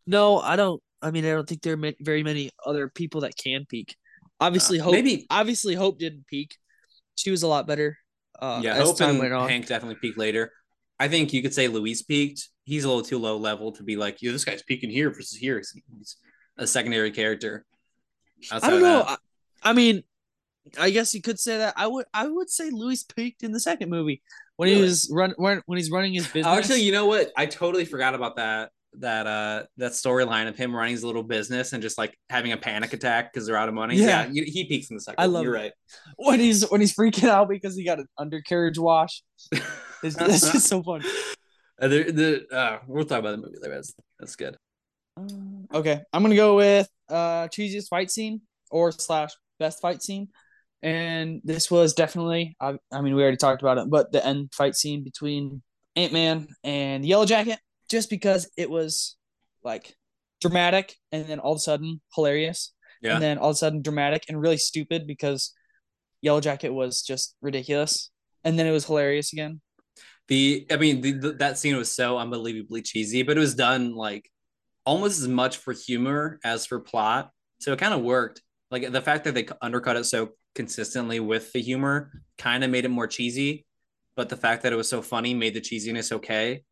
No, 0.06 0.40
I 0.40 0.56
don't. 0.56 0.82
I 1.02 1.12
mean, 1.12 1.26
I 1.26 1.32
don't 1.32 1.48
think 1.48 1.62
there 1.62 1.74
are 1.74 1.94
very 2.00 2.24
many 2.24 2.52
other 2.66 2.90
people 2.90 3.22
that 3.22 3.36
can 3.36 3.66
peak. 3.66 3.96
Obviously, 4.40 4.80
uh, 4.80 4.84
hope. 4.84 4.94
Maybe 4.94 5.26
obviously 5.30 5.76
hope 5.76 6.00
didn't 6.00 6.28
peak 6.28 6.56
she 7.16 7.32
was 7.32 7.44
a 7.44 7.48
lot 7.48 7.68
better. 7.68 7.98
Uh, 8.40 8.60
yeah, 8.64 8.76
Hope 8.76 9.00
and 9.02 9.22
Hank 9.22 9.68
definitely 9.68 9.96
peaked 9.96 10.18
later. 10.18 10.52
I 11.00 11.08
think 11.08 11.34
you 11.34 11.42
could 11.42 11.54
say 11.54 11.68
Luis 11.68 12.02
peaked. 12.02 12.50
He's 12.66 12.84
a 12.84 12.88
little 12.88 13.04
too 13.04 13.20
low 13.20 13.38
level 13.38 13.72
to 13.74 13.84
be 13.84 13.96
like, 13.96 14.22
yo, 14.22 14.32
this 14.32 14.46
guy's 14.46 14.64
peaking 14.64 14.90
here 14.90 15.10
versus 15.10 15.38
here. 15.38 15.58
He's 15.58 16.18
a 16.58 16.68
secondary 16.68 17.12
character. 17.12 17.66
Outside 18.52 18.68
I 18.68 18.70
don't 18.72 18.82
know. 18.82 19.04
I, 19.08 19.18
I, 19.64 19.74
mean, 19.74 20.04
I 20.80 20.90
guess 20.90 21.14
you 21.14 21.22
could 21.22 21.40
say 21.40 21.58
that. 21.58 21.74
I 21.78 21.88
would 21.88 22.06
I 22.14 22.28
would 22.28 22.50
say 22.50 22.70
Luis 22.70 23.04
peaked 23.04 23.44
in 23.44 23.52
the 23.52 23.60
second 23.60 23.90
movie 23.90 24.22
when 24.56 24.68
really? 24.68 24.80
he 24.80 24.84
was 24.84 25.10
run 25.12 25.34
when, 25.38 25.62
when 25.66 25.78
he's 25.78 25.92
running 25.92 26.14
his 26.14 26.28
business. 26.34 26.58
Actually, 26.58 26.82
you 26.82 26.92
know 26.92 27.06
what? 27.06 27.32
I 27.36 27.46
totally 27.46 27.86
forgot 27.86 28.16
about 28.16 28.38
that 28.38 28.72
that 29.00 29.28
uh 29.28 29.64
that 29.78 29.92
storyline 29.94 30.48
of 30.48 30.56
him 30.56 30.76
running 30.76 30.92
his 30.92 31.04
little 31.04 31.24
business 31.24 31.74
and 31.74 31.82
just 31.82 31.98
like 31.98 32.18
having 32.30 32.52
a 32.52 32.58
panic 32.58 32.94
attack 32.94 33.34
because 33.34 33.48
they're 33.48 33.58
out 33.58 33.70
of 33.70 33.76
money. 33.76 33.96
Yeah, 33.96 34.28
yeah 34.32 34.44
he 34.46 34.66
peaks 34.66 34.90
in 34.90 34.96
the 34.96 35.02
second. 35.02 35.22
I 35.22 35.26
love. 35.26 35.44
You're 35.44 35.56
it. 35.56 35.60
right. 35.60 35.72
When 36.18 36.40
he's 36.40 36.70
when 36.70 36.82
he's 36.82 36.96
freaking 36.96 37.30
out 37.30 37.50
because 37.50 37.76
he 37.76 37.84
got 37.84 38.00
an 38.00 38.08
undercarriage 38.18 38.78
wash. 38.78 39.24
it's, 39.52 40.20
it's 40.20 40.52
just 40.52 40.68
so 40.68 40.84
fun. 40.84 41.04
Uh, 41.82 41.88
the, 41.88 42.12
the, 42.12 42.56
uh, 42.56 42.80
we'll 42.88 43.04
talk 43.04 43.20
about 43.20 43.32
the 43.32 43.38
movie 43.38 43.58
there. 43.62 43.74
That's 43.74 43.94
that's 44.20 44.36
good. 44.36 44.58
Um, 45.18 45.68
okay, 45.74 46.02
I'm 46.12 46.22
gonna 46.22 46.36
go 46.36 46.56
with 46.56 46.88
uh 47.10 47.48
cheesiest 47.48 47.88
fight 47.90 48.12
scene 48.12 48.42
or 48.72 48.92
slash 48.92 49.32
best 49.60 49.82
fight 49.82 50.02
scene, 50.02 50.30
and 50.82 51.42
this 51.44 51.70
was 51.70 51.94
definitely. 51.94 52.56
I, 52.60 52.76
I 52.92 53.02
mean, 53.02 53.16
we 53.16 53.22
already 53.22 53.38
talked 53.38 53.62
about 53.62 53.78
it, 53.78 53.90
but 53.90 54.12
the 54.12 54.26
end 54.26 54.54
fight 54.54 54.76
scene 54.76 55.04
between 55.04 55.62
Ant 55.96 56.14
Man 56.14 56.48
and 56.64 57.06
Yellow 57.06 57.26
Jacket 57.26 57.60
just 57.90 58.10
because 58.10 58.50
it 58.58 58.70
was 58.70 59.18
like 59.64 59.96
dramatic 60.42 60.96
and 61.12 61.26
then 61.26 61.40
all 61.40 61.54
of 61.54 61.58
a 61.58 61.62
sudden 61.62 62.02
hilarious. 62.16 62.74
Yeah. 63.02 63.14
And 63.14 63.22
then 63.22 63.38
all 63.38 63.50
of 63.50 63.56
a 63.56 63.58
sudden 63.58 63.82
dramatic 63.82 64.26
and 64.30 64.40
really 64.40 64.58
stupid 64.58 65.08
because 65.08 65.54
Yellow 66.22 66.42
Jacket 66.42 66.70
was 66.70 67.02
just 67.02 67.36
ridiculous. 67.42 68.10
And 68.44 68.58
then 68.58 68.66
it 68.66 68.72
was 68.72 68.86
hilarious 68.86 69.34
again. 69.34 69.62
The 70.28 70.66
I 70.72 70.78
mean, 70.78 71.02
the, 71.02 71.12
the, 71.12 71.32
that 71.34 71.58
scene 71.58 71.76
was 71.76 71.94
so 71.94 72.18
unbelievably 72.18 72.82
cheesy, 72.84 73.24
but 73.24 73.36
it 73.38 73.40
was 73.40 73.56
done 73.56 73.94
like 73.94 74.30
almost 74.86 75.20
as 75.22 75.28
much 75.28 75.58
for 75.58 75.74
humor 75.74 76.40
as 76.44 76.66
for 76.66 76.80
plot. 76.80 77.32
So 77.60 77.74
it 77.74 77.80
kind 77.80 77.94
of 77.94 78.02
worked. 78.02 78.42
Like 78.72 78.92
the 78.92 79.02
fact 79.02 79.26
that 79.26 79.34
they 79.36 79.48
undercut 79.62 79.98
it 79.98 80.06
so 80.06 80.30
consistently 80.56 81.20
with 81.20 81.52
the 81.52 81.62
humor 81.62 82.12
kind 82.38 82.64
of 82.64 82.70
made 82.70 82.86
it 82.86 82.90
more 82.90 83.08
cheesy, 83.08 83.66
but 84.16 84.30
the 84.30 84.38
fact 84.38 84.64
that 84.64 84.74
it 84.74 84.78
was 84.78 84.90
so 84.90 85.02
funny 85.02 85.34
made 85.34 85.54
the 85.54 85.62
cheesiness 85.62 86.12
okay. 86.12 86.64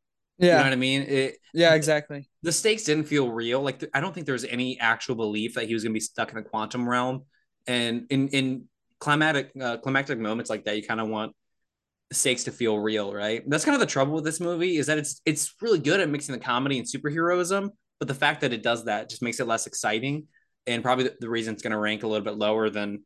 Yeah. 0.42 0.48
You 0.48 0.58
know 0.58 0.64
what 0.64 0.74
I 0.74 0.78
mean? 0.78 1.02
It, 1.04 1.38
yeah, 1.54 1.76
exactly. 1.76 2.28
The 2.42 2.52
stakes 2.52 2.84
didn't 2.84 3.06
feel 3.06 3.30
real. 3.30 3.62
Like 3.62 3.88
I 3.94 4.02
don't 4.02 4.14
think 4.14 4.26
there 4.26 4.34
was 4.34 4.44
any 4.44 4.80
actual 4.80 5.16
belief 5.16 5.54
that 5.54 5.68
he 5.68 5.74
was 5.74 5.84
going 5.84 5.92
to 5.92 5.98
be 5.98 6.02
stuck 6.02 6.30
in 6.30 6.36
the 6.36 6.42
quantum 6.42 6.90
realm. 6.90 7.26
And 7.68 8.08
in 8.10 8.28
in 8.30 8.66
climatic 9.00 9.52
uh, 9.62 9.78
climactic 9.78 10.18
moments 10.18 10.50
like 10.50 10.66
that, 10.66 10.76
you 10.76 10.84
kind 10.84 11.00
of 11.00 11.10
want 11.10 11.34
stakes 12.12 12.46
to 12.46 12.52
feel 12.52 12.78
real, 12.80 13.14
right? 13.14 13.44
That's 13.48 13.64
kind 13.66 13.76
of 13.76 13.80
the 13.80 13.86
trouble 13.86 14.16
with 14.16 14.24
this 14.24 14.40
movie 14.40 14.78
is 14.78 14.88
that 14.88 14.98
it's 14.98 15.22
it's 15.26 15.54
really 15.62 15.80
good 15.80 16.00
at 16.00 16.10
mixing 16.10 16.34
the 16.34 16.40
comedy 16.40 16.80
and 16.80 16.88
superheroism, 16.88 17.70
but 18.00 18.08
the 18.08 18.16
fact 18.16 18.42
that 18.42 18.52
it 18.52 18.64
does 18.64 18.86
that 18.86 19.10
just 19.10 19.22
makes 19.22 19.40
it 19.40 19.48
less 19.48 19.68
exciting, 19.68 20.28
and 20.66 20.82
probably 20.82 21.06
the, 21.06 21.16
the 21.20 21.30
reason 21.30 21.54
it's 21.54 21.64
going 21.64 21.72
to 21.72 21.78
rank 21.78 22.02
a 22.02 22.08
little 22.08 22.26
bit 22.26 22.36
lower 22.36 22.72
than 22.72 23.04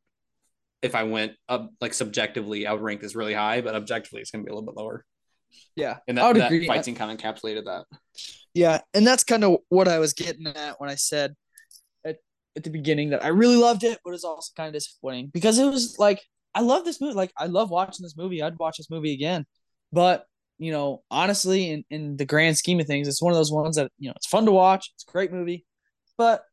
if 0.81 0.95
I 0.95 1.03
went 1.03 1.33
up 1.49 1.71
like 1.81 1.93
subjectively, 1.93 2.65
I 2.65 2.71
would 2.71 2.81
rank 2.81 3.01
this 3.01 3.15
really 3.15 3.33
high, 3.33 3.59
but 3.59 3.75
objectively, 3.75 4.21
it's 4.21 4.31
going 4.31 4.43
to 4.43 4.47
be 4.47 4.51
a 4.51 4.55
little 4.55 4.71
bit 4.71 4.79
lower. 4.79 5.03
Yeah, 5.75 5.97
and 6.07 6.17
that, 6.17 6.35
that 6.35 6.65
fight 6.67 6.85
scene 6.85 6.95
kind 6.95 7.11
of 7.11 7.17
encapsulated 7.17 7.65
that. 7.65 7.85
Yeah, 8.53 8.79
and 8.93 9.05
that's 9.05 9.23
kind 9.23 9.43
of 9.43 9.57
what 9.69 9.87
I 9.87 9.99
was 9.99 10.13
getting 10.13 10.47
at 10.47 10.79
when 10.79 10.89
I 10.89 10.95
said 10.95 11.35
at, 12.05 12.17
at 12.55 12.63
the 12.63 12.69
beginning 12.69 13.09
that 13.09 13.23
I 13.23 13.29
really 13.29 13.57
loved 13.57 13.83
it, 13.83 13.99
but 14.03 14.13
it's 14.13 14.23
also 14.23 14.51
kind 14.55 14.67
of 14.67 14.73
disappointing 14.73 15.29
because 15.33 15.59
it 15.59 15.65
was 15.65 15.97
like 15.99 16.21
I 16.53 16.61
love 16.61 16.85
this 16.85 17.01
movie. 17.01 17.13
Like 17.13 17.33
I 17.37 17.47
love 17.47 17.69
watching 17.69 18.03
this 18.03 18.15
movie. 18.15 18.41
I'd 18.41 18.57
watch 18.57 18.77
this 18.77 18.89
movie 18.89 19.13
again. 19.13 19.45
But 19.91 20.25
you 20.57 20.71
know, 20.71 21.03
honestly, 21.11 21.69
in, 21.69 21.83
in 21.89 22.17
the 22.17 22.25
grand 22.25 22.57
scheme 22.57 22.79
of 22.79 22.87
things, 22.87 23.07
it's 23.07 23.21
one 23.21 23.33
of 23.33 23.37
those 23.37 23.51
ones 23.51 23.75
that 23.75 23.91
you 23.99 24.07
know 24.07 24.13
it's 24.15 24.27
fun 24.27 24.45
to 24.45 24.51
watch. 24.51 24.89
It's 24.95 25.05
a 25.07 25.11
great 25.11 25.33
movie, 25.33 25.65
but 26.17 26.43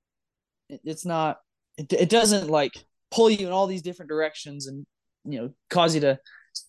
it, 0.69 0.81
it's 0.85 1.07
not. 1.07 1.39
It, 1.79 1.93
it 1.93 2.11
doesn't 2.11 2.51
like 2.51 2.73
pull 3.13 3.31
you 3.31 3.47
in 3.47 3.53
all 3.53 3.69
these 3.69 3.83
different 3.83 4.09
directions 4.09 4.67
and 4.67 4.85
you 5.25 5.41
know 5.41 5.51
cause 5.71 5.95
you 5.95 6.01
to 6.01 6.19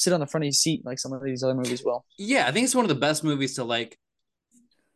sit 0.03 0.13
on 0.13 0.19
the 0.19 0.27
front 0.27 0.43
of 0.43 0.47
your 0.47 0.53
seat 0.53 0.85
like 0.85 0.99
some 0.99 1.13
of 1.13 1.23
these 1.23 1.43
other 1.43 1.55
movies 1.55 1.83
will. 1.83 2.05
Yeah, 2.17 2.47
I 2.47 2.51
think 2.51 2.65
it's 2.65 2.75
one 2.75 2.85
of 2.85 2.89
the 2.89 2.95
best 2.95 3.23
movies 3.23 3.55
to 3.55 3.63
like. 3.63 3.97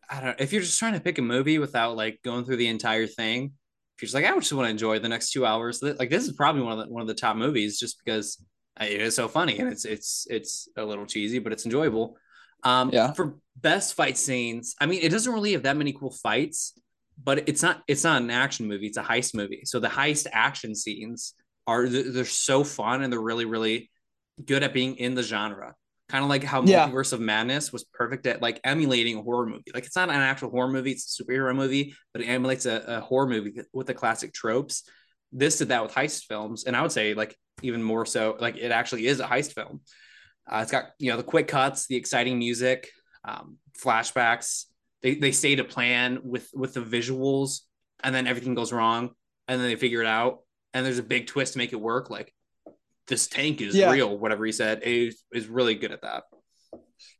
I 0.09 0.21
don't 0.21 0.29
know 0.29 0.35
if 0.39 0.53
you're 0.53 0.61
just 0.61 0.79
trying 0.79 0.93
to 0.93 1.01
pick 1.01 1.17
a 1.17 1.21
movie 1.21 1.59
without 1.59 1.97
like 1.97 2.19
going 2.23 2.45
through 2.45 2.57
the 2.57 2.67
entire 2.67 3.07
thing 3.07 3.53
if 3.97 4.03
you're 4.03 4.07
just 4.07 4.13
like, 4.13 4.25
I 4.25 4.39
just 4.39 4.53
want 4.53 4.67
to 4.67 4.69
enjoy 4.69 4.99
the 4.99 5.09
next 5.09 5.31
two 5.31 5.43
hours, 5.43 5.81
like 5.81 6.11
this 6.11 6.27
is 6.27 6.33
probably 6.33 6.61
one 6.61 6.77
of 6.77 6.85
the 6.85 6.93
one 6.93 7.01
of 7.01 7.07
the 7.07 7.15
top 7.15 7.35
movies 7.35 7.79
just 7.79 7.97
because 8.03 8.39
it 8.79 9.01
is 9.01 9.15
so 9.15 9.27
funny 9.27 9.57
and 9.57 9.71
it's 9.71 9.85
it's 9.85 10.27
it's 10.29 10.69
a 10.77 10.85
little 10.85 11.07
cheesy, 11.07 11.39
but 11.39 11.51
it's 11.51 11.65
enjoyable. 11.65 12.15
Um, 12.63 12.91
yeah. 12.93 13.13
For 13.13 13.37
best 13.55 13.95
fight 13.95 14.15
scenes, 14.15 14.75
I 14.79 14.85
mean, 14.85 15.01
it 15.01 15.09
doesn't 15.09 15.33
really 15.33 15.53
have 15.53 15.63
that 15.63 15.77
many 15.77 15.93
cool 15.93 16.11
fights, 16.11 16.79
but 17.23 17.49
it's 17.49 17.63
not 17.63 17.81
it's 17.87 18.03
not 18.03 18.21
an 18.21 18.29
action 18.29 18.67
movie; 18.67 18.85
it's 18.85 18.97
a 18.97 19.03
heist 19.03 19.33
movie. 19.33 19.61
So 19.65 19.79
the 19.79 19.87
heist 19.87 20.27
action 20.31 20.75
scenes 20.75 21.33
are 21.65 21.89
they're 21.89 22.23
so 22.23 22.63
fun 22.63 23.01
and 23.01 23.11
they're 23.11 23.19
really 23.19 23.45
really 23.45 23.89
good 24.43 24.63
at 24.63 24.73
being 24.73 24.95
in 24.97 25.15
the 25.15 25.23
genre 25.23 25.75
kind 26.09 26.23
of 26.23 26.29
like 26.29 26.43
how 26.43 26.63
yeah. 26.63 26.87
Multiverse 26.87 27.13
of 27.13 27.19
Madness 27.19 27.73
was 27.73 27.83
perfect 27.83 28.25
at 28.27 28.41
like 28.41 28.59
emulating 28.63 29.17
a 29.17 29.21
horror 29.21 29.45
movie. 29.45 29.71
Like 29.73 29.85
it's 29.85 29.95
not 29.95 30.09
an 30.09 30.15
actual 30.15 30.49
horror 30.49 30.69
movie; 30.69 30.91
it's 30.91 31.19
a 31.19 31.23
superhero 31.23 31.55
movie, 31.55 31.95
but 32.13 32.21
it 32.21 32.25
emulates 32.25 32.65
a, 32.65 32.83
a 32.87 32.99
horror 33.01 33.27
movie 33.27 33.59
with 33.73 33.87
the 33.87 33.93
classic 33.93 34.33
tropes. 34.33 34.83
This 35.31 35.57
did 35.57 35.69
that 35.69 35.83
with 35.83 35.93
heist 35.93 36.25
films, 36.25 36.63
and 36.65 36.75
I 36.75 36.81
would 36.81 36.91
say 36.91 37.13
like 37.13 37.35
even 37.61 37.83
more 37.83 38.05
so, 38.05 38.37
like 38.39 38.57
it 38.57 38.71
actually 38.71 39.07
is 39.07 39.19
a 39.19 39.25
heist 39.25 39.53
film. 39.53 39.81
Uh, 40.49 40.59
it's 40.61 40.71
got 40.71 40.85
you 40.99 41.11
know 41.11 41.17
the 41.17 41.23
quick 41.23 41.47
cuts, 41.47 41.87
the 41.87 41.97
exciting 41.97 42.39
music, 42.39 42.89
um, 43.25 43.57
flashbacks. 43.81 44.65
They 45.01 45.15
they 45.15 45.31
stay 45.31 45.55
to 45.55 45.63
plan 45.63 46.19
with 46.23 46.49
with 46.53 46.73
the 46.73 46.81
visuals, 46.81 47.61
and 48.03 48.15
then 48.15 48.27
everything 48.27 48.55
goes 48.55 48.71
wrong, 48.71 49.11
and 49.47 49.59
then 49.59 49.67
they 49.67 49.75
figure 49.75 50.01
it 50.01 50.07
out, 50.07 50.39
and 50.73 50.85
there's 50.85 50.99
a 50.99 51.03
big 51.03 51.27
twist 51.27 51.53
to 51.53 51.59
make 51.59 51.73
it 51.73 51.81
work. 51.81 52.09
Like 52.09 52.33
this 53.07 53.27
tank 53.27 53.61
is 53.61 53.75
yeah. 53.75 53.91
real, 53.91 54.17
whatever 54.17 54.45
he 54.45 54.51
said, 54.51 54.81
is 54.83 55.23
is 55.31 55.47
really 55.47 55.75
good 55.75 55.91
at 55.91 56.01
that. 56.01 56.23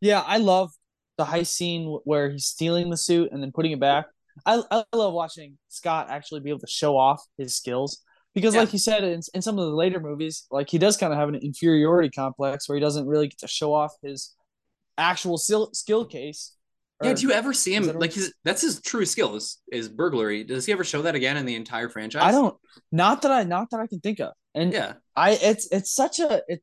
Yeah, 0.02 0.24
I 0.26 0.38
love 0.38 0.72
the 1.18 1.26
heist 1.26 1.48
scene 1.48 2.00
where 2.04 2.30
he's 2.30 2.46
stealing 2.46 2.90
the 2.90 2.98
suit 2.98 3.30
and 3.32 3.42
then 3.42 3.52
putting 3.52 3.72
it 3.72 3.80
back. 3.80 4.06
I, 4.46 4.62
I 4.70 4.84
love 4.96 5.14
watching 5.14 5.58
Scott 5.68 6.08
actually 6.10 6.42
be 6.42 6.50
able 6.50 6.60
to 6.60 6.68
show 6.68 6.96
off 6.96 7.24
his 7.38 7.56
skills 7.56 8.04
because, 8.36 8.54
yeah. 8.54 8.62
like 8.62 8.74
you 8.74 8.80
said, 8.80 9.04
in, 9.04 9.22
in 9.34 9.42
some 9.42 9.58
of 9.58 9.66
the 9.66 9.76
later 9.76 10.00
movies, 10.00 10.46
like 10.52 10.70
he 10.70 10.78
does 10.78 10.96
kind 10.96 11.12
of 11.12 11.18
have 11.18 11.30
an 11.30 11.36
inferiority 11.36 12.10
complex 12.10 12.70
where 12.70 12.76
he 12.76 12.82
doesn't 12.82 13.08
really 13.08 13.28
get 13.28 13.40
to 13.40 13.48
show 13.48 13.74
off 13.74 13.94
his 14.04 14.36
actual 14.98 15.38
skill, 15.38 15.72
skill 15.74 16.06
case. 16.06 16.54
yeah, 17.04 17.14
do 17.14 17.24
you 17.24 17.32
ever 17.32 17.54
see 17.54 17.74
him 17.74 17.88
like 17.98 18.14
his 18.14 18.34
that's 18.44 18.62
his 18.62 18.82
true 18.82 19.06
skill 19.06 19.36
is 19.36 19.60
is 19.72 19.90
burglary. 19.90 20.44
Does 20.44 20.66
he 20.66 20.72
ever 20.72 20.84
show 20.84 21.02
that 21.04 21.16
again 21.16 21.38
in 21.38 21.46
the 21.46 21.56
entire 21.56 21.90
franchise? 21.90 22.24
I 22.24 22.32
don't 22.32 22.56
not 22.92 23.24
that 23.24 23.32
I 23.32 23.44
not 23.44 23.72
that 23.72 23.80
I 23.80 23.88
can 23.88 24.00
think 24.00 24.20
of. 24.20 24.34
And 24.58 24.74
yeah, 24.74 24.93
I 25.16 25.32
it's 25.32 25.68
it's 25.72 25.93
such 25.93 26.20
a 26.20 26.41
it, 26.47 26.62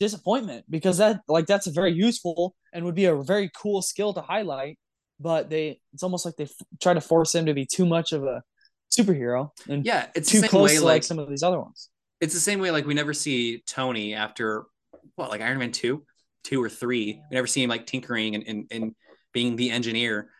disappointment 0.00 0.64
because 0.68 0.98
that 0.98 1.20
like 1.28 1.46
that's 1.46 1.66
a 1.66 1.70
very 1.70 1.92
useful 1.92 2.56
and 2.72 2.84
would 2.84 2.94
be 2.94 3.04
a 3.04 3.14
very 3.14 3.50
cool 3.54 3.82
skill 3.82 4.14
to 4.14 4.22
highlight. 4.22 4.78
But 5.20 5.50
they 5.50 5.80
it's 5.92 6.02
almost 6.02 6.24
like 6.24 6.36
they 6.36 6.44
f- 6.44 6.66
try 6.82 6.94
to 6.94 7.00
force 7.00 7.34
him 7.34 7.46
to 7.46 7.54
be 7.54 7.66
too 7.66 7.86
much 7.86 8.12
of 8.12 8.24
a 8.24 8.42
superhero 8.90 9.50
and 9.68 9.84
yeah, 9.84 10.06
it's 10.14 10.30
too 10.30 10.42
close 10.42 10.70
way, 10.70 10.76
to 10.76 10.84
like, 10.84 10.92
like 10.92 11.04
some 11.04 11.18
of 11.18 11.28
these 11.28 11.42
other 11.42 11.60
ones. 11.60 11.90
It's 12.20 12.34
the 12.34 12.40
same 12.40 12.60
way 12.60 12.70
like 12.70 12.86
we 12.86 12.94
never 12.94 13.12
see 13.12 13.62
Tony 13.66 14.14
after 14.14 14.64
what 15.16 15.30
like 15.30 15.42
Iron 15.42 15.58
Man 15.58 15.70
two, 15.70 16.04
two 16.44 16.62
or 16.62 16.70
three. 16.70 17.20
We 17.30 17.34
never 17.34 17.46
see 17.46 17.62
him 17.62 17.70
like 17.70 17.86
tinkering 17.86 18.34
and 18.34 18.44
and, 18.46 18.66
and 18.70 18.94
being 19.32 19.56
the 19.56 19.70
engineer 19.70 20.30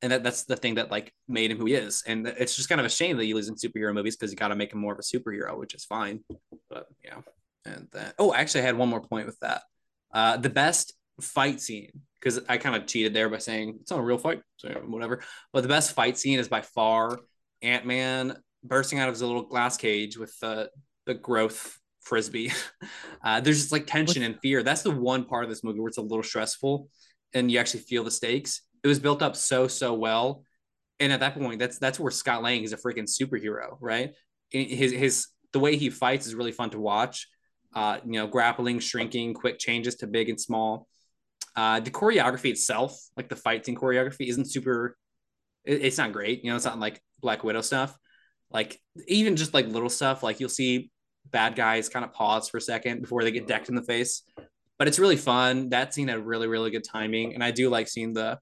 and 0.00 0.12
that, 0.12 0.22
that's 0.22 0.44
the 0.44 0.56
thing 0.56 0.74
that 0.74 0.90
like 0.90 1.12
made 1.28 1.50
him 1.50 1.58
who 1.58 1.66
he 1.66 1.74
is. 1.74 2.02
And 2.06 2.26
it's 2.26 2.56
just 2.56 2.68
kind 2.68 2.80
of 2.80 2.86
a 2.86 2.90
shame 2.90 3.16
that 3.16 3.24
he 3.24 3.34
lives 3.34 3.48
in 3.48 3.54
superhero 3.54 3.94
movies 3.94 4.16
because 4.16 4.32
you 4.32 4.36
got 4.36 4.48
to 4.48 4.56
make 4.56 4.72
him 4.72 4.80
more 4.80 4.92
of 4.92 4.98
a 4.98 5.02
superhero, 5.02 5.58
which 5.58 5.74
is 5.74 5.84
fine. 5.84 6.20
But 6.68 6.86
yeah, 7.04 7.18
and 7.64 7.88
that. 7.92 8.14
Oh, 8.18 8.34
actually, 8.34 8.62
I 8.62 8.64
had 8.64 8.76
one 8.76 8.88
more 8.88 9.00
point 9.00 9.26
with 9.26 9.38
that. 9.40 9.62
Uh, 10.12 10.36
the 10.36 10.50
best 10.50 10.92
fight 11.20 11.60
scene 11.60 11.90
because 12.18 12.40
I 12.48 12.56
kind 12.56 12.76
of 12.76 12.86
cheated 12.86 13.14
there 13.14 13.28
by 13.28 13.38
saying 13.38 13.78
it's 13.80 13.90
not 13.90 14.00
a 14.00 14.04
real 14.04 14.18
fight, 14.18 14.42
so 14.56 14.68
whatever. 14.86 15.22
But 15.52 15.62
the 15.62 15.68
best 15.68 15.92
fight 15.92 16.18
scene 16.18 16.38
is 16.38 16.48
by 16.48 16.62
far 16.62 17.18
Ant 17.62 17.86
Man 17.86 18.36
bursting 18.64 18.98
out 18.98 19.08
of 19.08 19.14
his 19.14 19.22
little 19.22 19.42
glass 19.42 19.76
cage 19.76 20.16
with 20.16 20.36
the 20.40 20.70
the 21.06 21.14
growth 21.14 21.78
frisbee. 22.00 22.52
Uh, 23.24 23.40
there's 23.40 23.60
just 23.60 23.70
like 23.70 23.86
tension 23.86 24.24
and 24.24 24.36
fear. 24.42 24.64
That's 24.64 24.82
the 24.82 24.90
one 24.90 25.24
part 25.24 25.44
of 25.44 25.48
this 25.48 25.62
movie 25.62 25.78
where 25.78 25.86
it's 25.86 25.96
a 25.96 26.02
little 26.02 26.24
stressful, 26.24 26.88
and 27.34 27.48
you 27.52 27.60
actually 27.60 27.84
feel 27.84 28.02
the 28.02 28.10
stakes 28.10 28.62
it 28.82 28.88
was 28.88 28.98
built 28.98 29.22
up 29.22 29.36
so 29.36 29.68
so 29.68 29.94
well. 29.94 30.44
And 31.00 31.12
at 31.12 31.20
that 31.20 31.34
point 31.34 31.58
that's 31.58 31.78
that's 31.78 31.98
where 31.98 32.10
scott 32.10 32.42
lang 32.42 32.62
is 32.62 32.72
a 32.72 32.76
freaking 32.76 33.08
superhero 33.08 33.76
right? 33.80 34.12
His 34.50 34.92
his 34.92 35.28
the 35.52 35.58
way 35.58 35.76
he 35.76 35.90
fights 35.90 36.26
is 36.26 36.34
really 36.34 36.52
fun 36.52 36.70
to 36.70 36.78
watch. 36.78 37.28
Uh 37.74 37.98
you 38.04 38.12
know 38.12 38.26
grappling 38.26 38.78
shrinking 38.78 39.34
quick 39.34 39.58
changes 39.58 39.96
to 39.96 40.06
big 40.06 40.28
and 40.28 40.40
small. 40.40 40.88
Uh 41.56 41.80
the 41.80 41.90
choreography 41.90 42.50
itself 42.50 42.98
like 43.16 43.28
the 43.28 43.36
fight 43.36 43.64
scene 43.64 43.76
choreography 43.76 44.28
isn't 44.28 44.50
super 44.50 44.96
it, 45.64 45.82
it's 45.82 45.98
not 45.98 46.12
great. 46.12 46.44
You 46.44 46.50
know 46.50 46.56
it's 46.56 46.64
not 46.64 46.78
like 46.78 47.00
black 47.20 47.44
widow 47.44 47.60
stuff. 47.60 47.96
Like 48.50 48.80
even 49.08 49.36
just 49.36 49.54
like 49.54 49.66
little 49.66 49.88
stuff 49.88 50.22
like 50.22 50.40
you'll 50.40 50.48
see 50.48 50.90
bad 51.30 51.54
guys 51.54 51.88
kind 51.88 52.04
of 52.04 52.12
pause 52.12 52.48
for 52.48 52.58
a 52.58 52.60
second 52.60 53.00
before 53.00 53.22
they 53.22 53.30
get 53.30 53.46
decked 53.46 53.68
in 53.68 53.74
the 53.74 53.82
face. 53.82 54.22
But 54.78 54.88
it's 54.88 54.98
really 54.98 55.16
fun. 55.16 55.68
That 55.70 55.94
scene 55.94 56.08
had 56.08 56.26
really 56.26 56.48
really 56.48 56.70
good 56.70 56.84
timing. 56.84 57.34
And 57.34 57.42
i 57.42 57.50
do 57.50 57.70
like 57.70 57.88
seeing 57.88 58.12
the 58.12 58.38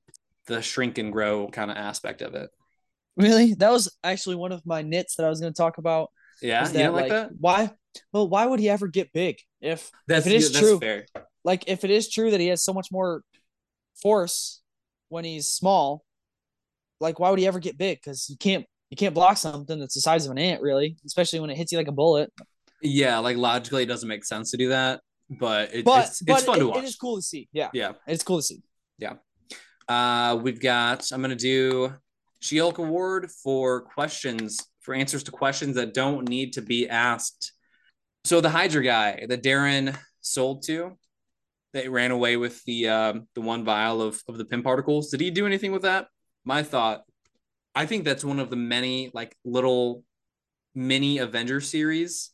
the 0.51 0.61
shrink 0.61 0.99
and 0.99 1.13
grow 1.13 1.49
kind 1.49 1.71
of 1.71 1.77
aspect 1.77 2.21
of 2.21 2.35
it. 2.35 2.51
Really? 3.17 3.55
That 3.55 3.73
was 3.73 3.97
actually 4.05 4.37
one 4.37 4.53
of 4.53 4.65
my 4.67 4.83
nits 4.83 5.17
that 5.17 5.25
I 5.25 5.29
was 5.29 5.41
going 5.41 5.53
to 5.53 5.57
talk 5.57 5.79
about. 5.79 6.11
Yeah, 6.43 6.65
that, 6.65 6.73
you 6.73 6.79
don't 6.81 6.95
like, 6.95 7.03
like, 7.03 7.11
that? 7.11 7.31
Why? 7.39 7.71
Well, 8.13 8.29
why 8.29 8.47
would 8.47 8.61
he 8.61 8.69
ever 8.69 8.87
get 8.87 9.13
big 9.13 9.39
if 9.61 9.91
that's, 10.07 10.27
if 10.27 10.33
it 10.33 10.37
is 10.37 10.53
true? 10.53 10.79
Fair. 10.79 11.07
Like 11.45 11.65
if 11.69 11.85
it 11.85 11.91
is 11.91 12.09
true 12.09 12.31
that 12.31 12.41
he 12.41 12.47
has 12.49 12.63
so 12.63 12.73
much 12.73 12.89
more 12.91 13.23
force 14.01 14.63
when 15.09 15.25
he's 15.25 15.49
small, 15.49 16.05
like 16.99 17.19
why 17.19 17.31
would 17.31 17.39
he 17.39 17.47
ever 17.47 17.59
get 17.59 17.77
big? 17.77 17.99
Because 17.99 18.31
you 18.31 18.37
can't 18.37 18.65
you 18.91 18.97
can't 18.97 19.15
block 19.15 19.37
something 19.37 19.79
that's 19.79 19.95
the 19.95 20.01
size 20.01 20.25
of 20.25 20.33
an 20.33 20.39
ant, 20.39 20.63
really, 20.63 20.97
especially 21.05 21.41
when 21.41 21.51
it 21.51 21.57
hits 21.57 21.73
you 21.73 21.79
like 21.79 21.89
a 21.89 21.93
bullet. 21.93 22.33
Yeah, 22.81 23.19
like 23.19 23.37
logically, 23.37 23.83
it 23.83 23.87
doesn't 23.87 24.09
make 24.09 24.25
sense 24.25 24.51
to 24.53 24.57
do 24.57 24.71
that, 24.71 25.01
but, 25.29 25.75
it, 25.75 25.85
but 25.85 26.07
it's, 26.07 26.23
it's 26.27 26.45
fun 26.45 26.57
it, 26.57 26.61
to 26.61 26.69
watch. 26.69 26.79
It 26.79 26.85
is 26.85 26.97
cool 26.97 27.17
to 27.17 27.23
see. 27.23 27.49
Yeah, 27.53 27.69
yeah, 27.75 27.93
it's 28.07 28.23
cool 28.23 28.39
to 28.39 28.43
see. 28.43 28.63
Yeah. 28.99 29.15
Uh, 29.91 30.37
we've 30.37 30.61
got, 30.61 31.11
I'm 31.11 31.21
going 31.21 31.37
to 31.37 31.37
do 31.37 31.93
She-Hulk 32.39 32.79
Award 32.79 33.29
for 33.43 33.81
questions, 33.81 34.65
for 34.83 34.95
answers 34.95 35.25
to 35.25 35.33
questions 35.33 35.75
that 35.75 35.95
don't 35.95 36.29
need 36.29 36.53
to 36.53 36.63
be 36.63 36.89
asked. 36.89 37.53
So 38.25 38.41
the 38.41 38.51
Hydra 38.51 38.85
guy 38.85 39.27
that 39.29 39.43
Darren 39.43 39.99
sold 40.21 40.63
to, 40.67 40.93
that 41.73 41.91
ran 41.91 42.13
away 42.13 42.37
with 42.37 42.63
the 42.67 42.89
um, 42.89 43.27
the 43.35 43.41
one 43.41 43.65
vial 43.65 44.01
of, 44.01 44.23
of 44.29 44.39
the 44.39 44.45
Pym 44.45 44.63
particles. 44.63 45.11
Did 45.11 45.21
he 45.21 45.31
do 45.33 45.45
anything 45.45 45.73
with 45.73 45.83
that? 45.83 46.07
My 46.45 46.63
thought, 46.63 47.03
I 47.75 47.85
think 47.87 48.05
that's 48.05 48.25
one 48.25 48.39
of 48.39 48.49
the 48.49 48.57
many 48.57 49.11
like 49.13 49.37
little 49.45 50.05
mini 50.73 51.19
Avenger 51.19 51.61
series, 51.61 52.31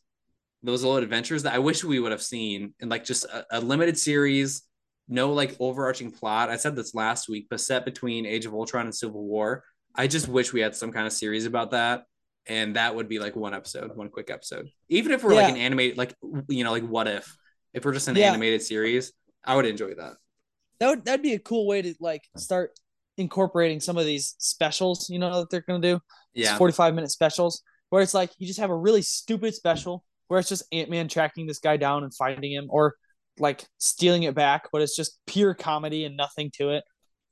those 0.61 0.83
little 0.83 0.97
adventures 0.97 1.41
that 1.41 1.55
I 1.55 1.59
wish 1.59 1.83
we 1.83 1.99
would 1.99 2.11
have 2.11 2.21
seen 2.21 2.75
in 2.79 2.89
like 2.89 3.03
just 3.03 3.25
a, 3.25 3.45
a 3.49 3.59
limited 3.61 3.97
series 3.97 4.61
no 5.07 5.33
like 5.33 5.55
overarching 5.59 6.11
plot. 6.11 6.49
I 6.49 6.57
said 6.57 6.75
this 6.75 6.93
last 6.93 7.29
week, 7.29 7.47
but 7.49 7.61
set 7.61 7.85
between 7.85 8.25
Age 8.25 8.45
of 8.45 8.53
Ultron 8.53 8.85
and 8.85 8.95
Civil 8.95 9.23
War. 9.23 9.63
I 9.95 10.07
just 10.07 10.27
wish 10.27 10.53
we 10.53 10.61
had 10.61 10.75
some 10.75 10.91
kind 10.91 11.07
of 11.07 11.13
series 11.13 11.45
about 11.45 11.71
that. 11.71 12.03
And 12.45 12.75
that 12.75 12.95
would 12.95 13.09
be 13.09 13.19
like 13.19 13.35
one 13.35 13.53
episode, 13.53 13.95
one 13.95 14.09
quick 14.09 14.29
episode. 14.29 14.69
Even 14.89 15.11
if 15.11 15.23
we're 15.23 15.33
like 15.35 15.49
an 15.49 15.57
animated, 15.57 15.97
like 15.97 16.13
you 16.47 16.63
know, 16.63 16.71
like 16.71 16.87
what 16.87 17.07
if? 17.07 17.35
If 17.73 17.83
we're 17.83 17.93
just 17.93 18.07
an 18.07 18.15
Yeah. 18.15 18.29
animated 18.29 18.61
series, 18.61 19.11
I 19.43 19.55
would 19.55 19.65
enjoy 19.65 19.93
that. 19.95 20.13
That 20.79 20.89
would 20.89 21.05
that'd 21.05 21.23
be 21.23 21.33
a 21.33 21.39
cool 21.39 21.67
way 21.67 21.81
to 21.81 21.93
like 21.99 22.23
start 22.37 22.71
incorporating 23.17 23.79
some 23.79 23.97
of 23.97 24.05
these 24.05 24.35
specials, 24.37 25.09
you 25.09 25.19
know, 25.19 25.39
that 25.39 25.49
they're 25.49 25.61
gonna 25.67 25.79
do. 25.81 25.99
Yeah. 26.33 26.57
45 26.57 26.93
minute 26.93 27.11
specials 27.11 27.63
where 27.89 28.01
it's 28.01 28.13
like 28.13 28.31
you 28.37 28.47
just 28.47 28.59
have 28.59 28.69
a 28.69 28.75
really 28.75 29.01
stupid 29.01 29.53
special 29.55 30.03
where 30.27 30.39
it's 30.39 30.49
just 30.49 30.63
Ant-Man 30.71 31.07
tracking 31.07 31.47
this 31.47 31.59
guy 31.59 31.77
down 31.77 32.03
and 32.03 32.13
finding 32.13 32.51
him 32.51 32.67
or 32.69 32.95
like 33.39 33.65
stealing 33.77 34.23
it 34.23 34.35
back, 34.35 34.69
but 34.71 34.81
it's 34.81 34.95
just 34.95 35.19
pure 35.27 35.53
comedy 35.53 36.05
and 36.05 36.17
nothing 36.17 36.51
to 36.55 36.69
it. 36.71 36.83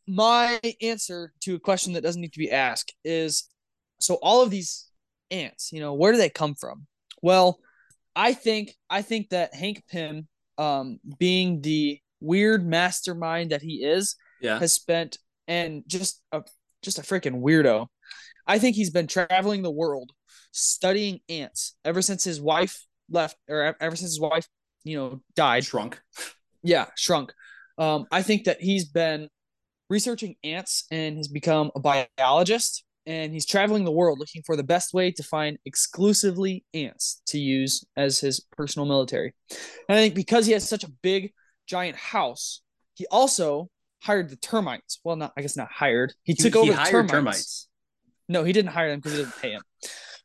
My 0.07 0.59
answer 0.81 1.33
to 1.41 1.55
a 1.55 1.59
question 1.59 1.93
that 1.93 2.03
doesn't 2.03 2.21
need 2.21 2.33
to 2.33 2.39
be 2.39 2.51
asked 2.51 2.93
is 3.03 3.49
so 3.99 4.15
all 4.21 4.41
of 4.41 4.51
these 4.51 4.87
ants, 5.31 5.71
you 5.71 5.79
know, 5.79 5.93
where 5.93 6.11
do 6.11 6.17
they 6.17 6.29
come 6.29 6.53
from? 6.55 6.85
Well, 7.21 7.59
I 8.15 8.33
think 8.33 8.75
I 8.89 9.01
think 9.01 9.29
that 9.29 9.53
Hank 9.55 9.83
Pym, 9.89 10.27
um, 10.57 10.99
being 11.17 11.61
the 11.61 11.99
weird 12.19 12.65
mastermind 12.65 13.51
that 13.51 13.61
he 13.61 13.83
is, 13.83 14.15
Yeah. 14.41 14.59
has 14.59 14.73
spent 14.73 15.17
and 15.47 15.83
just 15.87 16.21
a 16.31 16.43
just 16.81 16.99
a 16.99 17.01
freaking 17.01 17.41
weirdo. 17.41 17.87
I 18.45 18.59
think 18.59 18.75
he's 18.75 18.91
been 18.91 19.07
traveling 19.07 19.63
the 19.63 19.71
world 19.71 20.11
studying 20.51 21.19
ants 21.27 21.75
ever 21.83 22.01
since 22.01 22.23
his 22.23 22.39
wife 22.39 22.85
left 23.09 23.37
or 23.49 23.75
ever 23.79 23.95
since 23.95 24.11
his 24.11 24.19
wife, 24.19 24.47
you 24.85 24.97
know, 24.97 25.21
died. 25.35 25.65
Shrunk. 25.65 25.99
Yeah, 26.63 26.85
shrunk. 26.95 27.33
Um, 27.77 28.05
I 28.11 28.21
think 28.21 28.45
that 28.45 28.61
he's 28.61 28.85
been 28.85 29.27
researching 29.89 30.35
ants 30.43 30.85
and 30.89 31.17
has 31.17 31.27
become 31.27 31.71
a 31.75 31.79
biologist 31.79 32.85
and 33.05 33.33
he's 33.33 33.45
traveling 33.45 33.85
the 33.85 33.91
world 33.91 34.19
looking 34.19 34.41
for 34.43 34.55
the 34.55 34.63
best 34.63 34.93
way 34.93 35.11
to 35.11 35.23
find 35.23 35.57
exclusively 35.65 36.63
ants 36.73 37.21
to 37.27 37.37
use 37.37 37.83
as 37.95 38.19
his 38.19 38.39
personal 38.57 38.87
military. 38.87 39.33
And 39.87 39.97
I 39.97 40.01
think 40.01 40.15
because 40.15 40.45
he 40.45 40.53
has 40.53 40.67
such 40.67 40.83
a 40.83 40.91
big 41.03 41.31
giant 41.67 41.97
house, 41.97 42.61
he 42.95 43.05
also 43.11 43.69
hired 44.01 44.29
the 44.29 44.37
termites. 44.37 44.99
Well, 45.03 45.15
not 45.15 45.33
I 45.37 45.41
guess 45.41 45.57
not 45.57 45.71
hired. 45.71 46.13
He, 46.23 46.33
He, 46.33 46.35
took 46.35 46.53
he 46.53 46.59
over 46.59 46.71
the 46.71 46.77
hired 46.77 47.09
termites. 47.09 47.11
termites. 47.11 47.67
No, 48.27 48.43
he 48.43 48.53
didn't 48.53 48.71
hire 48.71 48.89
them 48.89 48.99
because 48.99 49.11
he 49.11 49.19
didn't 49.19 49.39
pay 49.39 49.51
him. 49.51 49.61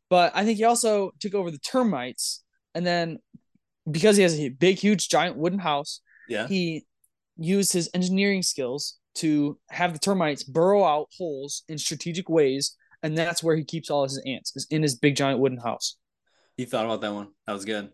But 0.08 0.32
I 0.34 0.44
think 0.44 0.56
he 0.56 0.64
also 0.64 1.12
took 1.20 1.34
over 1.34 1.50
the 1.50 1.58
termites, 1.58 2.42
and 2.74 2.84
then 2.84 3.18
because 3.90 4.16
he 4.16 4.22
has 4.22 4.38
a 4.38 4.48
big, 4.48 4.78
huge, 4.78 5.08
giant 5.08 5.36
wooden 5.36 5.58
house, 5.58 6.00
Yeah. 6.28 6.46
he 6.46 6.86
used 7.36 7.72
his 7.72 7.88
engineering 7.94 8.42
skills 8.42 8.98
to 9.16 9.58
have 9.70 9.92
the 9.92 9.98
termites 9.98 10.42
burrow 10.44 10.84
out 10.84 11.08
holes 11.16 11.62
in 11.68 11.78
strategic 11.78 12.28
ways, 12.28 12.76
and 13.02 13.16
that's 13.16 13.42
where 13.42 13.56
he 13.56 13.64
keeps 13.64 13.90
all 13.90 14.04
his 14.04 14.20
ants 14.26 14.52
is 14.54 14.66
in 14.70 14.82
his 14.82 14.94
big, 14.94 15.16
giant 15.16 15.40
wooden 15.40 15.58
house. 15.58 15.96
You 16.56 16.66
thought 16.66 16.84
about 16.84 17.00
that 17.00 17.14
one. 17.14 17.28
That 17.46 17.54
was 17.54 17.64
good. 17.64 17.90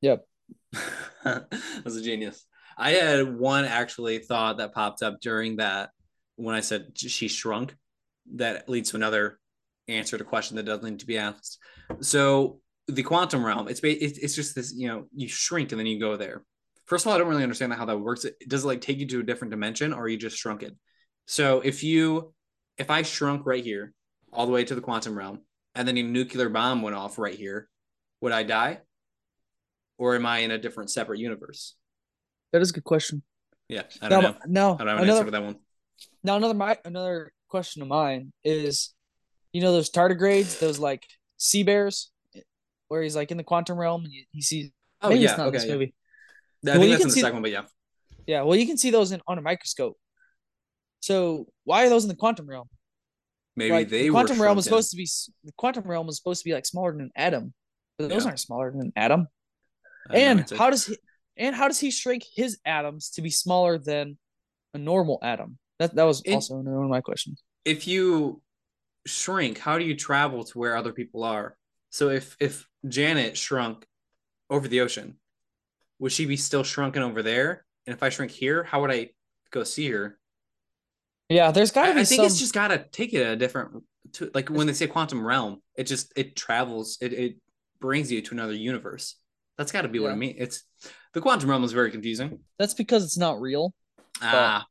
Yep. 0.00 0.26
that 1.24 1.46
was 1.84 1.96
a 1.96 2.02
genius. 2.02 2.44
I 2.78 2.92
had 2.92 3.38
one 3.38 3.64
actually 3.64 4.18
thought 4.18 4.58
that 4.58 4.74
popped 4.74 5.02
up 5.02 5.20
during 5.20 5.56
that 5.56 5.90
when 6.36 6.54
I 6.54 6.60
said 6.60 6.92
she 6.96 7.28
shrunk. 7.28 7.74
That 8.34 8.68
leads 8.68 8.90
to 8.90 8.96
another 8.96 9.38
answer 9.88 10.18
to 10.18 10.24
a 10.24 10.26
question 10.26 10.56
that 10.56 10.64
doesn't 10.64 10.84
need 10.84 11.00
to 11.00 11.06
be 11.06 11.16
asked. 11.18 11.58
So 12.00 12.60
the 12.88 13.02
quantum 13.02 13.44
realm, 13.44 13.68
it's 13.68 13.80
it's 13.82 14.34
just 14.34 14.54
this, 14.54 14.72
you 14.74 14.88
know, 14.88 15.06
you 15.14 15.28
shrink 15.28 15.72
and 15.72 15.78
then 15.78 15.86
you 15.86 15.98
go 15.98 16.16
there. 16.16 16.44
First 16.84 17.04
of 17.04 17.08
all, 17.08 17.14
I 17.14 17.18
don't 17.18 17.28
really 17.28 17.42
understand 17.42 17.72
how 17.72 17.84
that 17.86 17.98
works. 17.98 18.24
Does 18.46 18.64
it 18.64 18.66
like 18.66 18.80
take 18.80 18.98
you 18.98 19.06
to 19.08 19.20
a 19.20 19.24
different 19.24 19.50
dimension 19.50 19.92
or 19.92 20.08
you 20.08 20.16
just 20.16 20.36
shrunk 20.36 20.62
it? 20.62 20.76
So 21.26 21.60
if 21.60 21.82
you 21.82 22.32
if 22.78 22.90
I 22.90 23.02
shrunk 23.02 23.44
right 23.44 23.64
here 23.64 23.92
all 24.32 24.46
the 24.46 24.52
way 24.52 24.64
to 24.64 24.74
the 24.74 24.80
quantum 24.80 25.16
realm 25.16 25.40
and 25.74 25.86
then 25.86 25.96
a 25.96 26.02
nuclear 26.02 26.48
bomb 26.48 26.82
went 26.82 26.94
off 26.94 27.18
right 27.18 27.34
here, 27.34 27.68
would 28.20 28.32
I 28.32 28.44
die? 28.44 28.80
Or 29.98 30.14
am 30.14 30.26
I 30.26 30.38
in 30.38 30.50
a 30.50 30.58
different 30.58 30.90
separate 30.90 31.18
universe? 31.18 31.74
That 32.52 32.62
is 32.62 32.70
a 32.70 32.74
good 32.74 32.84
question. 32.84 33.22
Yeah, 33.68 33.82
I 34.00 34.08
don't 34.08 34.22
now, 34.22 34.30
know. 34.30 34.36
now 34.46 34.74
I 34.74 34.78
don't 34.78 34.88
have 34.88 34.98
an 34.98 35.04
answer 35.04 35.04
another 35.04 35.24
for 35.24 35.30
that 35.32 35.42
one. 35.42 35.56
now 36.22 36.36
another 36.36 36.54
my 36.54 36.78
another 36.84 37.32
question 37.48 37.82
of 37.82 37.88
mine 37.88 38.32
is, 38.44 38.94
you 39.52 39.60
know, 39.60 39.72
those 39.72 39.90
tardigrades, 39.90 40.60
those 40.60 40.78
like 40.78 41.06
sea 41.36 41.64
bears, 41.64 42.12
where 42.88 43.02
he's 43.02 43.16
like 43.16 43.30
in 43.30 43.36
the 43.36 43.44
quantum 43.44 43.78
realm 43.78 44.04
and 44.04 44.12
he, 44.12 44.26
he 44.32 44.42
sees. 44.42 44.70
Oh 45.02 45.08
maybe 45.10 45.20
yeah, 45.22 45.30
it's 45.30 45.38
not 45.38 45.48
okay. 45.48 45.58
this 45.58 45.66
yeah. 45.66 45.72
movie. 45.74 45.94
I 46.64 46.70
Well, 46.70 46.74
think 46.80 46.84
you 46.84 46.90
that's 46.90 46.98
can 47.00 47.02
in 47.02 47.08
the 47.08 47.14
see- 47.14 47.20
second 47.20 47.34
one, 47.36 47.42
but 47.42 47.50
yeah. 47.52 47.62
Yeah, 48.26 48.42
well, 48.42 48.56
you 48.56 48.66
can 48.66 48.76
see 48.76 48.90
those 48.90 49.12
in 49.12 49.20
on 49.28 49.38
a 49.38 49.42
microscope. 49.42 49.96
So 51.00 51.46
why 51.64 51.86
are 51.86 51.88
those 51.88 52.04
in 52.04 52.08
the 52.08 52.16
quantum 52.16 52.48
realm? 52.48 52.68
Maybe 53.54 53.70
like 53.72 53.88
they 53.88 54.02
the 54.02 54.10
were 54.10 54.14
quantum 54.14 54.40
realm 54.42 54.56
was 54.56 54.64
supposed 54.64 54.90
to 54.90 54.96
be 54.96 55.08
the 55.44 55.52
quantum 55.56 55.84
realm 55.84 56.06
was 56.06 56.16
supposed 56.16 56.42
to 56.42 56.44
be 56.48 56.52
like 56.52 56.66
smaller 56.66 56.92
than 56.92 57.02
an 57.02 57.10
atom, 57.16 57.54
but 57.98 58.08
those 58.08 58.22
Yeah. 58.22 58.28
aren't 58.28 58.40
smaller 58.40 58.70
than 58.72 58.80
an 58.80 58.92
atom. 58.96 59.28
I 60.10 60.18
have 60.18 60.36
no 60.36 60.40
And 60.42 60.50
how 60.58 60.70
does 60.70 60.86
he 60.86 60.96
and 61.36 61.54
how 61.54 61.68
does 61.68 61.78
he 61.80 61.90
shrink 61.90 62.24
his 62.34 62.58
atoms 62.64 63.10
to 63.10 63.22
be 63.22 63.30
smaller 63.30 63.78
than 63.78 64.18
a 64.74 64.78
normal 64.78 65.18
atom? 65.22 65.58
That 65.78 65.94
that 65.94 66.04
was 66.04 66.22
It- 66.24 66.34
also 66.34 66.56
one 66.56 66.84
of 66.84 66.90
my 66.90 67.00
questions. 67.00 67.42
if 67.64 67.86
you 67.86 68.42
shrink, 69.06 69.58
how 69.58 69.78
do 69.78 69.84
you 69.84 69.94
travel 69.94 70.42
to 70.44 70.58
where 70.58 70.76
other 70.76 70.92
people 70.92 71.22
are? 71.22 71.56
So 71.96 72.10
if 72.10 72.36
if 72.38 72.68
Janet 72.86 73.38
shrunk 73.38 73.86
over 74.50 74.68
the 74.68 74.82
ocean, 74.82 75.16
would 75.98 76.12
she 76.12 76.26
be 76.26 76.36
still 76.36 76.62
shrunken 76.62 77.02
over 77.02 77.22
there? 77.22 77.64
And 77.86 77.94
if 77.96 78.02
I 78.02 78.10
shrink 78.10 78.32
here, 78.32 78.64
how 78.64 78.82
would 78.82 78.90
I 78.90 79.12
go 79.50 79.64
see 79.64 79.88
her? 79.92 80.18
Yeah, 81.30 81.52
there's 81.52 81.70
got 81.70 81.86
to 81.86 81.92
I, 81.92 81.94
be 81.94 82.00
I 82.00 82.04
think 82.04 82.18
some. 82.18 82.26
it's 82.26 82.38
just 82.38 82.52
gotta 82.52 82.84
take 82.92 83.14
it 83.14 83.26
a 83.26 83.34
different 83.34 83.82
to 84.12 84.30
like 84.34 84.50
when 84.50 84.66
they 84.66 84.74
say 84.74 84.86
quantum 84.86 85.26
realm, 85.26 85.62
it 85.74 85.84
just 85.84 86.12
it 86.16 86.36
travels, 86.36 86.98
it 87.00 87.14
it 87.14 87.36
brings 87.80 88.12
you 88.12 88.20
to 88.20 88.34
another 88.34 88.52
universe. 88.52 89.16
That's 89.56 89.72
gotta 89.72 89.88
be 89.88 89.98
what 89.98 90.12
I 90.12 90.16
mean. 90.16 90.34
It's 90.36 90.64
the 91.14 91.22
quantum 91.22 91.48
realm 91.48 91.64
is 91.64 91.72
very 91.72 91.90
confusing. 91.90 92.40
that's 92.58 92.74
because 92.74 93.04
it's 93.04 93.16
not 93.16 93.40
real. 93.40 93.72
Ah, 94.20 94.66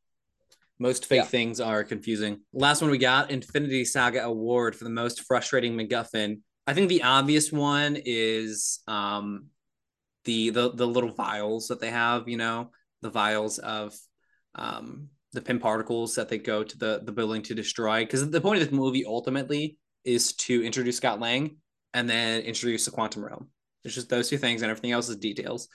most 0.78 1.08
fake 1.08 1.24
Yeah. 1.24 1.26
things 1.26 1.60
are 1.60 1.84
confusing. 1.84 2.42
Last 2.54 2.84
one 2.84 2.92
we 2.92 3.00
got 3.00 3.32
Infinity 3.32 3.84
Saga 3.86 4.26
Award 4.26 4.76
for 4.76 4.84
the 4.84 4.92
most 4.92 5.24
frustrating 5.24 5.76
MacGuffin. 5.76 6.42
I 6.68 6.74
think 6.74 6.90
the 6.90 7.04
obvious 7.04 7.52
one 7.52 7.98
is 8.06 8.80
um 8.88 9.48
the 10.26 10.50
the 10.50 10.72
the 10.72 10.88
little 10.88 11.12
vials 11.12 11.68
that 11.68 11.80
they 11.80 11.92
have. 11.92 12.28
You 12.28 12.38
know, 12.38 12.72
the 13.02 13.10
vials 13.10 13.60
of 13.60 13.96
um 14.56 15.10
the 15.34 15.42
Pym 15.42 15.60
particles 15.60 16.16
that 16.16 16.30
they 16.30 16.38
go 16.38 16.64
to 16.64 16.78
the 16.78 17.02
the 17.04 17.12
building 17.12 17.42
to 17.44 17.56
destroy. 17.56 18.04
Because 18.04 18.30
the 18.30 18.42
point 18.42 18.62
of 18.62 18.68
this 18.68 18.78
movie 18.78 19.06
ultimately 19.06 19.78
is 20.04 20.34
to 20.34 20.64
introduce 20.64 20.98
Scott 20.98 21.20
Lang 21.20 21.58
and 21.94 22.10
then 22.10 22.42
introduce 22.42 22.86
the 22.86 22.92
quantum 22.92 23.24
realm. 23.26 23.50
It's 23.84 23.96
just 23.96 24.10
those 24.10 24.30
two 24.30 24.38
things, 24.38 24.62
and 24.62 24.72
everything 24.72 24.92
else 24.92 25.10
is 25.10 25.18
details. 25.18 25.68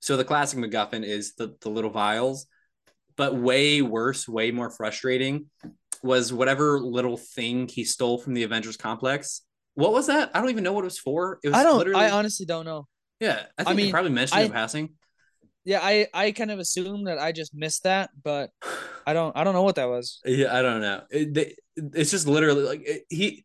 So 0.00 0.16
the 0.16 0.24
classic 0.24 0.58
MacGuffin 0.58 1.04
is 1.04 1.34
the 1.34 1.56
the 1.60 1.70
little 1.70 1.90
vials 1.90 2.46
but 3.16 3.36
way 3.36 3.82
worse, 3.82 4.28
way 4.28 4.50
more 4.50 4.70
frustrating 4.70 5.46
was 6.02 6.32
whatever 6.32 6.80
little 6.80 7.16
thing 7.16 7.68
he 7.68 7.84
stole 7.84 8.18
from 8.18 8.34
the 8.34 8.42
Avengers 8.42 8.76
complex. 8.76 9.42
What 9.74 9.92
was 9.92 10.06
that? 10.08 10.30
I 10.34 10.40
don't 10.40 10.50
even 10.50 10.64
know 10.64 10.72
what 10.72 10.82
it 10.82 10.84
was 10.92 10.98
for. 10.98 11.38
It 11.42 11.48
was 11.48 11.56
I 11.56 11.62
don't. 11.62 11.78
literally 11.78 12.00
I 12.04 12.10
honestly 12.10 12.46
don't 12.46 12.64
know. 12.64 12.86
yeah. 13.20 13.46
I 13.58 13.62
I 13.62 13.64
think 13.64 13.68
I 13.68 13.72
mean, 13.74 13.90
probably 13.90 14.10
mentioned 14.10 14.38
I- 14.40 14.42
it 14.42 14.46
in 14.46 14.52
passing. 14.52 14.90
Yeah, 15.64 15.78
I 15.80 16.08
I 16.12 16.32
kind 16.32 16.50
of 16.50 16.58
assume 16.58 17.04
that 17.04 17.18
I 17.18 17.30
just 17.30 17.54
missed 17.54 17.84
that, 17.84 18.10
but 18.22 18.50
I 19.06 19.12
don't 19.12 19.36
I 19.36 19.44
don't 19.44 19.54
know 19.54 19.62
what 19.62 19.76
that 19.76 19.88
was. 19.88 20.20
Yeah, 20.24 20.56
I 20.56 20.60
don't 20.62 20.80
know. 20.80 21.02
It, 21.10 21.32
they, 21.34 21.54
it's 21.76 22.10
just 22.10 22.26
literally 22.26 22.62
like 22.64 22.82
it, 22.84 23.02
he 23.08 23.44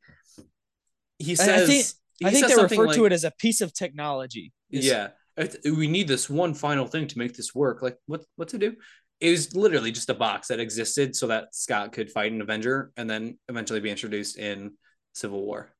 he 1.20 1.34
I 1.34 1.36
says. 1.36 1.68
think- 1.68 1.86
he 2.20 2.26
I 2.26 2.32
think 2.32 2.48
they 2.48 2.56
refer 2.56 2.92
to 2.94 3.06
it 3.06 3.12
as 3.14 3.24
a 3.24 3.32
piece 3.38 3.62
of 3.62 3.72
technology. 3.74 4.52
Is- 4.72 4.86
Yeah, 4.88 5.10
It- 5.38 5.60
we 5.64 5.88
need 5.88 6.08
this 6.08 6.28
one 6.30 6.56
final 6.56 6.88
thing 6.88 7.06
to 7.08 7.18
make 7.20 7.36
this 7.38 7.54
work. 7.54 7.84
Like 7.84 7.98
what? 8.08 8.24
What 8.36 8.48
to 8.50 8.58
do? 8.58 8.76
It 9.20 9.30
was 9.32 9.56
literally 9.56 9.92
just 9.92 10.10
a 10.10 10.14
box 10.16 10.48
that 10.48 10.60
existed 10.60 11.16
so 11.16 11.28
that 11.28 11.54
Scott 11.56 11.92
could 11.92 12.10
fight 12.12 12.32
an 12.32 12.42
Avenger 12.42 12.92
and 12.98 13.08
then 13.10 13.38
eventually 13.48 13.80
be 13.80 13.90
introduced 13.92 14.38
in 14.40 14.74
Civil 15.14 15.44
War. 15.46 15.72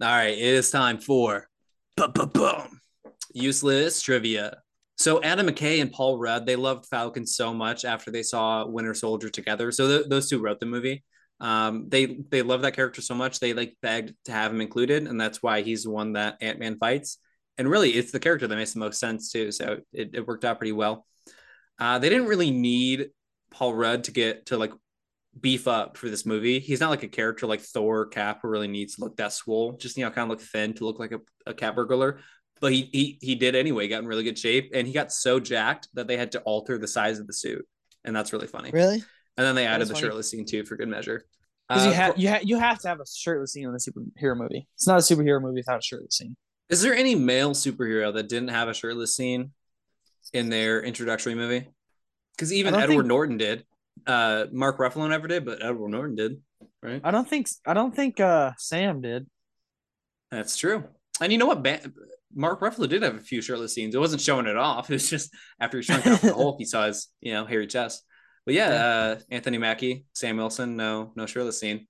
All 0.00 0.08
right, 0.08 0.32
it 0.32 0.38
is 0.38 0.70
time 0.70 0.98
for 0.98 1.48
boom 1.96 2.80
useless 3.32 4.00
trivia. 4.00 4.58
So 4.96 5.22
Adam 5.22 5.46
McKay 5.46 5.80
and 5.80 5.92
Paul 5.92 6.18
Rudd, 6.18 6.46
they 6.46 6.56
loved 6.56 6.86
Falcon 6.86 7.26
so 7.26 7.54
much 7.54 7.84
after 7.84 8.10
they 8.10 8.22
saw 8.22 8.66
Winter 8.66 8.94
Soldier 8.94 9.28
together. 9.28 9.70
So 9.70 9.88
th- 9.88 10.08
those 10.08 10.28
two 10.28 10.40
wrote 10.40 10.60
the 10.60 10.66
movie. 10.66 11.04
Um, 11.40 11.86
they 11.88 12.18
they 12.30 12.42
love 12.42 12.62
that 12.62 12.74
character 12.74 13.00
so 13.00 13.14
much 13.14 13.38
they 13.38 13.52
like 13.54 13.76
begged 13.80 14.12
to 14.24 14.32
have 14.32 14.52
him 14.52 14.60
included, 14.60 15.06
and 15.06 15.20
that's 15.20 15.40
why 15.40 15.62
he's 15.62 15.84
the 15.84 15.90
one 15.90 16.14
that 16.14 16.36
Ant 16.40 16.58
Man 16.58 16.78
fights. 16.78 17.18
And 17.58 17.68
really, 17.68 17.90
it's 17.90 18.10
the 18.10 18.20
character 18.20 18.48
that 18.48 18.56
makes 18.56 18.72
the 18.72 18.80
most 18.80 18.98
sense 18.98 19.30
too. 19.30 19.52
So 19.52 19.78
it, 19.92 20.10
it 20.14 20.26
worked 20.26 20.44
out 20.44 20.58
pretty 20.58 20.72
well. 20.72 21.06
Uh, 21.78 21.98
they 22.00 22.08
didn't 22.08 22.26
really 22.26 22.50
need 22.50 23.10
Paul 23.52 23.74
Rudd 23.74 24.04
to 24.04 24.10
get 24.10 24.46
to 24.46 24.56
like 24.58 24.72
beef 25.40 25.68
up 25.68 25.96
for 25.96 26.08
this 26.08 26.24
movie. 26.26 26.58
He's 26.60 26.80
not 26.80 26.90
like 26.90 27.02
a 27.02 27.08
character 27.08 27.46
like 27.46 27.60
Thor, 27.60 28.00
or 28.00 28.06
Cap, 28.06 28.40
who 28.42 28.48
really 28.48 28.68
needs 28.68 28.96
to 28.96 29.02
look 29.02 29.16
that 29.16 29.32
swole. 29.32 29.72
Just 29.72 29.96
you 29.96 30.04
know, 30.04 30.10
kind 30.10 30.24
of 30.24 30.30
look 30.30 30.40
thin 30.46 30.74
to 30.74 30.84
look 30.84 30.98
like 30.98 31.12
a, 31.12 31.20
a 31.46 31.54
Cap 31.54 31.74
burglar. 31.76 32.20
But 32.60 32.72
he 32.72 32.88
he 32.92 33.18
he 33.20 33.34
did 33.34 33.54
anyway. 33.54 33.86
Got 33.88 34.00
in 34.02 34.06
really 34.08 34.24
good 34.24 34.38
shape, 34.38 34.72
and 34.74 34.86
he 34.86 34.92
got 34.92 35.12
so 35.12 35.38
jacked 35.38 35.88
that 35.94 36.06
they 36.08 36.16
had 36.16 36.32
to 36.32 36.40
alter 36.40 36.78
the 36.78 36.88
size 36.88 37.18
of 37.18 37.26
the 37.26 37.32
suit. 37.32 37.64
and 38.04 38.14
that's 38.16 38.32
really 38.32 38.46
funny. 38.46 38.70
Really? 38.72 39.02
And 39.36 39.46
then 39.46 39.54
they 39.54 39.64
That 39.64 39.74
added 39.74 39.82
is 39.82 39.88
the 39.88 39.94
funny. 39.94 40.06
shirtless 40.06 40.30
scene 40.30 40.44
too 40.44 40.64
for 40.64 40.76
good 40.76 40.88
measure. 40.88 41.24
Because 41.68 41.84
Uh, 41.86 41.88
you 41.90 41.94
have 41.94 42.18
you 42.18 42.28
ha- 42.30 42.40
you 42.42 42.58
have 42.58 42.78
to 42.80 42.88
have 42.88 43.00
a 43.00 43.04
shirtless 43.06 43.52
scene 43.52 43.68
in 43.68 43.74
a 43.74 43.76
superhero 43.76 44.36
movie. 44.36 44.66
It's 44.74 44.86
not 44.86 44.98
a 44.98 45.02
superhero 45.02 45.40
movie 45.40 45.60
without 45.60 45.78
a 45.78 45.82
shirtless 45.82 46.16
scene. 46.16 46.36
is 46.70 46.82
there 46.82 46.94
any 46.94 47.14
male 47.14 47.52
superhero 47.52 48.12
that 48.14 48.28
didn't 48.28 48.48
have 48.48 48.68
a 48.68 48.74
shirtless 48.74 49.14
scene 49.14 49.52
in 50.32 50.48
their 50.50 50.82
introductory 50.82 51.34
movie? 51.34 51.68
Because 52.34 52.52
even 52.52 52.74
Edward 52.74 52.88
think- 52.88 53.06
Norton 53.06 53.36
did. 53.36 53.64
Uh, 54.06 54.46
Mark 54.52 54.78
Ruffalo 54.78 55.08
never 55.08 55.28
did, 55.28 55.44
but 55.44 55.62
Edward 55.62 55.90
Norton 55.90 56.16
did. 56.16 56.40
Right. 56.82 57.00
I 57.02 57.10
don't 57.10 57.28
think 57.28 57.48
I 57.66 57.74
don't 57.74 57.94
think 57.94 58.20
uh 58.20 58.52
Sam 58.58 59.00
did. 59.00 59.26
That's 60.30 60.56
true. 60.56 60.84
And 61.20 61.32
you 61.32 61.38
know 61.38 61.46
what? 61.46 61.62
Ba- 61.62 61.80
Mark 62.34 62.60
Ruffalo 62.60 62.88
did 62.88 63.02
have 63.02 63.16
a 63.16 63.20
few 63.20 63.40
shirtless 63.40 63.74
scenes. 63.74 63.94
It 63.94 63.98
wasn't 63.98 64.22
showing 64.22 64.46
it 64.46 64.56
off. 64.56 64.90
It 64.90 64.94
was 64.94 65.10
just 65.10 65.34
after 65.60 65.78
he 65.78 65.82
shrunk 65.82 66.04
down 66.04 66.18
the 66.22 66.34
Hulk, 66.34 66.56
he 66.58 66.64
saw 66.64 66.86
his, 66.86 67.08
you 67.20 67.32
know, 67.32 67.44
hairy 67.46 67.66
chest. 67.66 68.04
But 68.44 68.54
yeah, 68.54 68.68
uh, 68.68 69.20
Anthony 69.30 69.58
Mackie, 69.58 70.06
Sam 70.14 70.36
Wilson, 70.36 70.76
no, 70.76 71.12
no 71.16 71.26
shirtless 71.26 71.60
scene. 71.60 71.86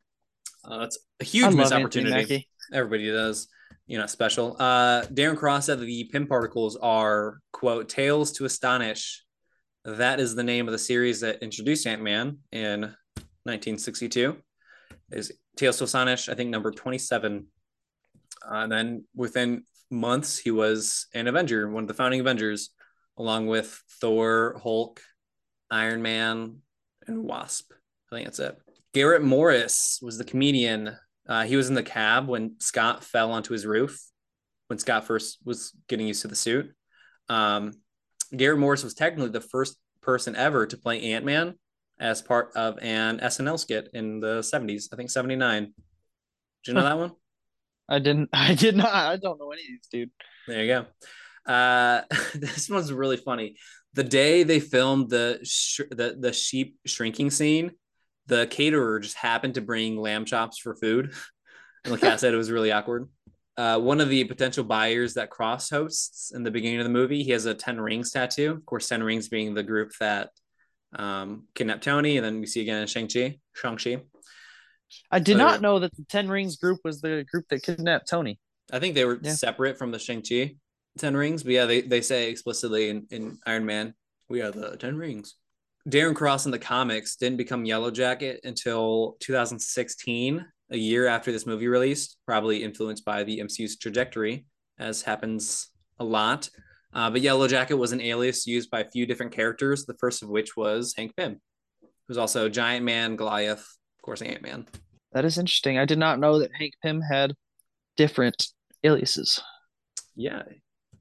Uh, 0.65 0.79
that's 0.79 0.99
a 1.21 1.25
huge 1.25 1.55
missed 1.55 1.73
opportunity. 1.73 2.49
Everybody 2.73 3.11
does, 3.11 3.49
you 3.87 3.99
know, 3.99 4.07
special. 4.07 4.57
Uh, 4.59 5.03
Darren 5.07 5.37
Cross 5.37 5.67
said 5.67 5.79
that 5.79 5.85
the 5.85 6.05
Pym 6.05 6.27
particles 6.27 6.77
are 6.77 7.41
quote 7.53 7.89
tales 7.89 8.33
to 8.33 8.45
astonish. 8.45 9.25
That 9.97 10.21
is 10.21 10.35
the 10.35 10.43
name 10.43 10.69
of 10.69 10.73
the 10.73 10.79
series 10.79 11.21
that 11.21 11.43
introduced 11.43 11.87
Ant 11.87 12.03
Man 12.03 12.41
in 12.53 12.83
1962. 12.83 14.37
Is 15.13 15.33
Tales 15.57 15.79
to 15.79 15.85
Astonish? 15.85 16.29
I 16.29 16.35
think 16.35 16.51
number 16.51 16.71
27. 16.71 17.47
Uh, 18.45 18.55
and 18.55 18.71
then 18.71 19.05
within 19.17 19.65
months, 19.91 20.37
he 20.37 20.51
was 20.51 21.07
an 21.15 21.27
Avenger, 21.27 21.71
one 21.71 21.85
of 21.85 21.89
the 21.89 21.95
founding 21.95 22.21
Avengers, 22.21 22.69
along 23.17 23.47
with 23.47 23.83
Thor, 23.99 24.61
Hulk, 24.63 25.01
Iron 25.71 26.03
Man, 26.03 26.59
and 27.07 27.25
Wasp. 27.25 27.73
I 28.13 28.17
think 28.17 28.27
that's 28.27 28.41
it. 28.41 28.59
Garrett 28.93 29.23
Morris 29.23 30.01
was 30.03 30.19
the 30.19 30.25
comedian. 30.25 30.99
Uh, 31.27 31.45
he 31.45 31.57
was 31.57 31.71
in 31.71 31.75
the 31.75 31.83
cab 31.83 32.29
when 32.29 32.57
Scott 32.61 33.05
fell 33.05 33.33
onto 33.33 33.55
his 33.55 33.65
roof 33.65 33.99
when 34.67 34.79
Scott 34.79 35.07
first 35.07 35.39
was 35.47 35.73
getting 35.89 36.07
used 36.07 36.21
to 36.23 36.29
the 36.29 36.37
suit. 36.37 36.75
Um, 37.31 37.73
Garrett 38.37 38.59
Morris 38.59 38.85
was 38.85 38.95
technically 38.95 39.31
the 39.31 39.41
first 39.41 39.77
person 40.03 40.37
ever 40.37 40.67
to 40.67 40.77
play 40.77 41.13
Ant 41.13 41.25
Man 41.25 41.55
as 42.01 42.23
part 42.23 42.53
of 42.55 42.79
an 42.81 43.19
SNL 43.19 43.59
skit 43.59 43.89
in 43.93 44.21
the 44.21 44.41
70s, 44.41 44.89
I 44.93 44.97
think 44.97 45.11
79. 45.11 45.65
Did 45.65 45.73
you 46.67 46.75
know 46.75 46.83
that 46.83 46.99
one? 46.99 47.13
I 47.89 47.99
didn't. 47.99 48.31
I 48.33 48.55
did 48.55 48.77
not. 48.77 48.93
I 48.93 49.17
don't 49.17 49.39
know 49.39 49.51
any 49.51 49.63
of 49.63 49.69
these, 49.69 49.89
dude. 49.91 50.11
There 50.47 50.63
you 50.63 50.69
go. 51.47 51.53
Uh, 51.53 52.03
this 52.35 52.69
one's 52.69 52.93
really 52.93 53.17
funny. 53.17 53.57
The 53.95 54.05
day 54.05 54.43
they 54.43 54.61
filmed 54.61 55.11
the 55.11 55.41
sh- 55.43 55.81
the 55.91 56.17
the 56.19 56.33
sheep 56.33 56.79
shrinking 56.87 57.31
scene, 57.31 57.73
the 58.27 58.47
caterer 58.47 59.01
just 59.01 59.17
happened 59.17 59.55
to 59.55 59.61
bring 59.61 59.97
lamb 59.97 60.27
chops 60.27 60.59
for 60.59 60.75
food, 60.77 61.15
and 61.85 61.95
the 61.95 61.99
cat 61.99 62.21
said 62.21 62.35
it 62.35 62.39
was 62.39 62.51
really 62.51 62.71
awkward. 62.71 63.09
Uh, 63.59 63.77
one 63.77 64.01
of 64.01 64.09
the 64.09 64.23
potential 64.23 64.63
buyers 64.63 65.15
that 65.15 65.31
Cross 65.31 65.69
hosts 65.71 66.31
in 66.33 66.45
the 66.45 66.51
beginning 66.51 66.79
of 66.79 66.85
the 66.85 66.91
movie, 66.91 67.25
he 67.25 67.33
has 67.33 67.45
a 67.45 67.55
Ten 67.55 67.81
Rings 67.81 68.13
tattoo. 68.13 68.53
Of 68.53 68.65
course, 68.65 68.87
Ten 68.89 69.03
Rings 69.03 69.29
being 69.29 69.53
the 69.53 69.65
group 69.65 69.91
that 69.99 70.31
um, 70.95 71.49
kidnapped 71.57 71.83
Tony, 71.83 72.17
and 72.17 72.25
then 72.25 72.39
we 72.39 72.47
see 72.47 72.61
again 72.61 72.81
in 72.81 72.87
Shang 72.87 73.09
Chi. 73.09 73.39
Shang 73.55 73.77
Chi. 73.77 74.01
I 75.11 75.19
did 75.19 75.33
So- 75.33 75.39
not 75.39 75.61
know 75.61 75.81
that 75.81 75.93
the 75.97 76.05
Ten 76.09 76.29
Rings 76.29 76.57
group 76.57 76.79
was 76.85 77.01
the 77.01 77.25
group 77.31 77.47
that 77.51 77.65
kidnapped 77.65 78.09
Tony. 78.09 78.39
I 78.73 78.79
think 78.79 78.95
they 78.95 79.05
were 79.05 79.19
Yeah. 79.21 79.33
separate 79.33 79.77
from 79.77 79.91
the 79.91 79.99
Shang-Chi 79.99 80.55
Ten 80.99 81.17
Rings, 81.17 81.43
but 81.43 81.53
yeah, 81.53 81.65
they, 81.67 81.81
they 81.81 82.01
say 82.01 82.31
explicitly 82.31 82.91
in, 82.91 83.07
in 83.11 83.39
Iron 83.47 83.65
Man, 83.67 83.95
we 84.29 84.41
are 84.41 84.51
the 84.53 84.77
Ten 84.77 84.97
Rings. 84.97 85.35
Darren 85.89 86.15
Cross 86.15 86.45
in 86.45 86.53
the 86.53 86.59
comics 86.59 87.17
didn't 87.17 87.39
become 87.39 87.65
Yellow 87.65 87.91
Jacket 87.91 88.41
until 88.45 89.17
2016, 89.21 90.45
a 90.71 90.77
year 90.77 91.07
after 91.07 91.33
this 91.33 91.47
movie 91.47 91.69
released, 91.69 92.17
probably 92.27 92.63
influenced 92.63 93.05
by 93.05 93.25
the 93.25 93.39
MCU's 93.39 93.77
trajectory, 93.79 94.47
as 94.79 95.03
happens 95.03 95.69
a 95.99 96.05
lot. 96.05 96.49
Uh, 96.93 97.11
but 97.11 97.21
Yellow 97.21 97.49
Jacket 97.49 97.77
was 97.77 97.93
an 97.93 98.01
alias 98.01 98.47
used 98.47 98.71
by 98.71 98.81
a 98.81 98.91
few 98.91 99.07
different 99.07 99.33
characters, 99.33 99.85
the 99.85 99.95
first 100.01 100.23
of 100.23 100.29
which 100.29 100.57
was 100.57 100.95
Hank 100.97 101.15
Pym, 101.17 101.41
who's 102.07 102.19
also 102.19 102.49
Giant 102.49 102.85
Man, 102.85 103.17
Goliath, 103.17 103.61
of 103.61 104.03
course, 104.03 104.23
Ant 104.23 104.43
Man. 104.43 104.67
That 105.13 105.25
is 105.25 105.39
interesting. 105.39 105.79
I 105.79 105.85
did 105.85 105.99
not 105.99 106.19
know 106.19 106.39
that 106.39 106.51
Hank 106.59 106.75
Pym 106.83 107.01
had 107.01 107.35
different 107.97 108.49
aliases. 108.85 109.41
yeah 110.15 110.43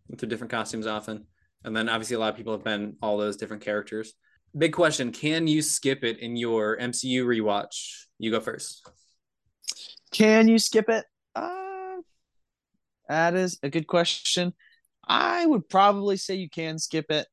with 0.09 0.19
the 0.19 0.25
different 0.25 0.49
costumes 0.51 0.87
often 0.87 1.25
and 1.63 1.75
then 1.75 1.89
obviously 1.89 2.15
a 2.15 2.19
lot 2.19 2.29
of 2.31 2.35
people 2.37 2.53
have 2.53 2.63
been 2.63 2.95
all 3.01 3.17
those 3.17 3.37
different 3.37 3.61
characters 3.63 4.13
big 4.57 4.73
question 4.73 5.11
can 5.11 5.45
you 5.47 5.61
skip 5.61 6.03
it 6.03 6.17
in 6.19 6.35
your 6.35 6.77
mcu 6.77 7.23
rewatch 7.23 8.05
you 8.17 8.31
go 8.31 8.39
first 8.39 8.87
Can 10.11 10.47
you 10.47 10.59
skip 10.59 10.89
it? 10.89 11.05
Uh, 11.35 11.97
that 13.09 13.35
is 13.35 13.59
a 13.63 13.69
good 13.69 13.87
question. 13.87 14.53
I 15.07 15.45
would 15.45 15.69
probably 15.69 16.17
say 16.17 16.35
you 16.35 16.49
can 16.49 16.79
skip 16.79 17.05
it. 17.09 17.27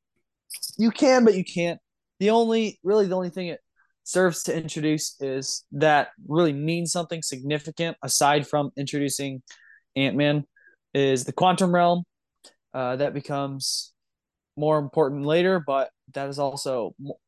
You 0.76 0.90
can, 0.90 1.24
but 1.24 1.34
you 1.34 1.44
can't. 1.44 1.80
The 2.20 2.30
only, 2.30 2.78
really, 2.82 3.06
the 3.06 3.16
only 3.16 3.30
thing 3.30 3.48
it 3.48 3.60
serves 4.04 4.44
to 4.44 4.56
introduce 4.56 5.16
is 5.20 5.64
that 5.72 6.08
really 6.28 6.52
means 6.52 6.92
something 6.92 7.22
significant 7.22 7.96
aside 8.02 8.46
from 8.46 8.70
introducing 8.76 9.42
Ant 9.96 10.16
Man 10.16 10.44
is 10.92 11.24
the 11.24 11.32
quantum 11.32 11.74
realm. 11.74 12.04
Uh, 12.72 12.96
that 12.96 13.14
becomes 13.14 13.92
more 14.56 14.78
important 14.78 15.24
later, 15.24 15.62
but 15.64 15.90
that 16.12 16.28
is 16.28 16.38
also 16.38 16.94
mo- 16.98 17.18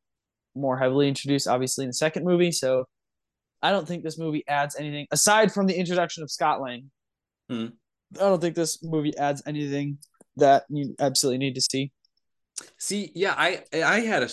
more 0.55 0.77
heavily 0.77 1.07
introduced, 1.07 1.47
obviously, 1.47 1.83
in 1.83 1.89
the 1.89 1.93
second 1.93 2.25
movie. 2.25 2.51
So 2.51 2.85
I 3.61 3.71
don't 3.71 3.87
think 3.87 4.03
this 4.03 4.17
movie 4.17 4.43
adds 4.47 4.75
anything 4.75 5.07
aside 5.11 5.51
from 5.51 5.67
the 5.67 5.75
introduction 5.75 6.23
of 6.23 6.31
Scott 6.31 6.61
Lang. 6.61 6.91
Hmm. 7.49 7.67
I 8.15 8.19
don't 8.19 8.39
think 8.39 8.55
this 8.55 8.83
movie 8.83 9.17
adds 9.17 9.41
anything 9.45 9.97
that 10.37 10.65
you 10.69 10.95
absolutely 10.99 11.39
need 11.39 11.55
to 11.55 11.61
see. 11.61 11.91
see 12.77 13.11
yeah 13.13 13.33
i 13.37 13.61
i 13.73 13.99
had 13.99 14.23
a 14.23 14.29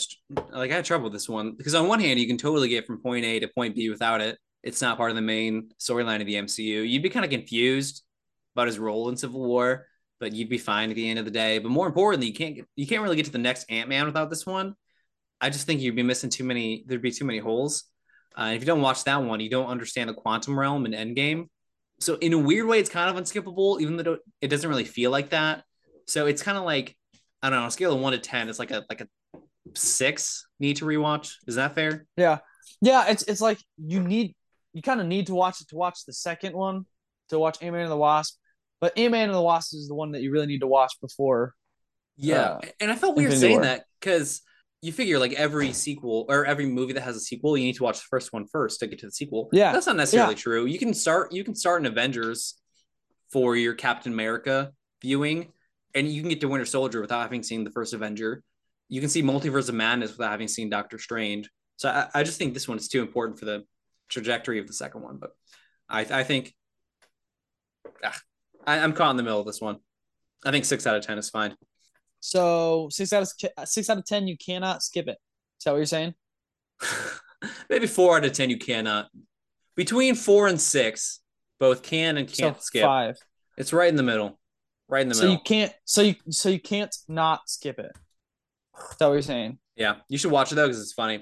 like 0.52 0.70
i 0.70 0.76
had 0.76 0.84
trouble 0.84 1.04
with 1.04 1.12
this 1.12 1.28
one 1.28 1.52
because 1.56 1.74
on 1.74 1.88
one 1.88 2.00
hand 2.00 2.18
you 2.18 2.26
can 2.26 2.38
totally 2.38 2.68
get 2.68 2.86
from 2.86 3.00
point 3.02 3.24
a 3.24 3.40
to 3.40 3.48
point 3.48 3.74
b 3.74 3.90
without 3.90 4.20
it 4.20 4.38
it's 4.62 4.80
not 4.80 4.96
part 4.96 5.10
of 5.10 5.16
the 5.16 5.22
main 5.22 5.68
storyline 5.78 6.20
of 6.20 6.26
the 6.26 6.34
mcu 6.34 6.88
you'd 6.88 7.02
be 7.02 7.10
kind 7.10 7.24
of 7.24 7.30
confused 7.30 8.02
about 8.54 8.66
his 8.66 8.78
role 8.78 9.08
in 9.08 9.16
civil 9.16 9.42
war 9.42 9.86
but 10.20 10.32
you'd 10.32 10.48
be 10.48 10.58
fine 10.58 10.88
at 10.90 10.96
the 10.96 11.08
end 11.08 11.18
of 11.18 11.24
the 11.24 11.30
day 11.30 11.58
but 11.58 11.70
more 11.70 11.86
importantly 11.86 12.26
you 12.28 12.34
can't 12.34 12.58
you 12.76 12.86
can't 12.86 13.02
really 13.02 13.16
get 13.16 13.26
to 13.26 13.32
the 13.32 13.38
next 13.38 13.64
ant-man 13.70 14.06
without 14.06 14.30
this 14.30 14.46
one 14.46 14.74
i 15.40 15.50
just 15.50 15.66
think 15.66 15.80
you'd 15.80 15.96
be 15.96 16.02
missing 16.02 16.30
too 16.30 16.44
many 16.44 16.84
there'd 16.86 17.02
be 17.02 17.10
too 17.10 17.24
many 17.26 17.38
holes 17.38 17.84
uh, 18.38 18.52
if 18.54 18.60
you 18.60 18.66
don't 18.66 18.80
watch 18.82 19.04
that 19.04 19.22
one 19.22 19.40
you 19.40 19.50
don't 19.50 19.66
understand 19.66 20.08
the 20.08 20.14
quantum 20.14 20.58
realm 20.58 20.84
and 20.86 20.94
endgame 20.94 21.48
so 22.00 22.16
in 22.16 22.32
a 22.32 22.38
weird 22.38 22.66
way 22.66 22.78
it's 22.80 22.90
kind 22.90 23.08
of 23.16 23.22
unskippable 23.22 23.80
even 23.80 23.96
though 23.96 24.18
it 24.40 24.48
doesn't 24.48 24.68
really 24.68 24.84
feel 24.84 25.10
like 25.10 25.30
that 25.30 25.62
so 26.06 26.26
it's 26.26 26.42
kind 26.42 26.58
of 26.58 26.64
like 26.64 26.96
i 27.42 27.48
don't 27.48 27.56
know 27.58 27.62
on 27.62 27.68
a 27.68 27.70
scale 27.70 27.94
of 27.94 28.00
1 28.00 28.12
to 28.12 28.18
10 28.18 28.48
it's 28.48 28.58
like 28.58 28.70
a 28.70 28.84
like 28.88 29.00
a 29.00 29.08
6 29.74 30.46
need 30.60 30.76
to 30.76 30.84
rewatch 30.84 31.34
is 31.46 31.54
that 31.54 31.74
fair 31.74 32.06
Yeah, 32.16 32.38
yeah. 32.80 33.06
It's 33.08 33.22
it's 33.24 33.40
like 33.40 33.58
you 33.78 34.00
need 34.00 34.34
you 34.72 34.82
kind 34.82 35.00
of 35.00 35.06
need 35.06 35.26
to 35.28 35.34
watch 35.34 35.60
it 35.60 35.68
to 35.68 35.76
watch 35.76 36.04
the 36.06 36.12
second 36.12 36.54
one 36.54 36.84
to 37.30 37.38
watch 37.38 37.58
Ant 37.62 37.72
Man 37.72 37.82
and 37.82 37.90
the 37.90 37.96
Wasp, 37.96 38.36
but 38.80 38.96
Ant 38.98 39.12
Man 39.12 39.28
and 39.28 39.34
the 39.34 39.40
Wasp 39.42 39.72
is 39.74 39.88
the 39.88 39.94
one 39.94 40.12
that 40.12 40.20
you 40.22 40.30
really 40.30 40.46
need 40.46 40.60
to 40.60 40.66
watch 40.66 40.92
before. 41.00 41.54
Yeah, 42.16 42.42
Uh, 42.42 42.60
and 42.80 42.90
I 42.90 42.96
felt 42.96 43.16
weird 43.16 43.32
Infinity 43.32 43.40
saying 43.40 43.56
War. 43.60 43.62
that 43.64 43.84
because 44.00 44.42
you 44.84 44.92
figure 44.92 45.18
like 45.18 45.32
every 45.32 45.72
sequel 45.72 46.26
or 46.28 46.44
every 46.44 46.66
movie 46.66 46.92
that 46.92 47.02
has 47.02 47.16
a 47.16 47.20
sequel, 47.20 47.56
you 47.56 47.64
need 47.64 47.76
to 47.76 47.82
watch 47.82 48.00
the 48.00 48.06
first 48.10 48.34
one 48.34 48.46
first 48.46 48.80
to 48.80 48.86
get 48.86 48.98
to 48.98 49.06
the 49.06 49.12
sequel. 49.12 49.48
Yeah, 49.50 49.72
that's 49.72 49.86
not 49.86 49.96
necessarily 49.96 50.34
true. 50.34 50.66
You 50.66 50.78
can 50.78 50.92
start 50.92 51.32
you 51.32 51.42
can 51.42 51.54
start 51.54 51.80
in 51.80 51.86
Avengers 51.86 52.60
for 53.32 53.56
your 53.56 53.72
Captain 53.72 54.12
America 54.12 54.72
viewing, 55.00 55.52
and 55.94 56.06
you 56.06 56.20
can 56.20 56.28
get 56.28 56.42
to 56.42 56.48
Winter 56.48 56.66
Soldier 56.66 57.00
without 57.00 57.22
having 57.22 57.42
seen 57.42 57.64
the 57.64 57.70
first 57.70 57.94
Avenger. 57.94 58.42
You 58.90 59.00
can 59.00 59.08
see 59.08 59.22
Multiverse 59.22 59.70
of 59.70 59.74
Madness 59.74 60.12
without 60.12 60.30
having 60.30 60.48
seen 60.48 60.68
Doctor 60.68 60.98
Strange. 60.98 61.48
So 61.76 61.88
I, 61.88 62.20
I 62.20 62.22
just 62.22 62.38
think 62.38 62.52
this 62.52 62.68
one 62.68 62.76
is 62.76 62.88
too 62.88 63.00
important 63.00 63.38
for 63.38 63.46
the 63.46 63.64
trajectory 64.10 64.58
of 64.58 64.66
the 64.66 64.74
second 64.74 65.00
one. 65.00 65.16
But 65.16 65.30
I 65.88 66.00
I 66.00 66.24
think 66.24 66.54
ah, 68.04 68.20
I, 68.66 68.80
I'm 68.80 68.92
caught 68.92 69.12
in 69.12 69.16
the 69.16 69.22
middle 69.22 69.40
of 69.40 69.46
this 69.46 69.62
one. 69.62 69.78
I 70.44 70.50
think 70.50 70.66
six 70.66 70.86
out 70.86 70.94
of 70.94 71.06
ten 71.06 71.16
is 71.16 71.30
fine. 71.30 71.56
So 72.24 72.88
six 72.90 73.12
out 73.12 73.22
of 73.22 73.28
uh, 73.58 73.66
six 73.66 73.90
out 73.90 73.98
of 73.98 74.06
ten, 74.06 74.26
you 74.26 74.38
cannot 74.38 74.82
skip 74.82 75.08
it. 75.08 75.18
Is 75.58 75.64
that 75.66 75.72
what 75.72 75.76
you're 75.76 75.84
saying? 75.84 76.14
Maybe 77.68 77.86
four 77.86 78.16
out 78.16 78.24
of 78.24 78.32
ten 78.32 78.48
you 78.48 78.56
cannot. 78.56 79.08
Between 79.76 80.14
four 80.14 80.48
and 80.48 80.58
six, 80.58 81.20
both 81.60 81.82
can 81.82 82.16
and 82.16 82.26
can't 82.26 82.56
so 82.56 82.62
skip. 82.62 82.82
five. 82.82 83.18
It's 83.58 83.74
right 83.74 83.90
in 83.90 83.96
the 83.96 84.02
middle. 84.02 84.40
Right 84.88 85.02
in 85.02 85.10
the 85.10 85.14
So 85.14 85.24
middle. 85.24 85.36
So 85.36 85.38
you 85.38 85.44
can't. 85.44 85.72
So 85.84 86.00
you 86.00 86.14
so 86.30 86.48
you 86.48 86.60
can't 86.60 86.96
not 87.08 87.50
skip 87.50 87.78
it. 87.78 87.92
Is 87.94 88.96
that 88.98 89.06
what 89.06 89.12
you're 89.12 89.20
saying? 89.20 89.58
Yeah, 89.76 89.96
you 90.08 90.16
should 90.16 90.30
watch 90.30 90.50
it 90.50 90.54
though 90.54 90.66
because 90.66 90.80
it's 90.80 90.94
funny. 90.94 91.18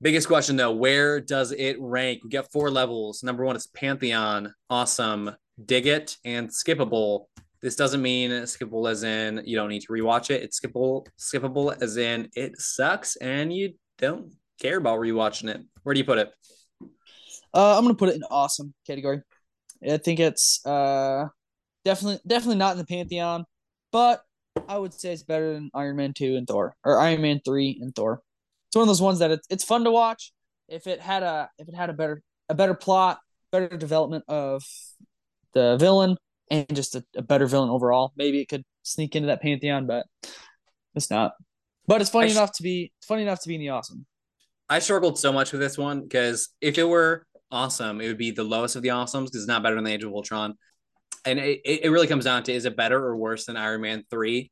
Biggest 0.00 0.26
question 0.26 0.56
though, 0.56 0.72
where 0.72 1.20
does 1.20 1.52
it 1.52 1.76
rank? 1.78 2.24
We 2.24 2.30
got 2.30 2.50
four 2.50 2.68
levels. 2.68 3.22
Number 3.22 3.44
one 3.44 3.54
is 3.54 3.68
Pantheon, 3.68 4.52
awesome, 4.68 5.36
dig 5.64 5.86
it, 5.86 6.16
and 6.24 6.48
skippable. 6.48 7.26
This 7.62 7.76
doesn't 7.76 8.02
mean 8.02 8.30
skippable 8.30 8.90
as 8.90 9.04
in 9.04 9.42
you 9.44 9.56
don't 9.56 9.68
need 9.68 9.82
to 9.82 9.92
rewatch 9.92 10.30
it. 10.30 10.42
It's 10.42 10.58
skippable, 10.60 11.06
skippable 11.18 11.80
as 11.80 11.96
in 11.96 12.28
it 12.34 12.58
sucks 12.58 13.14
and 13.16 13.52
you 13.52 13.74
don't 13.98 14.32
care 14.60 14.78
about 14.78 14.98
rewatching 14.98 15.48
it. 15.48 15.60
Where 15.84 15.94
do 15.94 16.00
you 16.00 16.04
put 16.04 16.18
it? 16.18 16.30
Uh, 17.54 17.76
I'm 17.76 17.84
gonna 17.84 17.94
put 17.94 18.08
it 18.08 18.16
in 18.16 18.24
awesome 18.24 18.74
category. 18.86 19.22
I 19.88 19.96
think 19.98 20.20
it's 20.20 20.64
uh 20.66 21.26
definitely 21.84 22.20
definitely 22.26 22.56
not 22.56 22.72
in 22.72 22.78
the 22.78 22.84
pantheon, 22.84 23.44
but 23.92 24.22
I 24.68 24.78
would 24.78 24.92
say 24.92 25.12
it's 25.12 25.22
better 25.22 25.52
than 25.54 25.70
Iron 25.74 25.96
Man 25.96 26.14
two 26.14 26.36
and 26.36 26.46
Thor 26.46 26.74
or 26.84 26.98
Iron 26.98 27.22
Man 27.22 27.40
three 27.44 27.78
and 27.80 27.94
Thor. 27.94 28.22
It's 28.68 28.76
one 28.76 28.82
of 28.82 28.88
those 28.88 29.02
ones 29.02 29.20
that 29.20 29.30
it's 29.30 29.46
it's 29.50 29.64
fun 29.64 29.84
to 29.84 29.90
watch. 29.90 30.32
If 30.68 30.86
it 30.86 31.00
had 31.00 31.22
a 31.22 31.48
if 31.58 31.68
it 31.68 31.74
had 31.74 31.90
a 31.90 31.92
better 31.92 32.22
a 32.48 32.54
better 32.54 32.74
plot, 32.74 33.18
better 33.50 33.68
development 33.68 34.24
of 34.28 34.62
the 35.54 35.76
villain, 35.76 36.16
and 36.52 36.66
just 36.74 36.94
a, 36.94 37.04
a 37.16 37.22
better 37.22 37.46
villain 37.46 37.70
overall, 37.70 38.12
maybe 38.14 38.40
it 38.40 38.48
could 38.48 38.62
sneak 38.82 39.16
into 39.16 39.28
that 39.28 39.40
pantheon, 39.40 39.86
but 39.86 40.06
it's 40.94 41.10
not. 41.10 41.32
But 41.86 42.00
it's 42.00 42.10
funny 42.10 42.26
I 42.26 42.28
sh- 42.28 42.36
enough 42.36 42.52
to 42.52 42.62
be 42.62 42.92
it's 42.98 43.06
funny 43.06 43.22
enough 43.22 43.40
to 43.42 43.48
be 43.48 43.54
in 43.54 43.60
the 43.60 43.70
awesome. 43.70 44.06
I 44.68 44.78
struggled 44.78 45.18
so 45.18 45.32
much 45.32 45.52
with 45.52 45.60
this 45.60 45.76
one 45.76 46.02
because 46.02 46.50
if 46.60 46.78
it 46.78 46.84
were 46.84 47.26
awesome, 47.50 48.00
it 48.00 48.06
would 48.06 48.18
be 48.18 48.30
the 48.30 48.44
lowest 48.44 48.76
of 48.76 48.82
the 48.82 48.90
awesomes 48.90 49.24
because 49.24 49.36
it's 49.36 49.46
not 49.46 49.62
better 49.62 49.74
than 49.74 49.84
the 49.84 49.92
Age 49.92 50.04
of 50.04 50.12
Ultron. 50.12 50.54
And 51.24 51.38
it, 51.38 51.60
it 51.64 51.90
really 51.90 52.06
comes 52.06 52.24
down 52.24 52.42
to 52.44 52.52
is 52.52 52.64
it 52.64 52.76
better 52.76 52.98
or 52.98 53.16
worse 53.16 53.46
than 53.46 53.56
Iron 53.56 53.80
Man 53.80 54.04
3? 54.10 54.50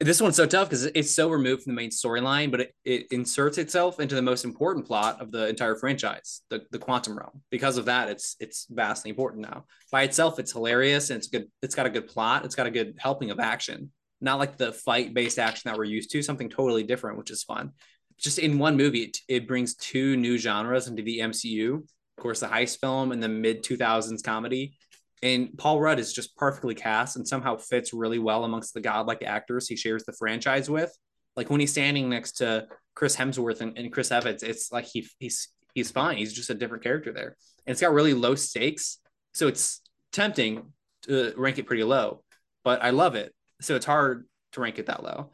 This 0.00 0.20
one's 0.20 0.36
so 0.36 0.46
tough 0.46 0.70
because 0.70 0.86
it's 0.86 1.14
so 1.14 1.28
removed 1.28 1.62
from 1.62 1.74
the 1.74 1.76
main 1.76 1.90
storyline, 1.90 2.50
but 2.50 2.60
it, 2.60 2.74
it 2.86 3.06
inserts 3.10 3.58
itself 3.58 4.00
into 4.00 4.14
the 4.14 4.22
most 4.22 4.46
important 4.46 4.86
plot 4.86 5.20
of 5.20 5.30
the 5.30 5.46
entire 5.46 5.76
franchise, 5.76 6.40
the, 6.48 6.62
the 6.70 6.78
quantum 6.78 7.18
realm. 7.18 7.42
Because 7.50 7.76
of 7.76 7.84
that, 7.84 8.08
it's 8.08 8.34
it's 8.40 8.66
vastly 8.70 9.10
important 9.10 9.42
now. 9.42 9.66
By 9.92 10.02
itself, 10.04 10.38
it's 10.38 10.52
hilarious 10.52 11.10
and 11.10 11.18
it's 11.18 11.28
good, 11.28 11.48
it's 11.60 11.74
got 11.74 11.84
a 11.84 11.90
good 11.90 12.08
plot, 12.08 12.46
it's 12.46 12.54
got 12.54 12.66
a 12.66 12.70
good 12.70 12.94
helping 12.98 13.30
of 13.30 13.40
action. 13.40 13.92
Not 14.22 14.38
like 14.38 14.56
the 14.56 14.72
fight-based 14.72 15.38
action 15.38 15.70
that 15.70 15.76
we're 15.76 15.84
used 15.84 16.10
to, 16.12 16.22
something 16.22 16.48
totally 16.48 16.82
different, 16.82 17.18
which 17.18 17.30
is 17.30 17.42
fun. 17.42 17.72
Just 18.18 18.38
in 18.38 18.58
one 18.58 18.76
movie, 18.76 19.02
it, 19.02 19.18
it 19.28 19.48
brings 19.48 19.74
two 19.74 20.16
new 20.16 20.38
genres 20.38 20.88
into 20.88 21.02
the 21.02 21.20
MCU 21.20 21.82
of 22.20 22.22
course, 22.22 22.40
the 22.40 22.48
heist 22.48 22.80
film 22.80 23.12
and 23.12 23.22
the 23.22 23.28
mid 23.28 23.64
2000s 23.64 24.22
comedy. 24.22 24.76
And 25.22 25.56
Paul 25.58 25.80
Rudd 25.80 25.98
is 25.98 26.12
just 26.12 26.36
perfectly 26.36 26.74
cast 26.74 27.16
and 27.16 27.28
somehow 27.28 27.56
fits 27.56 27.92
really 27.92 28.18
well 28.18 28.44
amongst 28.44 28.72
the 28.72 28.80
godlike 28.80 29.22
actors 29.22 29.68
he 29.68 29.76
shares 29.76 30.04
the 30.04 30.12
franchise 30.12 30.70
with. 30.70 30.96
Like 31.36 31.50
when 31.50 31.60
he's 31.60 31.72
standing 31.72 32.08
next 32.08 32.32
to 32.38 32.66
Chris 32.94 33.16
Hemsworth 33.16 33.60
and, 33.60 33.76
and 33.76 33.92
Chris 33.92 34.10
Evans, 34.10 34.42
it's 34.42 34.72
like 34.72 34.86
he 34.86 35.06
he's 35.18 35.48
he's 35.74 35.90
fine. 35.90 36.16
He's 36.16 36.32
just 36.32 36.50
a 36.50 36.54
different 36.54 36.82
character 36.82 37.12
there. 37.12 37.36
And 37.66 37.72
it's 37.72 37.80
got 37.80 37.92
really 37.92 38.14
low 38.14 38.34
stakes. 38.34 38.98
So 39.34 39.46
it's 39.46 39.82
tempting 40.12 40.72
to 41.02 41.32
rank 41.36 41.58
it 41.58 41.66
pretty 41.66 41.84
low, 41.84 42.22
but 42.64 42.82
I 42.82 42.90
love 42.90 43.14
it. 43.14 43.34
So 43.60 43.76
it's 43.76 43.86
hard 43.86 44.26
to 44.52 44.60
rank 44.60 44.78
it 44.78 44.86
that 44.86 45.02
low. 45.02 45.30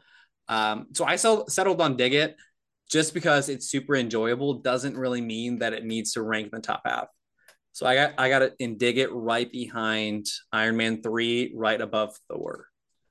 Um, 0.47 0.87
so 0.93 1.05
I 1.05 1.15
settled 1.15 1.81
on 1.81 1.97
Dig 1.97 2.13
It 2.13 2.35
just 2.89 3.13
because 3.13 3.49
it's 3.49 3.69
super 3.69 3.95
enjoyable 3.95 4.55
doesn't 4.55 4.95
really 4.95 5.21
mean 5.21 5.59
that 5.59 5.73
it 5.73 5.85
needs 5.85 6.13
to 6.13 6.21
rank 6.21 6.45
in 6.45 6.51
the 6.53 6.61
top 6.61 6.83
half. 6.85 7.07
So 7.77 7.85
I 7.85 7.93
got 7.93 8.13
I 8.17 8.27
got 8.27 8.41
it 8.41 8.55
in 8.57 8.79
dig 8.79 8.97
it 8.97 9.13
right 9.13 9.51
behind 9.51 10.25
Iron 10.51 10.77
Man 10.77 11.03
3, 11.03 11.53
right 11.55 11.79
above 11.79 12.17
Thor. 12.27 12.65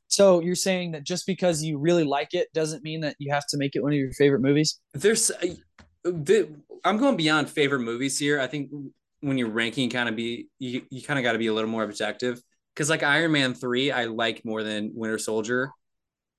So 0.08 0.40
you're 0.40 0.56
saying 0.56 0.90
that 0.90 1.04
just 1.04 1.24
because 1.24 1.62
you 1.62 1.78
really 1.78 2.02
like 2.02 2.34
it 2.34 2.52
doesn't 2.52 2.82
mean 2.82 3.02
that 3.02 3.14
you 3.20 3.32
have 3.32 3.46
to 3.50 3.58
make 3.58 3.76
it 3.76 3.82
one 3.84 3.92
of 3.92 3.96
your 3.96 4.12
favorite 4.14 4.40
movies? 4.40 4.80
There's 4.92 5.30
uh, 5.30 5.54
the, 6.02 6.48
I'm 6.84 6.96
going 6.96 7.16
beyond 7.16 7.48
favorite 7.48 7.82
movies 7.82 8.18
here. 8.18 8.40
I 8.40 8.48
think 8.48 8.72
when 9.20 9.38
you're 9.38 9.50
ranking 9.50 9.88
kind 9.88 10.08
of 10.08 10.16
be 10.16 10.48
you, 10.58 10.82
you 10.90 11.00
kind 11.00 11.20
of 11.20 11.22
got 11.22 11.34
to 11.34 11.38
be 11.38 11.46
a 11.46 11.54
little 11.54 11.70
more 11.70 11.84
objective 11.84 12.42
cuz 12.74 12.90
like 12.90 13.04
Iron 13.04 13.30
Man 13.30 13.54
3 13.54 13.92
I 13.92 14.06
like 14.06 14.44
more 14.44 14.64
than 14.64 14.90
Winter 14.96 15.18
Soldier, 15.18 15.70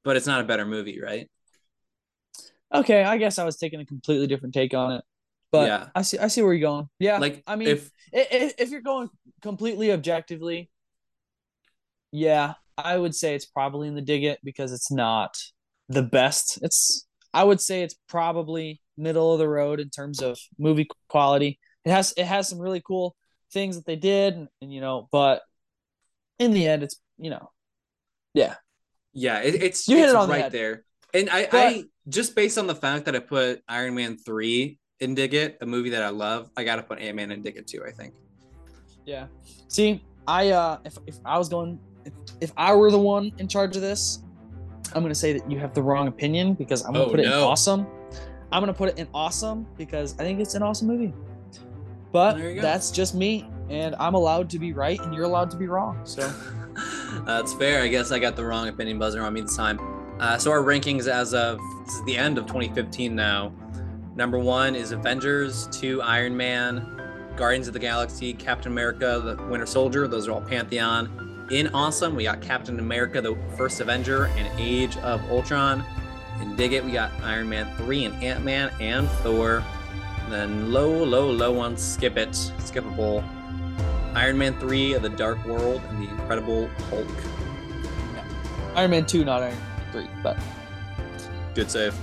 but 0.03 0.17
it's 0.17 0.27
not 0.27 0.41
a 0.41 0.43
better 0.43 0.65
movie, 0.65 0.99
right? 0.99 1.29
Okay, 2.73 3.05
I 3.05 3.15
guess 3.19 3.39
I 3.39 3.45
was 3.45 3.55
taking 3.55 3.79
a 3.79 3.85
completely 3.85 4.27
different 4.27 4.53
take 4.53 4.73
on 4.73 4.95
it. 4.95 5.05
But 5.51 5.67
yeah. 5.67 5.87
I 5.95 6.01
see 6.01 6.17
I 6.17 6.27
see 6.27 6.41
where 6.41 6.53
you're 6.53 6.69
going. 6.69 6.89
Yeah. 6.99 7.19
Like 7.19 7.43
I 7.47 7.55
mean 7.55 7.69
if 7.69 7.91
if, 8.11 8.53
if 8.57 8.69
you're 8.69 8.81
going 8.81 9.09
completely 9.41 9.91
objectively, 9.91 10.69
yeah, 12.11 12.55
I 12.77 12.97
would 12.97 13.15
say 13.15 13.35
it's 13.35 13.45
probably 13.45 13.87
in 13.87 13.95
the 13.95 14.01
dig 14.01 14.23
it 14.23 14.39
because 14.43 14.71
it's 14.71 14.91
not 14.91 15.37
the 15.89 16.03
best. 16.03 16.59
It's 16.61 17.05
I 17.33 17.43
would 17.43 17.61
say 17.61 17.83
it's 17.83 17.95
probably 18.09 18.81
middle 18.97 19.33
of 19.33 19.39
the 19.39 19.47
road 19.47 19.79
in 19.79 19.89
terms 19.89 20.21
of 20.21 20.37
movie 20.57 20.87
quality. 21.07 21.59
It 21.85 21.91
has 21.91 22.13
it 22.17 22.25
has 22.25 22.49
some 22.49 22.59
really 22.59 22.81
cool 22.85 23.15
things 23.53 23.75
that 23.77 23.85
they 23.85 23.95
did 23.95 24.35
and, 24.35 24.47
and 24.61 24.73
you 24.73 24.81
know, 24.81 25.07
but 25.11 25.41
in 26.39 26.51
the 26.51 26.67
end 26.67 26.83
it's 26.83 26.99
you 27.17 27.29
know, 27.29 27.51
yeah. 28.33 28.55
Yeah, 29.13 29.39
it, 29.39 29.55
it's 29.55 29.87
you 29.87 29.97
hit 29.97 30.03
it's 30.03 30.13
it 30.13 30.15
on 30.15 30.29
right 30.29 30.51
the 30.51 30.57
there. 30.57 30.83
And 31.13 31.29
I, 31.29 31.47
but, 31.49 31.55
I 31.55 31.83
just 32.07 32.35
based 32.35 32.57
on 32.57 32.67
the 32.67 32.75
fact 32.75 33.05
that 33.05 33.15
I 33.15 33.19
put 33.19 33.61
Iron 33.67 33.95
Man 33.95 34.17
3 34.17 34.77
in 34.99 35.15
Dig 35.15 35.33
It, 35.33 35.57
a 35.61 35.65
movie 35.65 35.89
that 35.91 36.03
I 36.03 36.09
love, 36.09 36.49
I 36.57 36.63
gotta 36.63 36.83
put 36.83 36.99
Ant 36.99 37.15
Man 37.15 37.31
in 37.31 37.41
Dig 37.41 37.57
It 37.57 37.67
too, 37.67 37.83
I 37.85 37.91
think. 37.91 38.13
Yeah. 39.05 39.27
See, 39.67 40.03
I 40.27 40.49
uh 40.49 40.79
if 40.85 40.97
if 41.07 41.17
I 41.25 41.37
was 41.37 41.49
going 41.49 41.79
if, 42.05 42.13
if 42.41 42.51
I 42.57 42.73
were 42.73 42.91
the 42.91 42.99
one 42.99 43.31
in 43.37 43.47
charge 43.47 43.75
of 43.75 43.81
this, 43.81 44.19
I'm 44.93 45.01
gonna 45.01 45.15
say 45.15 45.33
that 45.33 45.49
you 45.49 45.59
have 45.59 45.73
the 45.73 45.81
wrong 45.81 46.07
opinion 46.07 46.53
because 46.53 46.83
I'm 46.85 46.93
gonna 46.93 47.05
oh, 47.05 47.09
put 47.09 47.19
it 47.19 47.25
no. 47.25 47.37
in 47.37 47.43
awesome. 47.43 47.87
I'm 48.51 48.61
gonna 48.61 48.73
put 48.73 48.89
it 48.89 48.97
in 48.97 49.07
awesome 49.13 49.67
because 49.77 50.13
I 50.19 50.23
think 50.23 50.39
it's 50.39 50.55
an 50.55 50.63
awesome 50.63 50.87
movie. 50.87 51.13
But 52.11 52.37
that's 52.61 52.89
just 52.89 53.15
me, 53.15 53.47
and 53.69 53.93
I'm 53.99 54.13
allowed 54.13 54.49
to 54.51 54.59
be 54.59 54.71
right, 54.73 54.99
and 54.99 55.13
you're 55.13 55.25
allowed 55.25 55.51
to 55.51 55.57
be 55.57 55.67
wrong. 55.67 55.99
So 56.05 56.21
that's 57.25 57.53
fair. 57.53 57.83
I 57.83 57.89
guess 57.89 58.11
I 58.11 58.19
got 58.19 58.35
the 58.35 58.45
wrong 58.45 58.69
opinion 58.69 58.97
buzzer 58.97 59.21
on 59.21 59.33
me 59.33 59.41
this 59.41 59.55
time. 59.55 59.79
Uh, 60.19 60.37
so 60.37 60.49
our 60.49 60.63
rankings 60.63 61.07
as 61.07 61.33
of 61.33 61.59
this 61.85 61.95
is 61.95 62.03
the 62.05 62.17
end 62.17 62.37
of 62.37 62.45
2015 62.45 63.13
now. 63.13 63.53
Number 64.17 64.39
one 64.39 64.75
is 64.75 64.91
Avengers, 64.91 65.67
two 65.67 66.01
Iron 66.01 66.35
Man, 66.35 66.99
Guardians 67.35 67.67
of 67.67 67.73
the 67.73 67.79
Galaxy, 67.79 68.33
Captain 68.33 68.71
America, 68.71 69.21
the 69.23 69.41
Winter 69.45 69.67
Soldier. 69.67 70.07
Those 70.07 70.27
are 70.27 70.31
all 70.31 70.41
Pantheon. 70.41 71.47
In 71.51 71.67
Awesome, 71.67 72.15
we 72.15 72.23
got 72.23 72.41
Captain 72.41 72.79
America, 72.79 73.21
the 73.21 73.37
First 73.55 73.79
Avenger, 73.79 74.25
and 74.35 74.49
Age 74.59 74.97
of 74.97 75.21
Ultron. 75.29 75.85
In 76.41 76.55
Dig 76.55 76.73
It, 76.73 76.83
we 76.83 76.91
got 76.91 77.11
Iron 77.21 77.47
Man 77.47 77.71
3 77.77 78.05
and 78.05 78.23
Ant 78.23 78.43
Man 78.43 78.73
and 78.79 79.07
Thor. 79.21 79.63
And 80.23 80.33
then 80.33 80.73
low, 80.73 81.03
low, 81.03 81.29
low 81.29 81.59
on 81.59 81.77
Skip 81.77 82.17
It, 82.17 82.31
Skippable. 82.31 83.23
Iron 84.15 84.35
Man 84.35 84.59
3 84.59 84.93
of 84.93 85.03
the 85.03 85.09
Dark 85.09 85.45
World 85.45 85.79
and 85.89 86.01
the 86.01 86.09
Incredible 86.09 86.67
Hulk. 86.89 87.07
Yeah. 88.15 88.25
Iron 88.75 88.89
Man 88.89 89.05
2, 89.05 89.23
not 89.23 89.43
Iron 89.43 89.53
Man 89.53 89.77
three, 89.91 90.07
but 90.23 90.37
good 91.53 91.69
save. 91.71 91.95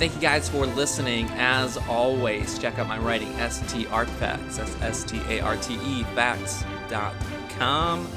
Thank 0.00 0.14
you 0.14 0.20
guys 0.22 0.48
for 0.48 0.64
listening. 0.64 1.28
As 1.32 1.76
always, 1.76 2.58
check 2.58 2.78
out 2.78 2.88
my 2.88 2.96
writing, 2.96 3.34
ST 3.34 3.86
Facts. 3.86 4.56
That's 4.56 4.80
S 4.80 5.04
T 5.04 5.20
A 5.28 5.40
R 5.40 5.58
T 5.58 5.74
E 5.74 6.04
facts.com. 6.14 8.08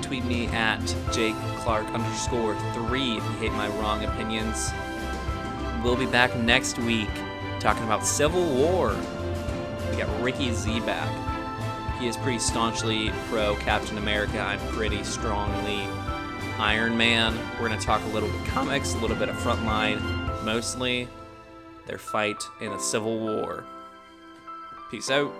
Tweet 0.00 0.24
me 0.26 0.46
at 0.46 0.78
Jake 1.10 1.34
Clark 1.56 1.88
underscore 1.88 2.54
three 2.72 3.16
if 3.16 3.24
you 3.24 3.30
hate 3.32 3.50
my 3.54 3.66
wrong 3.80 4.04
opinions. 4.04 4.70
We'll 5.82 5.96
be 5.96 6.06
back 6.06 6.36
next 6.36 6.78
week 6.78 7.10
talking 7.58 7.82
about 7.82 8.06
Civil 8.06 8.54
War. 8.54 8.96
We 9.90 9.96
got 9.96 10.22
Ricky 10.22 10.52
Z 10.52 10.78
back. 10.82 11.10
He 11.98 12.06
is 12.06 12.16
pretty 12.16 12.38
staunchly 12.38 13.10
pro 13.28 13.56
Captain 13.56 13.98
America. 13.98 14.38
I'm 14.38 14.60
pretty 14.68 15.02
strongly 15.02 15.82
Iron 16.60 16.96
Man. 16.96 17.36
We're 17.54 17.66
going 17.66 17.76
to 17.80 17.84
talk 17.84 18.04
a 18.04 18.08
little 18.10 18.28
bit 18.28 18.44
comics, 18.46 18.94
a 18.94 18.98
little 18.98 19.16
bit 19.16 19.28
of 19.28 19.36
Frontline, 19.36 20.00
mostly 20.46 21.08
their 21.88 21.98
fight 21.98 22.40
in 22.60 22.72
a 22.72 22.78
civil 22.78 23.18
war. 23.18 23.64
Peace 24.92 25.10
out. 25.10 25.32